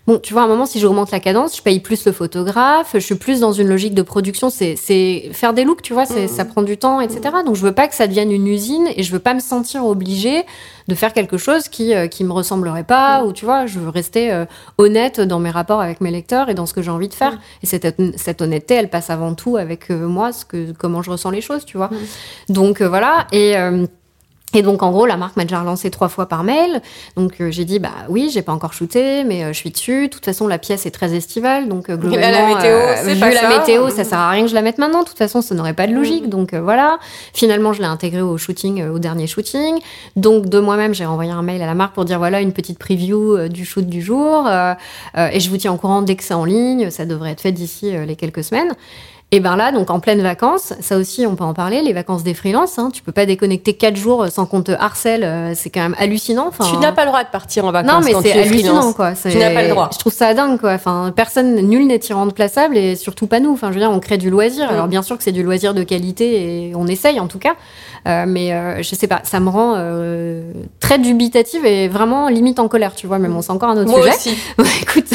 bon, 0.09 0.19
tu 0.19 0.33
vois, 0.33 0.41
à 0.41 0.45
un 0.45 0.47
moment 0.47 0.65
si 0.65 0.79
j'augmente 0.79 1.11
la 1.11 1.19
cadence, 1.19 1.55
je 1.55 1.61
paye 1.61 1.79
plus 1.79 2.03
le 2.05 2.11
photographe, 2.11 2.91
je 2.95 2.99
suis 2.99 3.15
plus 3.15 3.39
dans 3.39 3.51
une 3.51 3.67
logique 3.67 3.93
de 3.93 4.01
production. 4.01 4.49
C'est 4.49 4.75
faire 5.33 5.53
des 5.53 5.63
looks, 5.63 5.83
tu 5.83 5.93
vois, 5.93 6.05
c'est 6.05 6.27
ça 6.27 6.45
prend 6.45 6.63
du 6.63 6.77
temps, 6.77 6.99
etc. 6.99 7.21
Donc 7.45 7.55
je 7.55 7.61
veux 7.61 7.71
pas 7.71 7.87
que 7.87 7.95
ça 7.95 8.07
devienne 8.07 8.31
une 8.31 8.47
usine 8.47 8.87
et 8.95 9.03
je 9.03 9.11
veux 9.11 9.19
pas 9.19 9.35
me 9.35 9.39
sentir 9.39 9.85
obligée 9.85 10.43
de 10.87 10.95
faire 10.95 11.13
quelque 11.13 11.37
chose 11.37 11.67
qui 11.69 11.93
euh, 11.93 12.07
qui 12.07 12.23
me 12.23 12.31
ressemblerait 12.31 12.83
pas 12.83 13.23
ou 13.23 13.31
tu 13.31 13.45
vois, 13.45 13.67
je 13.67 13.77
veux 13.77 13.89
rester 13.89 14.31
euh, 14.31 14.45
honnête 14.79 15.21
dans 15.21 15.39
mes 15.39 15.51
rapports 15.51 15.81
avec 15.81 16.01
mes 16.01 16.09
lecteurs 16.09 16.49
et 16.49 16.55
dans 16.55 16.65
ce 16.65 16.73
que 16.73 16.81
j'ai 16.81 16.91
envie 16.91 17.09
de 17.09 17.13
faire. 17.13 17.37
Et 17.61 17.67
cette, 17.67 17.95
cette 18.17 18.41
honnêteté, 18.41 18.73
elle 18.73 18.89
passe 18.89 19.11
avant 19.11 19.35
tout 19.35 19.57
avec 19.57 19.91
euh, 19.91 20.07
moi, 20.07 20.31
ce 20.33 20.45
que, 20.45 20.71
comment 20.71 21.03
je 21.03 21.11
ressens 21.11 21.29
les 21.29 21.41
choses, 21.41 21.65
tu 21.65 21.77
vois. 21.77 21.91
Donc 22.49 22.81
euh, 22.81 22.89
voilà. 22.89 23.27
Et. 23.31 23.55
Et 24.53 24.63
donc 24.63 24.81
en 24.81 24.91
gros, 24.91 25.05
la 25.05 25.17
marque 25.17 25.37
m'a 25.37 25.43
déjà 25.43 25.59
relancé 25.59 25.91
trois 25.91 26.09
fois 26.09 26.27
par 26.27 26.43
mail. 26.43 26.81
Donc 27.15 27.39
euh, 27.39 27.51
j'ai 27.51 27.65
dit 27.65 27.77
bah 27.77 27.91
oui, 28.09 28.29
j'ai 28.33 28.41
pas 28.41 28.51
encore 28.51 28.73
shooté, 28.73 29.23
mais 29.23 29.43
euh, 29.43 29.53
je 29.53 29.57
suis 29.57 29.69
dessus. 29.69 30.07
De 30.07 30.13
toute 30.13 30.25
façon, 30.25 30.47
la 30.47 30.57
pièce 30.57 30.85
est 30.85 30.91
très 30.91 31.13
estivale, 31.13 31.67
donc 31.67 31.89
euh, 31.89 31.97
globalement, 31.97 32.49
la 32.49 32.55
météo, 32.55 33.13
vu 33.13 33.19
pas 33.19 33.29
la 33.29 33.41
ça. 33.41 33.59
météo, 33.59 33.89
ça 33.89 34.03
sert 34.03 34.17
à 34.17 34.31
rien 34.31 34.43
que 34.43 34.49
je 34.49 34.55
la 34.55 34.63
mette 34.63 34.79
maintenant. 34.79 35.03
De 35.03 35.07
toute 35.07 35.17
façon, 35.17 35.41
ça 35.41 35.53
n'aurait 35.53 35.75
pas 35.75 35.85
de 35.85 35.93
logique. 35.93 36.29
Donc 36.29 36.55
voilà. 36.55 36.97
Finalement, 37.33 37.73
je 37.73 37.81
l'ai 37.81 37.87
intégrée 37.87 38.21
au 38.21 38.37
shooting, 38.37 38.87
au 38.87 38.97
dernier 38.97 39.27
shooting. 39.27 39.79
Donc 40.15 40.47
de 40.47 40.59
moi-même, 40.59 40.95
j'ai 40.95 41.05
envoyé 41.05 41.31
un 41.31 41.43
mail 41.43 41.61
à 41.61 41.67
la 41.67 41.75
marque 41.75 41.93
pour 41.93 42.05
dire 42.05 42.17
voilà 42.17 42.41
une 42.41 42.53
petite 42.53 42.79
preview 42.79 43.47
du 43.49 43.65
shoot 43.65 43.85
du 43.85 44.01
jour. 44.01 44.49
et 45.15 45.39
je 45.39 45.49
vous 45.49 45.57
tiens 45.57 45.73
au 45.73 45.77
courant 45.77 46.01
dès 46.01 46.15
que 46.15 46.23
c'est 46.23 46.33
en 46.33 46.45
ligne. 46.45 46.89
Ça 46.89 47.05
devrait 47.05 47.31
être 47.31 47.41
fait 47.41 47.51
d'ici 47.51 47.91
les 47.91 48.15
quelques 48.15 48.43
semaines. 48.43 48.73
Et 49.31 49.39
ben 49.39 49.55
là, 49.55 49.71
donc 49.71 49.91
en 49.91 49.99
pleine 49.99 50.23
vacances, 50.23 50.73
ça 50.81 50.97
aussi, 50.97 51.27
on 51.27 51.35
peut 51.35 51.43
en 51.43 51.53
parler, 51.53 51.83
les 51.83 51.93
vacances 51.93 52.23
des 52.23 52.33
freelances. 52.33 52.79
Hein, 52.79 52.89
tu 52.91 53.03
peux 53.03 53.11
pas 53.11 53.27
déconnecter 53.27 53.73
quatre 53.73 53.95
jours 53.95 54.25
sans 54.29 54.47
qu'on 54.47 54.63
te 54.63 54.71
harcèle. 54.71 55.23
euh, 55.23 55.51
c'est 55.53 55.69
quand 55.69 55.81
même 55.81 55.95
hallucinant. 55.99 56.47
Enfin, 56.47 56.65
Tu 56.67 56.77
n'as 56.77 56.91
pas 56.93 57.03
le 57.03 57.09
droit 57.11 57.23
de 57.23 57.29
partir 57.29 57.63
en 57.65 57.71
vacances 57.71 57.91
non, 57.93 57.99
mais 58.03 58.15
c'est 58.23 58.31
hallucinant, 58.31 58.75
freelance. 58.77 58.95
quoi. 58.95 59.13
C'est- 59.13 59.29
Tu 59.29 59.37
n'as 59.37 59.53
pas 59.53 59.61
le 59.61 59.69
droit. 59.69 59.91
Je 59.93 59.99
trouve 59.99 60.11
ça 60.13 60.33
dingue, 60.33 60.59
quoi. 60.59 60.71
Enfin, 60.73 61.13
personne, 61.15 61.57
nul 61.57 61.85
n'est 61.85 61.99
irremplaçable 62.09 62.75
et 62.75 62.95
surtout 62.95 63.27
pas 63.27 63.39
nous. 63.39 63.53
Enfin, 63.53 63.67
je 63.67 63.73
veux 63.75 63.79
dire, 63.81 63.91
on 63.91 63.99
crée 63.99 64.17
du 64.17 64.31
loisir. 64.31 64.65
Mm. 64.65 64.73
Alors, 64.73 64.87
bien 64.87 65.03
sûr 65.03 65.15
que 65.15 65.23
c'est 65.23 65.31
du 65.31 65.43
loisir 65.43 65.75
de 65.75 65.83
qualité 65.83 66.69
et 66.69 66.75
on 66.75 66.87
essaye, 66.87 67.19
en 67.19 67.27
tout 67.27 67.37
cas. 67.39 67.53
Euh, 68.07 68.25
mais 68.27 68.51
euh, 68.53 68.81
je 68.81 68.95
sais 68.95 69.07
pas, 69.07 69.19
ça 69.25 69.39
me 69.39 69.49
rend 69.49 69.73
euh, 69.77 70.41
très 70.79 70.97
dubitative 70.97 71.67
et 71.67 71.87
vraiment 71.87 72.29
limite 72.29 72.57
en 72.57 72.67
colère, 72.67 72.95
tu 72.95 73.05
vois. 73.05 73.19
Mais 73.19 73.27
bon, 73.27 73.43
c'est 73.43 73.51
encore 73.51 73.69
un 73.69 73.77
autre 73.77 73.91
Moi 73.91 74.01
sujet. 74.11 74.15
aussi. 74.15 74.37
Écoute. 74.81 75.05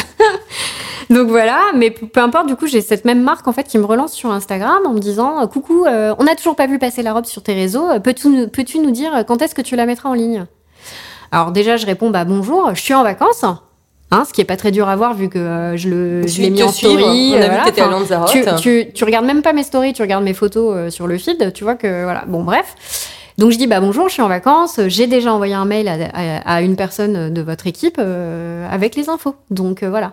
Donc 1.11 1.29
voilà, 1.29 1.59
mais 1.75 1.91
peu 1.91 2.21
importe, 2.21 2.47
du 2.47 2.57
coup, 2.57 2.67
j'ai 2.67 2.81
cette 2.81 3.05
même 3.05 3.23
marque 3.23 3.47
en 3.49 3.53
fait 3.53 3.65
qui 3.65 3.79
me 3.79 3.85
relance 3.85 4.13
sur 4.13 4.31
Instagram 4.31 4.79
en 4.87 4.93
me 4.93 4.99
disant 4.99 5.43
euh, 5.43 5.47
Coucou, 5.47 5.85
euh, 5.87 6.15
on 6.19 6.25
n'a 6.25 6.35
toujours 6.35 6.57
pas 6.57 6.67
vu 6.67 6.79
passer 6.79 7.03
la 7.03 7.13
robe 7.13 7.27
sur 7.27 7.43
tes 7.43 7.55
réseaux, 7.55 7.89
euh, 7.91 7.99
peux-tu 8.01 8.29
nous, 8.29 8.49
peux-tu 8.49 8.79
nous 8.79 8.91
dire 8.91 9.25
quand 9.27 9.43
est-ce 9.43 9.55
que 9.55 9.63
tu 9.63 9.77
la 9.77 9.87
mettras 9.87 10.09
en 10.09 10.15
ligne? 10.15 10.47
Alors 11.33 11.51
déjà, 11.53 11.77
je 11.77 11.87
réponds 11.87 12.11
Bah 12.11 12.25
bonjour, 12.25 12.71
je 12.75 12.81
suis 12.81 12.95
en 12.95 13.03
vacances. 13.03 13.45
Hein, 14.11 14.25
ce 14.29 14.33
qui 14.33 14.41
est 14.41 14.45
pas 14.45 14.57
très 14.57 14.71
dur 14.71 14.89
à 14.89 14.95
voir 14.97 15.15
vu 15.15 15.29
que 15.29 15.39
euh, 15.39 15.77
je 15.77 15.89
le 15.89 16.23
je 16.23 16.29
Je 16.29 16.43
l'ai 16.43 16.51
mis 16.51 16.63
en 16.63 16.71
suivre. 16.71 17.01
story. 17.01 17.33
On 17.33 17.37
a 17.37 17.49
vu 17.49 17.55
que 17.65 17.69
à 17.71 17.73
tu, 18.27 18.43
tu, 18.61 18.93
tu 18.93 19.05
regardes 19.05 19.25
même 19.27 19.43
pas 19.43 19.53
mes 19.53 19.63
stories, 19.65 19.93
tu 19.93 20.03
regardes 20.03 20.23
mes 20.25 20.35
photos 20.35 20.73
euh, 20.77 20.91
sur 20.91 21.07
le 21.07 21.19
feed, 21.19 21.53
tu 21.53 21.65
vois 21.65 21.75
que 21.75 22.05
voilà. 22.05 22.25
Bon, 22.29 22.45
bref. 22.45 22.75
Donc 23.39 23.51
je 23.51 23.59
dis 23.59 23.67
bah 23.67 23.81
bonjour, 23.81 24.07
je 24.09 24.13
suis 24.13 24.23
en 24.23 24.29
vacances. 24.29 24.79
J'ai 24.87 25.09
déjà 25.09 25.33
envoyé 25.35 25.55
un 25.55 25.65
mail 25.65 25.89
à, 25.89 25.95
à- 26.15 26.55
à 26.57 26.61
une 26.63 26.77
personne 26.77 27.33
de 27.35 27.43
votre 27.43 27.67
équipe 27.67 27.97
euh, 27.99 28.69
avec 28.71 28.95
les 28.95 29.09
infos. 29.09 29.35
Donc 29.51 29.83
voilà. 29.83 30.13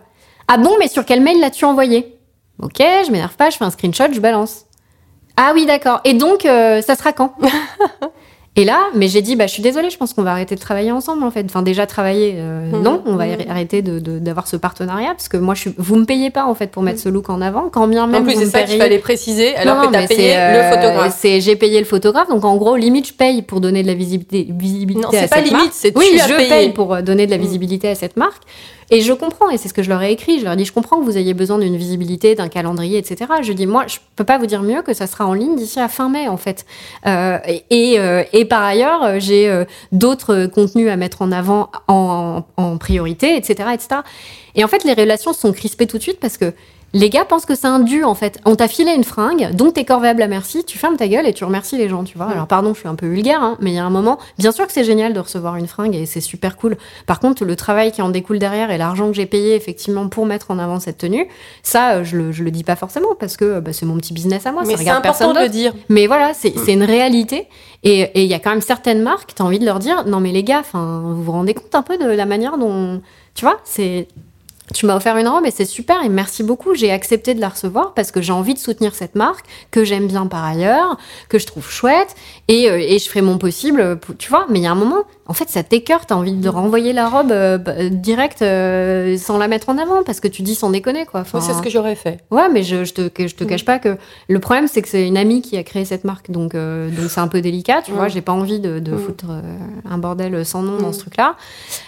Ah 0.54 0.58
bon, 0.58 0.76
mais 0.80 0.89
sur 0.89 1.06
quel 1.06 1.22
mail 1.22 1.39
l'as-tu 1.39 1.64
envoyé? 1.64 2.20
Ok, 2.62 2.80
je 2.80 3.10
m'énerve 3.10 3.38
pas, 3.38 3.49
je 3.49 3.56
fais 3.56 3.64
un 3.64 3.70
screenshot, 3.70 4.12
je 4.12 4.20
balance. 4.20 4.66
Ah 5.38 5.52
oui, 5.54 5.66
d'accord. 5.66 6.02
Et 6.04 6.14
donc, 6.14 6.45
euh, 6.45 6.82
ça 6.82 6.95
sera 6.95 7.14
quand? 7.14 7.34
Et 8.58 8.66
là, 8.66 8.80
mais 8.93 9.08
j'ai 9.08 9.22
dit, 9.22 9.38
bah, 9.38 9.47
je 9.47 9.54
suis 9.54 9.64
désolée, 9.64 9.89
je 9.89 9.97
pense 9.97 10.14
qu'on 10.14 10.24
va 10.24 10.32
arrêter 10.32 10.56
de 10.56 10.60
travailler 10.60 10.91
ensemble, 10.91 11.24
en 11.24 11.32
fait. 11.32 11.45
Enfin, 11.45 11.62
déjà, 11.62 11.86
travailler, 11.88 12.34
euh, 12.36 12.70
Mhm. 12.70 12.82
non, 12.84 13.02
on 13.06 13.16
va 13.16 13.26
Mhm. 13.26 13.38
arrêter 13.49 13.82
d'avoir 13.82 14.45
ce 14.45 14.58
partenariat, 14.58 15.12
parce 15.12 15.30
que 15.30 15.38
moi, 15.38 15.54
je 15.56 15.62
suis... 15.62 15.74
vous 15.78 15.95
me 15.95 16.04
payez 16.04 16.32
pas, 16.32 16.43
en 16.43 16.54
fait, 16.54 16.68
pour 16.68 16.84
mettre 16.84 16.99
ce 16.99 17.08
look 17.08 17.30
en 17.30 17.39
avant, 17.39 17.70
quand 17.70 17.88
bien 17.88 18.08
même 18.08 18.24
En 18.24 18.26
plus, 18.26 18.34
vous 18.34 18.39
c'est 18.41 18.45
ça 18.47 18.60
qu'il 18.64 18.68
paieriez- 18.76 18.80
fallait 18.82 18.99
préciser, 18.99 19.56
alors 19.56 19.78
Non, 19.78 19.84
que 19.88 19.91
tu 19.91 19.95
as 19.97 20.02
mais 20.02 20.08
payé 20.08 20.34
le 20.34 20.36
euh, 20.36 20.70
photographe. 20.70 21.16
C'est 21.18 21.39
j'ai 21.39 21.56
payé 21.56 21.80
le 21.80 21.86
photographe, 21.86 22.28
donc 22.28 22.43
en 22.43 22.58
gros 22.58 22.76
limite 22.76 23.08
je 23.08 23.14
paye 23.14 23.41
pour 23.41 23.62
donner 23.62 23.84
de 23.84 23.88
la 23.88 23.93
visibilité. 23.93 24.45
visibilité 24.52 25.02
Non, 25.02 25.08
à 25.08 25.12
c'est 25.14 25.30
pas 25.30 25.36
cette 25.38 25.45
limite, 25.45 25.54
marque. 25.62 25.74
c'est 25.74 25.97
oui, 25.97 26.08
je 26.18 26.36
paye 26.49 26.74
pour 26.74 26.93
euh, 26.93 27.02
donner 27.02 27.28
de 27.28 27.32
la 27.32 27.38
Mm. 27.38 27.41
visibilité 27.41 27.88
à 27.88 27.95
cette 27.95 28.18
marque. 28.18 28.43
Et 28.93 28.99
je 28.99 29.14
comprends, 29.14 29.49
et 29.49 29.58
c'est 29.58 29.70
ce 29.70 29.74
que 29.74 29.84
je 29.84 29.89
leur 29.89 30.02
ai 30.02 30.12
écrit. 30.12 30.39
Je 30.39 30.43
leur 30.43 30.52
ai 30.52 30.58
dit, 30.58 30.66
je 30.66 30.74
comprends 30.74 30.99
que 30.99 31.06
vous 31.06 31.18
ayez 31.18 31.34
besoin 31.34 31.58
d'une 31.58 31.78
visibilité, 31.78 32.36
d'un 32.36 32.49
calendrier, 32.49 32.97
etc. 32.97 33.32
Je 33.41 33.54
dis, 33.54 33.66
moi, 33.66 33.86
je 33.88 33.99
peux 34.18 34.26
pas 34.26 34.38
vous 34.38 34.47
dire 34.47 34.64
mieux 34.64 34.82
que 34.82 34.93
ça 34.93 35.08
sera 35.08 35.26
en 35.26 35.34
ligne 35.34 35.56
d'ici 35.56 35.80
à 35.80 35.88
fin 35.88 36.10
mai, 36.10 36.28
en 36.28 36.36
fait. 36.36 36.66
Euh, 37.08 37.38
et, 37.70 37.93
et, 38.34 38.41
et 38.42 38.46
par 38.46 38.64
ailleurs, 38.64 39.04
euh, 39.04 39.20
j'ai 39.20 39.48
euh, 39.48 39.66
d'autres 39.92 40.48
contenus 40.48 40.89
à 40.89 40.96
mettre 40.96 41.22
en 41.22 41.32
avant 41.32 41.70
en, 41.88 42.44
priorité, 42.80 43.38
etc., 43.38 43.70
etc. 43.72 44.02
Et 44.56 44.64
en 44.64 44.68
fait, 44.68 44.84
les 44.84 44.96
relations 44.96 45.32
sont 45.32 45.54
crispées 45.54 45.86
tout 45.86 46.00
de 46.00 46.02
suite 46.02 46.20
parce 46.20 46.39
que 46.39 46.52
les 46.94 47.10
gars 47.10 47.26
pensent 47.26 47.46
que 47.46 47.56
c'est 47.56 47.68
un 47.68 47.80
dû, 47.80 48.04
en 48.04 48.16
fait. 48.16 48.39
On 48.46 48.56
t'a 48.56 48.68
filé 48.68 48.94
une 48.94 49.04
fringue, 49.04 49.52
donc 49.54 49.74
t'es 49.74 49.86
corvéable 49.86 50.22
à 50.22 50.28
merci, 50.28 50.64
tu 50.66 50.78
fermes 50.78 50.98
ta 50.98 51.08
gueule 51.08 51.28
et 51.28 51.34
tu 51.34 51.44
remercies 51.44 51.78
les 51.78 51.88
gens, 51.88 52.04
tu 52.04 52.18
vois. 52.18 52.28
Mm. 52.28 52.32
Alors, 52.32 52.48
pardon, 52.48 52.74
je 52.74 52.80
suis 52.80 52.88
un 52.88 52.96
peu 52.96 53.08
vulgaire, 53.08 53.42
hein, 53.42 53.58
mais 53.62 53.72
il 53.72 53.76
y 53.76 53.80
a 53.80 53.86
un 53.86 53.89
moment, 53.89 54.18
bien 54.38 54.52
sûr 54.52 54.68
que 54.68 54.74
c'est 54.74 54.84
génial 54.84 55.14
de 55.14 55.20
recevoir 55.20 55.56
une 55.56 55.68
fringue 55.68 55.96
et 55.96 56.06
c'est 56.06 56.22
super 56.22 56.58
cool. 56.58 56.78
Par 57.06 57.20
contre, 57.20 57.46
le 57.46 57.56
travail 57.56 57.92
qui 57.92 58.02
en 58.02 58.10
découle 58.10 58.39
derrière 58.39 58.72
et 58.72 58.78
l'argent 58.78 59.08
que 59.08 59.14
j'ai 59.14 59.26
payé, 59.26 59.56
effectivement, 59.56 60.10
pour 60.10 60.26
mettre 60.26 60.52
en 60.52 60.60
avant 60.60 60.80
cette 60.80 60.98
tenue, 60.98 61.28
ça, 61.64 61.96
euh, 61.96 62.04
je 62.04 62.18
le, 62.18 62.32
je 62.32 62.44
le 62.44 62.52
dis 62.52 62.64
pas 62.64 62.76
forcément 62.76 63.16
parce 63.20 63.38
que 63.38 63.60
bah, 63.60 63.74
c'est 63.74 63.86
mon 63.86 63.98
petit 63.98 64.14
business 64.14 64.46
à 64.46 64.52
moi, 64.52 64.64
Mais 64.64 64.72
ça 64.72 64.78
c'est 64.78 64.84
regarde 64.84 65.04
personne 65.04 65.34
de 65.34 65.39
le 65.39 65.50
dire. 65.50 65.74
Mais 65.89 66.08
voilà, 66.08 66.34
c'est 66.34 66.54
c'est 66.58 66.74
une 66.74 66.84
réalité. 66.84 67.48
Et 67.84 68.24
il 68.24 68.30
y 68.30 68.34
a 68.34 68.39
quand 68.39 68.52
même 68.52 68.62
certaines 68.62 69.02
marques, 69.02 69.34
tu 69.36 69.42
as 69.42 69.46
envie 69.46 69.60
de 69.60 69.66
leur 69.66 69.80
dire 69.80 70.06
non, 70.06 70.20
mais 70.20 70.32
les 70.32 70.44
gars, 70.44 70.64
vous 70.74 71.24
vous 71.24 71.32
rendez 71.32 71.54
compte 71.54 71.74
un 71.74 71.82
peu 71.82 71.98
de 71.98 72.06
la 72.06 72.26
manière 72.26 72.58
dont. 72.58 73.02
Tu 73.34 73.46
vois, 73.46 73.60
c'est. 73.64 74.08
Tu 74.82 74.88
m'as 74.88 74.96
offert 74.96 75.16
une 75.18 75.28
robe 75.28 75.46
et 75.46 75.52
c'est 75.52 75.66
super 75.66 76.04
et 76.04 76.10
merci 76.10 76.42
beaucoup. 76.42 76.74
J'ai 76.74 76.92
accepté 76.92 77.36
de 77.36 77.40
la 77.40 77.50
recevoir 77.50 77.94
parce 77.94 78.10
que 78.10 78.20
j'ai 78.20 78.34
envie 78.34 78.56
de 78.56 78.60
soutenir 78.60 78.96
cette 78.96 79.14
marque 79.14 79.46
que 79.70 79.84
j'aime 79.84 80.08
bien 80.08 80.26
par 80.26 80.44
ailleurs, 80.44 80.98
que 81.30 81.38
je 81.38 81.46
trouve 81.46 81.70
chouette 81.70 82.16
et, 82.48 82.68
euh, 82.68 82.80
et 82.80 82.98
je 82.98 83.08
ferai 83.08 83.22
mon 83.22 83.38
possible. 83.38 84.00
Pour, 84.00 84.18
tu 84.18 84.32
vois, 84.32 84.48
mais 84.50 84.58
il 84.58 84.64
y 84.64 84.66
a 84.66 84.72
un 84.72 84.76
moment, 84.76 85.04
en 85.32 85.34
fait, 85.34 85.50
ça 85.50 85.64
t'écœure. 85.64 86.06
T'as 86.06 86.16
envie 86.16 86.34
de 86.34 86.50
renvoyer 86.50 86.92
la 86.92 87.08
robe 87.08 87.32
euh, 87.32 87.58
bah, 87.58 87.88
direct 87.90 88.42
euh, 88.42 89.18
sans 89.18 89.38
la 89.38 89.48
mettre 89.48 89.70
en 89.70 89.78
avant 89.78 90.04
parce 90.04 90.20
que 90.20 90.28
tu 90.28 90.42
dis 90.42 90.56
sans 90.56 90.70
déconner 90.72 91.06
quoi. 91.06 91.22
Enfin, 91.22 91.40
c'est 91.40 91.54
ce 91.54 91.62
que 91.62 91.70
j'aurais 91.70 91.96
fait. 91.96 92.18
Ouais, 92.32 92.50
mais 92.52 92.64
je, 92.64 92.84
je 92.84 92.94
te, 92.94 93.02
je 93.18 93.34
te 93.34 93.46
Mm. 93.46 93.48
cache 93.48 93.64
pas 93.64 93.80
que 93.80 93.96
le 94.28 94.40
problème, 94.40 94.68
c'est 94.68 94.82
que 94.82 94.90
c'est 94.90 95.08
une 95.08 95.16
amie 95.16 95.42
qui 95.42 95.56
a 95.56 95.64
créé 95.64 95.86
cette 95.86 96.04
marque. 96.04 96.30
Donc, 96.32 96.54
euh, 96.54 96.90
donc 96.90 97.10
c'est 97.10 97.22
un 97.22 97.30
peu 97.30 97.40
délicat, 97.40 97.82
tu 97.82 97.92
Mm. 97.92 97.96
vois. 97.96 98.08
J'ai 98.10 98.20
pas 98.20 98.34
envie 98.34 98.60
de, 98.60 98.80
de 98.80 98.92
Mm. 98.92 98.98
foutre 99.00 99.26
euh, 99.30 99.42
un 99.90 99.98
bordel 99.98 100.46
sans 100.46 100.64
nom 100.64 100.78
dans 100.80 100.90
Mm. 100.90 100.94
ce 100.94 101.00
truc-là. 101.00 101.36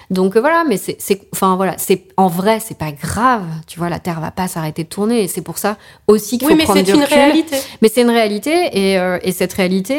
Donc, 0.10 0.38
voilà, 0.38 0.64
mais 0.66 0.78
c'est, 0.78 0.98
enfin, 1.34 1.58
voilà, 1.58 1.74
c'est, 1.78 2.04
en 2.16 2.28
vrai, 2.28 2.60
c'est 2.62 2.78
pas 2.78 2.91
grave. 2.94 3.44
Tu 3.68 3.78
vois, 3.78 3.89
la 3.89 4.00
Terre 4.00 4.22
va 4.22 4.32
pas 4.32 4.48
s'arrêter 4.48 4.84
de 4.86 4.89
tourner. 4.89 5.22
Et 5.24 5.28
c'est 5.28 5.41
pour 5.41 5.58
ça 5.58 5.76
aussi 6.08 6.38
qu'il 6.38 6.48
Oui, 6.48 6.54
faut 6.54 6.58
mais 6.60 6.64
prendre 6.64 6.80
c'est 6.80 6.86
du 6.86 6.91
une 6.94 7.02
recul. 7.02 7.14
réalité. 7.18 7.58
Mais 7.82 7.89
c'est 7.94 8.04
une 8.04 8.10
réalité 8.10 8.52
et, 8.72 8.94
et 9.24 9.32
cette 9.34 9.52
réalité, 9.54 9.96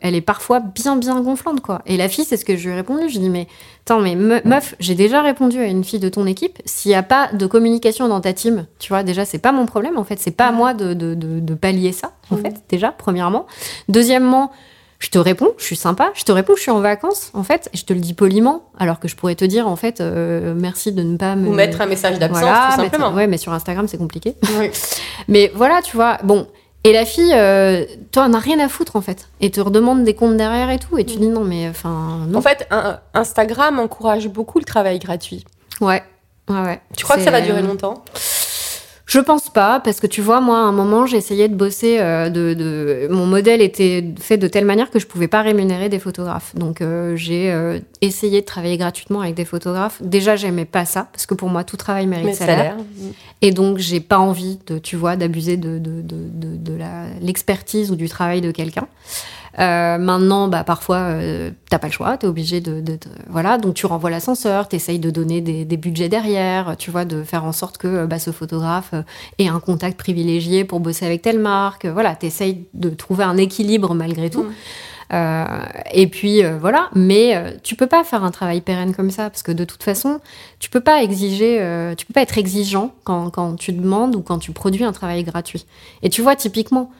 elle 0.00 0.14
est 0.16 0.20
parfois 0.20 0.58
bien 0.60 0.96
bien 0.96 1.20
gonflante 1.20 1.60
quoi. 1.60 1.82
Et 1.86 1.96
la 1.96 2.08
fille, 2.08 2.24
c'est 2.24 2.36
ce 2.38 2.44
que 2.44 2.56
je 2.56 2.68
lui 2.70 2.76
répondu. 2.94 3.12
Je 3.12 3.18
dit 3.18 3.30
mais 3.30 3.46
attends 3.84 4.00
mais 4.00 4.14
me- 4.16 4.40
meuf, 4.44 4.74
j'ai 4.80 4.94
déjà 4.94 5.22
répondu 5.22 5.58
à 5.60 5.64
une 5.64 5.84
fille 5.84 5.98
de 6.00 6.08
ton 6.08 6.26
équipe. 6.26 6.58
S'il 6.64 6.90
n'y 6.90 6.94
a 6.96 7.02
pas 7.02 7.28
de 7.32 7.46
communication 7.46 8.08
dans 8.08 8.20
ta 8.20 8.32
team, 8.32 8.66
tu 8.78 8.88
vois 8.88 9.02
déjà 9.02 9.24
c'est 9.24 9.38
pas 9.38 9.52
mon 9.52 9.66
problème 9.66 9.98
en 9.98 10.04
fait. 10.04 10.18
C'est 10.18 10.30
pas 10.30 10.46
à 10.46 10.52
moi 10.52 10.74
de, 10.74 10.94
de, 10.94 11.14
de, 11.14 11.40
de 11.40 11.54
pallier 11.54 11.92
ça 11.92 12.12
en 12.30 12.36
Mhm. 12.36 12.42
fait 12.42 12.54
déjà 12.68 12.90
premièrement. 12.96 13.46
Deuxièmement. 13.88 14.50
Je 15.00 15.10
te 15.10 15.18
réponds, 15.18 15.50
je 15.58 15.64
suis 15.64 15.76
sympa, 15.76 16.10
je 16.16 16.24
te 16.24 16.32
réponds, 16.32 16.54
je 16.56 16.62
suis 16.62 16.72
en 16.72 16.80
vacances, 16.80 17.30
en 17.32 17.44
fait, 17.44 17.70
je 17.72 17.84
te 17.84 17.92
le 17.92 18.00
dis 18.00 18.14
poliment, 18.14 18.64
alors 18.80 18.98
que 18.98 19.06
je 19.06 19.14
pourrais 19.14 19.36
te 19.36 19.44
dire, 19.44 19.68
en 19.68 19.76
fait, 19.76 20.00
euh, 20.00 20.54
merci 20.56 20.90
de 20.90 21.04
ne 21.04 21.16
pas 21.16 21.36
me... 21.36 21.46
Ou 21.48 21.52
mettre 21.52 21.80
un 21.80 21.86
message 21.86 22.18
d'absence, 22.18 22.40
Voilà, 22.42 22.70
tout 22.74 22.80
mettre- 22.80 22.94
simplement. 22.96 23.14
ouais, 23.16 23.28
mais 23.28 23.36
sur 23.38 23.52
Instagram, 23.52 23.86
c'est 23.86 23.96
compliqué. 23.96 24.34
Oui. 24.58 24.70
Mais 25.28 25.52
voilà, 25.54 25.82
tu 25.82 25.94
vois, 25.94 26.18
bon. 26.24 26.48
Et 26.88 26.92
la 26.94 27.04
fille, 27.04 27.34
euh, 27.34 27.84
toi, 28.12 28.28
n'a 28.28 28.38
rien 28.38 28.58
à 28.60 28.68
foutre 28.70 28.96
en 28.96 29.02
fait. 29.02 29.28
Et 29.42 29.50
te 29.50 29.60
redemande 29.60 30.04
des 30.04 30.14
comptes 30.14 30.38
derrière 30.38 30.70
et 30.70 30.78
tout. 30.78 30.96
Et 30.96 31.04
tu 31.04 31.16
dis 31.18 31.26
non, 31.28 31.44
mais 31.44 31.68
enfin. 31.68 32.20
En 32.34 32.40
fait, 32.40 32.66
un- 32.70 32.98
Instagram 33.12 33.78
encourage 33.78 34.26
beaucoup 34.28 34.58
le 34.58 34.64
travail 34.64 34.98
gratuit. 34.98 35.44
Ouais. 35.82 36.02
Ouais, 36.48 36.62
ouais. 36.62 36.80
Tu 36.96 37.04
crois 37.04 37.16
que 37.16 37.22
ça 37.22 37.30
va 37.30 37.42
durer 37.42 37.60
longtemps? 37.60 38.02
Je 39.08 39.20
pense 39.20 39.48
pas, 39.48 39.80
parce 39.80 40.00
que 40.00 40.06
tu 40.06 40.20
vois, 40.20 40.42
moi, 40.42 40.58
à 40.58 40.60
un 40.64 40.72
moment, 40.72 41.06
j'ai 41.06 41.16
essayé 41.16 41.48
de 41.48 41.54
bosser. 41.54 41.96
euh, 41.98 42.28
de, 42.28 42.52
de- 42.52 43.08
Mon 43.10 43.24
modèle 43.24 43.62
était 43.62 44.04
fait 44.20 44.36
de 44.36 44.46
telle 44.48 44.66
manière 44.66 44.90
que 44.90 44.98
je 44.98 45.06
pouvais 45.06 45.28
pas 45.28 45.40
rémunérer 45.40 45.88
des 45.88 45.98
photographes. 45.98 46.54
Donc, 46.54 46.82
euh, 46.82 47.16
j'ai 47.16 47.50
euh, 47.50 47.78
essayé 48.02 48.42
de 48.42 48.46
travailler 48.46 48.76
gratuitement 48.76 49.22
avec 49.22 49.34
des 49.34 49.46
photographes. 49.46 49.96
Déjà, 50.02 50.36
j'aimais 50.36 50.66
pas 50.66 50.84
ça, 50.84 51.08
parce 51.10 51.24
que 51.24 51.32
pour 51.32 51.48
moi, 51.48 51.64
tout 51.64 51.78
travail 51.78 52.06
mérite 52.06 52.26
Mais 52.26 52.34
salaire. 52.34 52.76
Et 53.40 53.50
donc, 53.50 53.78
j'ai 53.78 54.00
pas 54.00 54.18
envie 54.18 54.58
de, 54.66 54.76
tu 54.76 54.96
vois, 54.96 55.16
d'abuser 55.16 55.56
de, 55.56 55.78
de, 55.78 56.02
de, 56.02 56.56
de, 56.56 56.78
l'expertise 57.22 57.90
ou 57.90 57.96
du 57.96 58.10
travail 58.10 58.42
de 58.42 58.50
quelqu'un. 58.50 58.88
Euh, 59.58 59.98
maintenant, 59.98 60.46
bah, 60.46 60.62
parfois, 60.62 60.98
euh, 60.98 61.50
t'as 61.68 61.78
pas 61.78 61.88
le 61.88 61.92
choix, 61.92 62.16
t'es 62.16 62.28
obligé 62.28 62.60
de, 62.60 62.80
de, 62.80 62.92
de- 62.92 62.98
Voilà, 63.28 63.58
donc 63.58 63.74
tu 63.74 63.86
renvoies 63.86 64.10
l'ascenseur, 64.10 64.68
t'essayes 64.68 65.00
de 65.00 65.10
donner 65.10 65.40
des, 65.40 65.64
des 65.64 65.76
budgets 65.76 66.08
derrière, 66.08 66.76
tu 66.78 66.92
vois, 66.92 67.04
de 67.04 67.24
faire 67.24 67.44
en 67.44 67.52
sorte 67.52 67.76
que 67.76 67.88
euh, 67.88 68.06
bah, 68.06 68.20
ce 68.20 68.30
photographe 68.30 68.90
euh, 68.92 69.02
ait 69.38 69.48
un 69.48 69.58
contact 69.58 69.98
privilégié 69.98 70.64
pour 70.64 70.78
bosser 70.78 71.06
avec 71.06 71.22
telle 71.22 71.40
marque. 71.40 71.86
Voilà, 71.86 72.14
t'essayes 72.14 72.66
de 72.74 72.90
trouver 72.90 73.24
un 73.24 73.36
équilibre 73.36 73.94
malgré 73.94 74.30
tout. 74.30 74.44
Mm. 74.44 74.52
Euh, 75.14 75.44
et 75.92 76.06
puis 76.06 76.44
euh, 76.44 76.58
voilà, 76.60 76.90
mais 76.94 77.34
euh, 77.34 77.52
tu 77.62 77.76
peux 77.76 77.86
pas 77.86 78.04
faire 78.04 78.24
un 78.24 78.30
travail 78.30 78.60
pérenne 78.60 78.94
comme 78.94 79.10
ça 79.10 79.30
parce 79.30 79.42
que 79.42 79.52
de 79.52 79.64
toute 79.64 79.82
façon, 79.82 80.20
tu 80.60 80.68
peux 80.68 80.82
pas 80.82 81.02
exiger, 81.02 81.58
tu 81.96 82.04
peux 82.06 82.12
pas 82.12 82.20
être 82.22 82.36
exigeant 82.38 82.92
quand, 83.04 83.30
quand 83.30 83.56
tu 83.56 83.72
demandes 83.72 84.14
ou 84.14 84.20
quand 84.20 84.38
tu 84.38 84.52
produis 84.52 84.84
un 84.84 84.92
travail 84.92 85.24
gratuit. 85.24 85.66
Et 86.02 86.10
tu 86.10 86.22
vois 86.22 86.36
typiquement. 86.36 86.90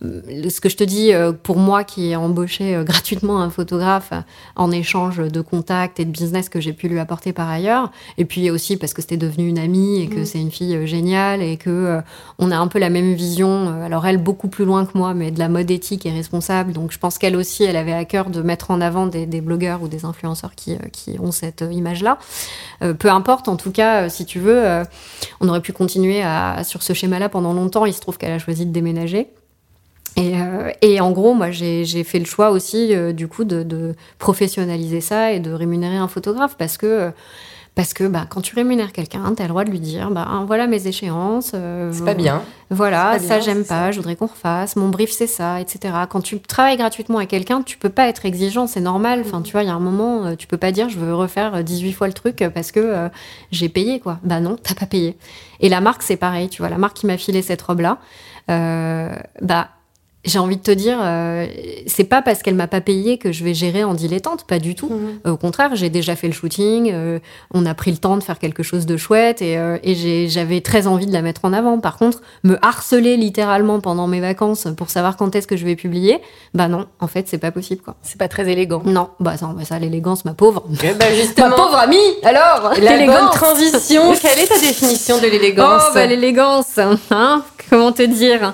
Ce 0.00 0.60
que 0.60 0.68
je 0.68 0.76
te 0.76 0.84
dis, 0.84 1.12
euh, 1.12 1.32
pour 1.32 1.56
moi 1.56 1.82
qui 1.82 2.10
ai 2.10 2.16
embauché 2.16 2.76
euh, 2.76 2.84
gratuitement 2.84 3.40
un 3.40 3.50
photographe 3.50 4.10
euh, 4.12 4.20
en 4.54 4.70
échange 4.70 5.18
de 5.18 5.40
contacts 5.40 5.98
et 5.98 6.04
de 6.04 6.10
business 6.10 6.48
que 6.48 6.60
j'ai 6.60 6.72
pu 6.72 6.88
lui 6.88 7.00
apporter 7.00 7.32
par 7.32 7.48
ailleurs, 7.48 7.90
et 8.16 8.24
puis 8.24 8.50
aussi 8.50 8.76
parce 8.76 8.94
que 8.94 9.02
c'était 9.02 9.16
devenu 9.16 9.48
une 9.48 9.58
amie 9.58 10.00
et 10.00 10.06
que 10.08 10.20
Mm. 10.20 10.24
c'est 10.24 10.40
une 10.40 10.50
fille 10.50 10.86
géniale 10.86 11.42
et 11.42 11.56
que 11.56 12.00
on 12.38 12.50
a 12.50 12.56
un 12.56 12.66
peu 12.68 12.78
la 12.78 12.90
même 12.90 13.14
vision. 13.14 13.82
Alors 13.82 14.06
elle 14.06 14.18
beaucoup 14.18 14.48
plus 14.48 14.64
loin 14.64 14.86
que 14.86 14.96
moi, 14.96 15.14
mais 15.14 15.30
de 15.30 15.38
la 15.38 15.48
mode 15.48 15.70
éthique 15.70 16.06
et 16.06 16.10
responsable. 16.10 16.72
Donc 16.72 16.92
je 16.92 16.98
pense 16.98 17.18
qu'elle 17.18 17.36
aussi, 17.36 17.64
elle 17.64 17.76
avait 17.76 17.92
à 17.92 18.04
cœur 18.04 18.30
de 18.30 18.42
mettre 18.42 18.70
en 18.70 18.80
avant 18.80 19.06
des, 19.06 19.26
des 19.26 19.40
blogueurs 19.40 19.82
ou 19.82 19.88
des 19.88 20.04
influenceurs 20.04 20.54
qui, 20.54 20.76
qui 20.92 21.18
ont 21.20 21.32
cette 21.32 21.64
image-là. 21.70 22.18
Peu 22.80 23.10
importe, 23.10 23.48
en 23.48 23.56
tout 23.56 23.72
cas, 23.72 24.08
si 24.08 24.24
tu 24.24 24.38
veux, 24.38 24.82
on 25.40 25.48
aurait 25.48 25.60
pu 25.60 25.72
continuer 25.72 26.22
à, 26.22 26.62
sur 26.64 26.82
ce 26.82 26.92
schéma-là 26.92 27.28
pendant 27.28 27.52
longtemps. 27.52 27.86
Il 27.86 27.94
se 27.94 28.00
trouve 28.00 28.18
qu'elle 28.18 28.32
a 28.32 28.38
choisi 28.38 28.66
de 28.66 28.72
déménager. 28.72 29.28
Et, 30.18 30.32
euh, 30.34 30.72
et 30.82 31.00
en 31.00 31.12
gros, 31.12 31.32
moi, 31.32 31.50
j'ai 31.52 32.02
fait 32.04 32.18
le 32.18 32.24
choix 32.24 32.50
aussi, 32.50 32.92
euh, 32.94 33.12
du 33.12 33.28
coup, 33.28 33.44
de, 33.44 33.62
de 33.62 33.94
professionnaliser 34.18 35.00
ça 35.00 35.32
et 35.32 35.38
de 35.38 35.52
rémunérer 35.52 35.96
un 35.96 36.08
photographe 36.08 36.56
parce 36.58 36.76
que, 36.76 36.86
euh, 36.86 37.10
parce 37.76 37.94
que 37.94 38.02
bah, 38.08 38.26
quand 38.28 38.40
tu 38.40 38.56
rémunères 38.56 38.90
quelqu'un, 38.90 39.32
tu 39.36 39.40
as 39.40 39.44
le 39.44 39.50
droit 39.50 39.62
de 39.62 39.70
lui 39.70 39.78
dire 39.78 40.10
bah, 40.10 40.26
hein, 40.28 40.44
voilà 40.48 40.66
mes 40.66 40.88
échéances. 40.88 41.52
euh, 41.54 41.92
C'est 41.92 42.04
pas 42.04 42.14
bien. 42.14 42.42
Voilà, 42.70 43.10
pas 43.12 43.18
ça 43.20 43.38
j'aime 43.38 43.58
pas, 43.64 43.84
ça. 43.86 43.90
je 43.92 43.98
voudrais 43.98 44.16
qu'on 44.16 44.26
refasse. 44.26 44.74
Mon 44.74 44.88
brief 44.88 45.12
c'est 45.12 45.28
ça, 45.28 45.60
etc. 45.60 45.94
Quand 46.10 46.20
tu 46.20 46.40
travailles 46.40 46.76
gratuitement 46.76 47.18
avec 47.18 47.30
quelqu'un, 47.30 47.62
tu 47.62 47.78
peux 47.78 47.88
pas 47.88 48.08
être 48.08 48.26
exigeant, 48.26 48.66
c'est 48.66 48.80
normal. 48.80 49.22
Enfin, 49.24 49.42
tu 49.42 49.52
vois, 49.52 49.62
il 49.62 49.66
y 49.66 49.70
a 49.70 49.74
un 49.74 49.78
moment, 49.78 50.34
tu 50.34 50.48
peux 50.48 50.56
pas 50.56 50.72
dire 50.72 50.88
je 50.88 50.98
veux 50.98 51.14
refaire 51.14 51.54
euh, 51.54 51.62
18 51.62 51.92
fois 51.92 52.08
le 52.08 52.12
truc 52.14 52.44
parce 52.52 52.72
que 52.72 53.08
j'ai 53.52 53.68
payé 53.68 54.00
quoi. 54.00 54.18
Bah 54.24 54.40
non, 54.40 54.56
t'as 54.60 54.74
pas 54.74 54.86
payé. 54.86 55.16
Et 55.60 55.68
la 55.68 55.80
marque 55.80 56.02
c'est 56.02 56.16
pareil, 56.16 56.48
tu 56.48 56.62
vois, 56.62 56.70
la 56.70 56.78
marque 56.78 56.96
qui 56.96 57.06
m'a 57.06 57.16
filé 57.16 57.42
cette 57.42 57.62
robe 57.62 57.78
là, 57.80 57.98
euh, 58.50 59.14
bah 59.40 59.68
j'ai 60.24 60.38
envie 60.40 60.56
de 60.56 60.62
te 60.62 60.70
dire, 60.72 60.98
euh, 61.00 61.46
c'est 61.86 62.04
pas 62.04 62.22
parce 62.22 62.42
qu'elle 62.42 62.56
m'a 62.56 62.66
pas 62.66 62.80
payé 62.80 63.18
que 63.18 63.30
je 63.32 63.44
vais 63.44 63.54
gérer 63.54 63.84
en 63.84 63.94
dilettante, 63.94 64.44
pas 64.46 64.58
du 64.58 64.74
tout. 64.74 64.90
Euh, 65.26 65.30
Au 65.30 65.36
contraire, 65.36 65.70
j'ai 65.76 65.90
déjà 65.90 66.16
fait 66.16 66.26
le 66.26 66.32
shooting, 66.32 66.90
euh, 66.92 67.18
on 67.54 67.64
a 67.64 67.72
pris 67.72 67.92
le 67.92 67.98
temps 67.98 68.16
de 68.16 68.22
faire 68.22 68.38
quelque 68.38 68.62
chose 68.64 68.84
de 68.84 68.96
chouette 68.96 69.40
et, 69.42 69.56
euh, 69.56 69.78
et 69.84 70.28
j'avais 70.28 70.60
très 70.60 70.86
envie 70.88 71.06
de 71.06 71.12
la 71.12 71.22
mettre 71.22 71.44
en 71.44 71.52
avant. 71.52 71.78
Par 71.78 71.96
contre, 71.96 72.20
me 72.42 72.58
harceler 72.62 73.16
littéralement 73.16 73.78
pendant 73.80 74.06
mes 74.08 74.20
vacances 74.20 74.66
pour 74.76 74.90
savoir 74.90 75.16
quand 75.16 75.34
est-ce 75.36 75.46
que 75.46 75.56
je 75.56 75.64
vais 75.64 75.76
publier, 75.76 76.18
bah 76.52 76.66
non, 76.68 76.86
en 77.00 77.06
fait, 77.06 77.28
c'est 77.28 77.38
pas 77.38 77.52
possible 77.52 77.80
quoi. 77.82 77.94
C'est 78.02 78.18
pas 78.18 78.28
très 78.28 78.48
élégant. 78.50 78.82
Non, 78.84 79.10
bah 79.20 79.36
ça, 79.36 79.46
bah 79.56 79.64
ça 79.64 79.78
l'élégance, 79.78 80.24
ma 80.24 80.34
pauvre. 80.34 80.64
Eh 80.82 80.94
ben, 80.94 80.96
Ma 80.98 81.14
justement, 81.14 81.56
pauvre 81.56 81.76
amie, 81.78 81.96
alors 82.24 82.70
la 82.70 82.74
bonne 82.74 82.84
l'élégance. 82.84 83.34
transition. 83.36 84.12
Quelle 84.20 84.40
est 84.40 84.46
ta 84.48 84.58
définition 84.58 85.18
de 85.18 85.26
l'élégance 85.28 85.84
Oh, 85.88 85.92
bah 85.94 86.06
l'élégance, 86.06 86.78
hein 87.10 87.44
Comment 87.70 87.92
te 87.92 88.02
dire? 88.02 88.52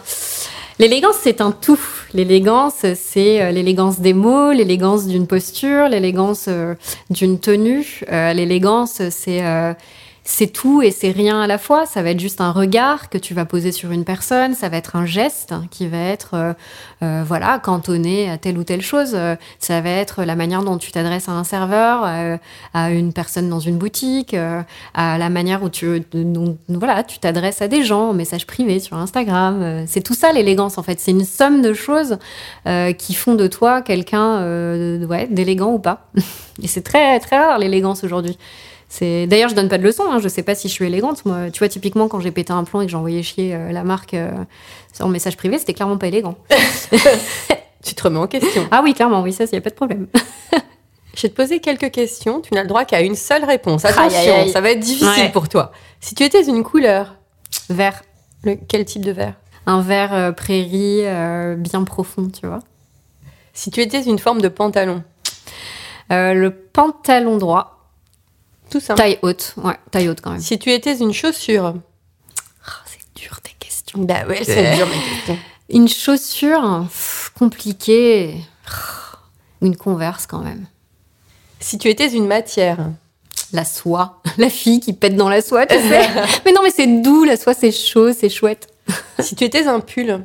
L'élégance, 0.80 1.16
c'est 1.22 1.40
un 1.40 1.52
tout. 1.52 1.78
L'élégance, 2.14 2.84
c'est 2.96 3.40
euh, 3.40 3.52
l'élégance 3.52 4.00
des 4.00 4.12
mots, 4.12 4.50
l'élégance 4.50 5.06
d'une 5.06 5.28
posture, 5.28 5.88
l'élégance 5.88 6.46
euh, 6.48 6.74
d'une 7.10 7.38
tenue. 7.38 8.00
Euh, 8.10 8.32
l'élégance, 8.32 9.00
c'est 9.10 9.42
c'est 10.26 10.46
tout 10.46 10.80
et 10.80 10.90
c'est 10.90 11.10
rien 11.10 11.38
à 11.42 11.46
la 11.46 11.58
fois. 11.58 11.84
Ça 11.84 12.02
va 12.02 12.10
être 12.10 12.18
juste 12.20 12.40
un 12.40 12.50
regard 12.50 13.10
que 13.10 13.18
tu 13.18 13.34
vas 13.34 13.44
poser 13.44 13.72
sur 13.72 13.90
une 13.90 14.04
personne, 14.04 14.54
ça 14.54 14.70
va 14.70 14.78
être 14.78 14.96
un 14.96 15.04
geste 15.04 15.52
qui 15.70 15.86
va 15.86 15.98
être 15.98 16.30
euh, 16.32 16.52
euh, 17.02 17.22
voilà 17.26 17.58
cantonné 17.58 18.30
à 18.30 18.38
telle 18.38 18.56
ou 18.56 18.64
telle 18.64 18.80
chose. 18.80 19.10
Euh, 19.14 19.36
ça 19.58 19.82
va 19.82 19.90
être 19.90 20.24
la 20.24 20.34
manière 20.34 20.62
dont 20.64 20.78
tu 20.78 20.92
t'adresses 20.92 21.28
à 21.28 21.32
un 21.32 21.44
serveur, 21.44 22.04
euh, 22.06 22.38
à 22.72 22.90
une 22.90 23.12
personne 23.12 23.50
dans 23.50 23.60
une 23.60 23.76
boutique, 23.76 24.34
à 24.94 25.18
la 25.18 25.28
manière 25.28 25.62
où 25.62 25.68
tu 25.68 26.02
dont- 26.14 26.56
voilà 26.68 27.04
tu 27.04 27.18
t'adresses 27.18 27.60
à 27.60 27.68
des 27.68 27.84
gens 27.84 28.08
en 28.10 28.14
message 28.14 28.46
privé 28.46 28.80
sur 28.80 28.96
Instagram. 28.96 29.84
C'est 29.86 30.00
tout 30.02 30.14
ça 30.14 30.32
l'élégance 30.32 30.78
en 30.78 30.82
fait. 30.82 31.00
C'est 31.00 31.10
une 31.10 31.24
somme 31.26 31.60
de 31.60 31.74
choses 31.74 32.16
qui 32.98 33.14
font 33.14 33.34
de 33.34 33.46
toi 33.46 33.82
quelqu'un 33.82 34.38
ouais, 35.06 35.28
d'élégant 35.30 35.72
ou 35.72 35.78
pas. 35.78 36.08
Et 36.62 36.66
c'est 36.68 36.82
très 36.82 37.20
très 37.20 37.38
rare 37.38 37.58
l'élégance 37.58 38.04
aujourd'hui. 38.04 38.38
C'est 38.88 39.26
d'ailleurs 39.26 39.48
je 39.48 39.54
donne 39.54 39.68
pas 39.68 39.78
de 39.78 39.82
leçons. 39.82 40.04
Hein, 40.10 40.18
je 40.20 40.28
sais 40.28 40.42
pas 40.42 40.54
si 40.54 40.68
je 40.68 40.72
suis 40.72 40.84
élégante. 40.86 41.24
Moi, 41.24 41.50
tu 41.50 41.58
vois 41.58 41.68
typiquement 41.68 42.06
quand 42.08 42.20
j'ai 42.20 42.30
pété 42.30 42.52
un 42.52 42.64
plomb 42.64 42.80
et 42.80 42.86
que 42.86 42.90
j'ai 42.90 42.96
envoyé 42.96 43.22
chier 43.22 43.54
euh, 43.54 43.72
la 43.72 43.82
marque 43.84 44.14
euh, 44.14 44.30
en 45.00 45.08
message 45.08 45.36
privé, 45.36 45.58
c'était 45.58 45.74
clairement 45.74 45.96
pas 45.98 46.06
élégant. 46.08 46.36
Tu 47.82 47.94
te 47.94 48.02
remets 48.02 48.18
en 48.18 48.26
question. 48.26 48.66
Ah 48.70 48.80
oui 48.82 48.94
clairement 48.94 49.20
oui 49.20 49.32
ça 49.34 49.44
y 49.44 49.56
a 49.56 49.60
pas 49.60 49.68
de 49.68 49.74
problème. 49.74 50.06
Je 51.14 51.22
vais 51.22 51.28
te 51.28 51.34
poser 51.34 51.60
quelques 51.60 51.90
questions. 51.90 52.40
Tu 52.40 52.54
n'as 52.54 52.62
le 52.62 52.66
droit 52.68 52.86
qu'à 52.86 53.02
une 53.02 53.14
seule 53.14 53.44
réponse. 53.44 53.84
Attention, 53.84 54.18
aïe, 54.18 54.30
aïe. 54.30 54.50
ça 54.50 54.62
va 54.62 54.70
être 54.70 54.80
difficile 54.80 55.24
Ouais. 55.24 55.32
pour 55.32 55.48
toi. 55.50 55.70
Si 56.00 56.14
tu 56.14 56.22
étais 56.24 56.42
une 56.44 56.62
couleur, 56.64 57.16
Vert, 57.68 58.02
le- 58.42 58.56
quel 58.68 58.84
type 58.86 59.04
de 59.04 59.10
vert? 59.12 59.34
Un 59.66 59.80
vert 59.82 60.14
euh, 60.14 60.32
prairie 60.32 61.02
bien 61.58 61.84
profond, 61.84 62.28
tu 62.30 62.46
vois. 62.46 62.60
Si 63.52 63.70
tu 63.70 63.80
étais 63.82 64.02
une 64.02 64.18
forme 64.18 64.40
de 64.40 64.48
pantalon, 64.48 65.02
le 66.10 66.48
pantalon 66.50 67.36
droit, 67.36 67.73
tout 68.70 68.80
simple. 68.80 68.98
taille 69.00 69.18
haute, 69.22 69.54
ouais 69.58 69.76
taille 69.90 70.08
haute 70.08 70.20
quand 70.20 70.30
même. 70.32 70.40
Si 70.40 70.58
tu 70.58 70.72
étais 70.72 70.96
une 70.96 71.12
chaussure, 71.12 71.74
Ah, 72.66 72.70
c'est 72.86 72.98
dur 73.20 73.40
tes 73.42 73.52
questions. 73.58 74.00
bah 74.02 74.24
ouais, 74.28 74.42
c'est 74.44 74.76
dur 74.76 74.86
mes 74.86 74.92
questions. 75.14 75.38
Une 75.70 75.88
chaussure 75.88 76.84
pff, 76.88 77.32
compliquée, 77.38 78.36
une 79.62 79.76
converse 79.76 80.26
quand 80.26 80.40
même. 80.40 80.66
Si 81.60 81.78
tu 81.78 81.88
étais 81.88 82.08
une 82.12 82.26
matière, 82.26 82.78
La 83.52 83.64
soie, 83.64 84.20
la 84.38 84.50
fille 84.50 84.80
qui 84.80 84.92
pète 84.92 85.14
dans 85.16 85.28
la 85.28 85.40
soie, 85.40 85.66
tu 85.66 85.76
sais. 85.76 86.08
mais 86.44 86.52
non, 86.52 86.60
mais 86.62 86.70
c'est 86.70 86.86
doux, 87.02 87.24
la 87.24 87.36
soie, 87.36 87.54
c'est 87.54 87.70
chaud, 87.72 88.12
c'est 88.12 88.28
chouette. 88.28 88.68
si 89.20 89.36
tu 89.36 89.44
étais 89.44 89.66
un 89.66 89.80
pull, 89.80 90.24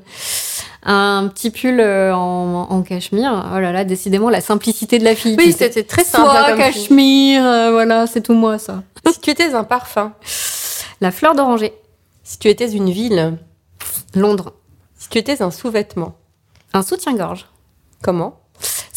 Un 0.84 1.28
petit 1.28 1.52
pull 1.52 1.80
euh, 1.80 2.14
en, 2.16 2.68
en 2.70 2.82
cachemire, 2.84 3.52
oh 3.54 3.60
là 3.60 3.72
là, 3.72 3.84
décidément 3.84 4.30
la 4.30 4.40
simplicité 4.42 4.98
de 4.98 5.04
la 5.04 5.14
fille. 5.16 5.36
oui, 5.38 5.52
c'était 5.52 5.84
très 5.84 6.04
simple. 6.04 6.30
Soie, 6.30 6.48
hein, 6.52 6.58
cachemire, 6.58 7.46
euh, 7.46 7.72
voilà, 7.72 8.08
c'est 8.08 8.22
tout 8.22 8.34
moi 8.34 8.58
ça. 8.58 8.84
Si 9.12 9.20
tu 9.20 9.30
étais 9.30 9.54
un 9.54 9.64
parfum, 9.64 10.14
La 11.02 11.12
fleur 11.12 11.34
d'oranger, 11.36 11.74
si 12.24 12.40
tu 12.40 12.50
étais 12.50 12.70
une 12.70 12.90
ville, 12.90 13.38
Londres, 14.16 14.54
si 14.98 15.08
tu 15.10 15.18
étais 15.18 15.42
un 15.42 15.50
sous-vêtement, 15.52 16.16
un 16.74 16.82
soutien-gorge. 16.84 17.48
comment? 18.04 18.39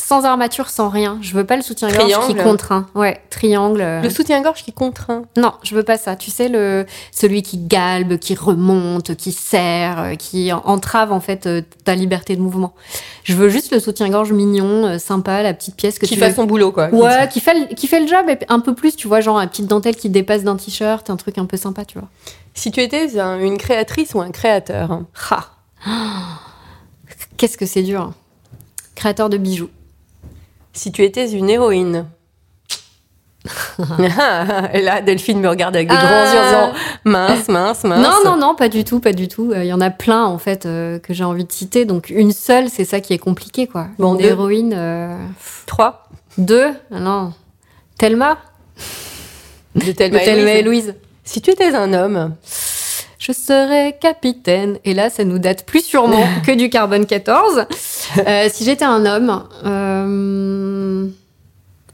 Sans 0.05 0.25
armature, 0.25 0.69
sans 0.69 0.89
rien. 0.89 1.19
Je 1.23 1.33
veux 1.35 1.45
pas 1.45 1.57
le 1.57 1.63
soutien-gorge 1.63 2.27
qui 2.27 2.35
contraint. 2.35 2.87
Ouais, 2.95 3.23
triangle. 3.31 4.01
Le 4.03 4.11
soutien-gorge 4.11 4.63
qui 4.65 4.73
contraint. 4.73 5.23
Non, 5.37 5.53
je 5.63 5.75
veux 5.75 5.85
pas 5.85 5.97
ça. 5.97 6.17
Tu 6.17 6.31
sais, 6.31 6.49
le 6.49 6.87
celui 7.13 7.43
qui 7.43 7.57
galbe, 7.59 8.19
qui 8.19 8.35
remonte, 8.35 9.15
qui 9.15 9.33
serre, 9.33 10.01
euh, 10.01 10.15
qui 10.17 10.53
en- 10.53 10.63
entrave 10.67 11.13
en 11.13 11.21
fait 11.21 11.47
euh, 11.47 11.63
ta 11.85 11.95
liberté 11.95 12.37
de 12.37 12.41
mouvement. 12.43 12.75
Je 13.25 13.35
veux 13.35 13.49
juste 13.49 13.73
le 13.73 13.79
soutien-gorge 13.81 14.33
mignon, 14.33 14.87
euh, 14.87 14.99
sympa, 14.99 15.43
la 15.43 15.55
petite 15.55 15.77
pièce 15.77 15.99
que 15.99 16.07
qui 16.07 16.15
tu 16.15 16.21
fait 16.21 16.29
veux- 16.31 16.35
son 16.35 16.45
boulot, 16.45 16.73
quoi. 16.73 16.89
Ouais, 16.91 17.29
qui 17.33 17.41
fait, 17.41 17.55
le, 17.55 17.75
qui 17.75 17.87
fait 17.87 18.01
le 18.01 18.07
job 18.09 18.29
et 18.29 18.39
un 18.49 18.61
peu 18.61 18.75
plus, 18.75 18.97
tu 18.97 19.09
vois, 19.09 19.21
genre 19.21 19.39
une 19.39 19.49
petite 19.49 19.67
dentelle 19.69 19.97
qui 19.97 20.11
dépasse 20.11 20.43
d'un 20.43 20.57
t-shirt, 20.57 21.09
un 21.11 21.17
truc 21.17 21.39
un 21.39 21.47
peu 21.47 21.57
sympa, 21.57 21.85
tu 21.85 21.99
vois. 21.99 22.09
Si 22.55 22.71
tu 22.71 22.81
étais 22.83 23.19
un- 23.19 23.39
une 23.41 23.57
créatrice 23.57 24.15
ou 24.15 24.21
un 24.21 24.31
créateur, 24.31 25.03
Ha. 25.31 25.45
Qu'est-ce 27.37 27.57
que 27.57 27.67
c'est 27.67 27.83
dur. 27.83 28.13
Créateur 28.95 29.29
de 29.31 29.37
bijoux. 29.37 29.71
Si 30.73 30.93
tu 30.93 31.03
étais 31.05 31.31
une 31.31 31.51
héroïne. 31.51 32.07
Et 34.73 34.83
là, 34.83 35.01
Delphine 35.01 35.41
me 35.41 35.49
regarde 35.49 35.75
avec 35.75 35.89
des 35.89 35.95
Ah. 35.99 36.01
grands 36.07 36.33
yeux 36.33 36.39
en 36.41 36.45
disant 36.47 36.79
mince, 37.05 37.49
mince, 37.49 37.85
mince. 37.85 38.01
Non, 38.01 38.31
non, 38.31 38.37
non, 38.37 38.55
pas 38.55 38.69
du 38.69 38.85
tout, 38.85 39.01
pas 39.01 39.13
du 39.13 39.27
tout. 39.27 39.51
Euh, 39.53 39.65
Il 39.65 39.67
y 39.69 39.73
en 39.73 39.81
a 39.81 39.91
plein, 39.91 40.25
en 40.25 40.39
fait, 40.39 40.65
euh, 40.65 40.99
que 41.01 41.13
j'ai 41.13 41.25
envie 41.25 41.45
de 41.45 41.51
citer. 41.53 41.85
Donc, 41.85 42.11
une 42.11 42.31
seule, 42.33 42.69
c'est 42.69 42.85
ça 42.85 43.01
qui 43.01 43.13
est 43.15 43.19
compliqué, 43.19 43.67
quoi. 43.67 43.89
Bon, 43.99 44.15
Une 44.15 44.21
deux. 44.23 44.29
héroïne. 44.29 44.75
euh, 44.77 45.17
Trois. 45.67 46.05
Deux 46.39 46.69
Ah 46.95 47.01
Non. 47.01 47.33
Thelma? 47.99 48.39
De 49.75 49.91
Thelma, 49.93 50.19
De 50.19 50.23
et 50.23 50.27
Thelma 50.27 50.51
et 50.53 50.63
Louise. 50.63 50.85
Louise. 50.87 50.95
Si 51.25 51.41
tu 51.41 51.51
étais 51.51 51.75
un 51.75 51.93
homme, 51.95 52.35
Je 53.25 53.31
serais 53.31 53.97
capitaine. 54.01 54.79
Et 54.85 54.95
là, 54.95 55.09
ça 55.09 55.23
nous 55.23 55.39
date 55.39 55.65
plus 55.65 55.85
sûrement 55.85 56.25
que 56.45 56.51
du 56.51 56.69
carbone 56.71 57.07
14. 57.07 57.67
Euh, 58.27 58.49
si 58.53 58.65
j'étais 58.65 58.85
un 58.85 59.07
homme, 59.07 59.45
euh, 59.65 61.07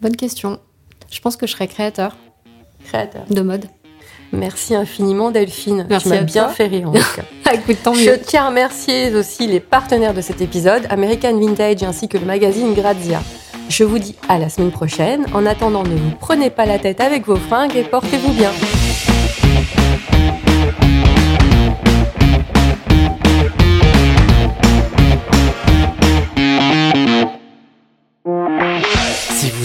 bonne 0.01 0.17
question. 0.17 0.59
Je 1.11 1.21
pense 1.21 1.37
que 1.37 1.47
je 1.47 1.53
serais 1.53 1.69
créateur 1.69 2.17
créateur. 2.87 3.25
de 3.29 3.43
mode. 3.43 3.67
Merci 4.33 4.75
infiniment, 4.75 5.31
Delphine. 5.31 5.87
Merci 5.91 6.05
tu 6.09 6.15
m'as 6.15 6.23
bien 6.23 6.45
toi. 6.45 6.53
fait 6.53 6.67
rire, 6.67 6.89
en 6.89 6.93
tout 6.93 6.99
cas. 7.17 7.23
Ah, 7.45 7.55
écoute, 7.55 7.77
tant 7.83 7.95
Je 7.95 8.11
mieux. 8.11 8.21
tiens 8.27 8.45
à 8.45 8.49
remercier 8.49 9.15
aussi 9.15 9.47
les 9.47 9.61
partenaires 9.61 10.13
de 10.15 10.21
cet 10.21 10.41
épisode, 10.43 10.83
American 10.91 11.39
Vintage 11.39 11.83
ainsi 11.83 12.09
que 12.09 12.17
le 12.19 12.27
magazine 12.27 12.73
Grazia. 12.75 13.23
Je 13.71 13.85
vous 13.85 13.99
dis 13.99 14.15
à 14.31 14.39
la 14.39 14.49
semaine 14.51 14.71
prochaine. 14.71 15.27
En 15.35 15.45
attendant, 15.45 15.83
ne 15.83 15.95
vous 15.95 16.11
prenez 16.21 16.49
pas 16.51 16.65
la 16.67 16.79
tête 16.79 17.01
avec 17.03 17.27
vos 17.27 17.37
fringues 17.37 17.77
et 17.77 17.85
portez-vous 17.85 18.33
bien. 18.33 18.51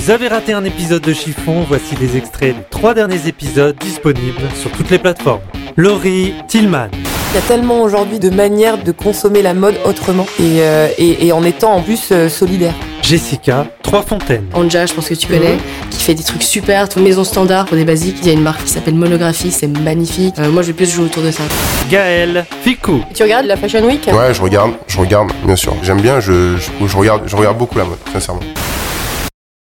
Vous 0.06 0.12
avez 0.12 0.28
raté 0.28 0.52
un 0.52 0.66
épisode 0.66 1.02
de 1.02 1.14
Chiffon, 1.14 1.64
voici 1.66 1.96
les 2.02 2.18
extraits 2.18 2.54
des 2.58 2.64
trois 2.70 2.94
derniers 2.94 3.26
épisodes 3.26 3.74
disponibles 3.80 4.42
sur 4.60 4.70
toutes 4.72 4.90
les 4.90 4.98
plateformes. 5.00 5.40
Laurie 5.78 6.34
Tillman, 6.50 6.90
Il 7.32 7.36
y 7.36 7.38
a 7.38 7.42
tellement 7.48 7.82
aujourd'hui 7.82 8.20
de 8.20 8.30
manières 8.30 8.78
de 8.84 8.92
consommer 8.92 9.42
la 9.42 9.54
mode 9.54 9.76
autrement 9.86 10.26
et, 10.42 10.60
euh, 10.60 10.90
et, 10.98 11.28
et 11.28 11.32
en 11.32 11.46
étant 11.46 11.72
en 11.76 11.82
plus 11.82 12.10
euh, 12.12 12.28
solidaire. 12.28 12.74
Jessica 13.02 13.66
Trois-Fontaines, 13.82 14.48
Anja, 14.54 14.86
je 14.88 14.94
pense 14.94 15.08
que 15.08 15.14
tu 15.14 15.28
connais, 15.28 15.56
qui 15.90 16.04
fait 16.04 16.16
des 16.16 16.24
trucs 16.24 16.44
super, 16.44 16.90
toute 16.90 17.02
maison 17.02 17.24
standard 17.24 17.66
pour 17.66 17.78
des 17.78 17.86
basiques. 17.86 18.18
Il 18.24 18.28
y 18.28 18.30
a 18.30 18.34
une 18.34 18.42
marque 18.42 18.66
qui 18.66 18.72
s'appelle 18.72 18.96
Monographie, 18.96 19.52
c'est 19.52 19.68
magnifique. 19.68 20.36
Euh, 20.38 20.52
moi, 20.52 20.64
je 20.64 20.68
vais 20.68 20.74
plus 20.74 20.92
jouer 20.92 21.06
autour 21.06 21.24
de 21.24 21.32
ça. 21.32 21.44
Gaël 21.90 22.46
Ficou, 22.62 23.02
Tu 23.14 23.24
regardes 23.24 23.46
la 23.46 23.56
Fashion 23.56 23.86
Week? 23.86 24.06
Ouais, 24.12 24.34
je 24.34 24.42
regarde, 24.42 24.72
je 24.86 24.98
regarde, 24.98 25.32
bien 25.46 25.56
sûr. 25.56 25.74
J'aime 25.82 26.02
bien, 26.02 26.20
je, 26.20 26.58
je, 26.58 26.88
je 26.88 26.98
regarde, 26.98 27.22
je 27.26 27.38
regarde 27.38 27.58
beaucoup 27.58 27.78
la 27.78 27.86
mode, 27.86 28.00
sincèrement. 28.12 28.42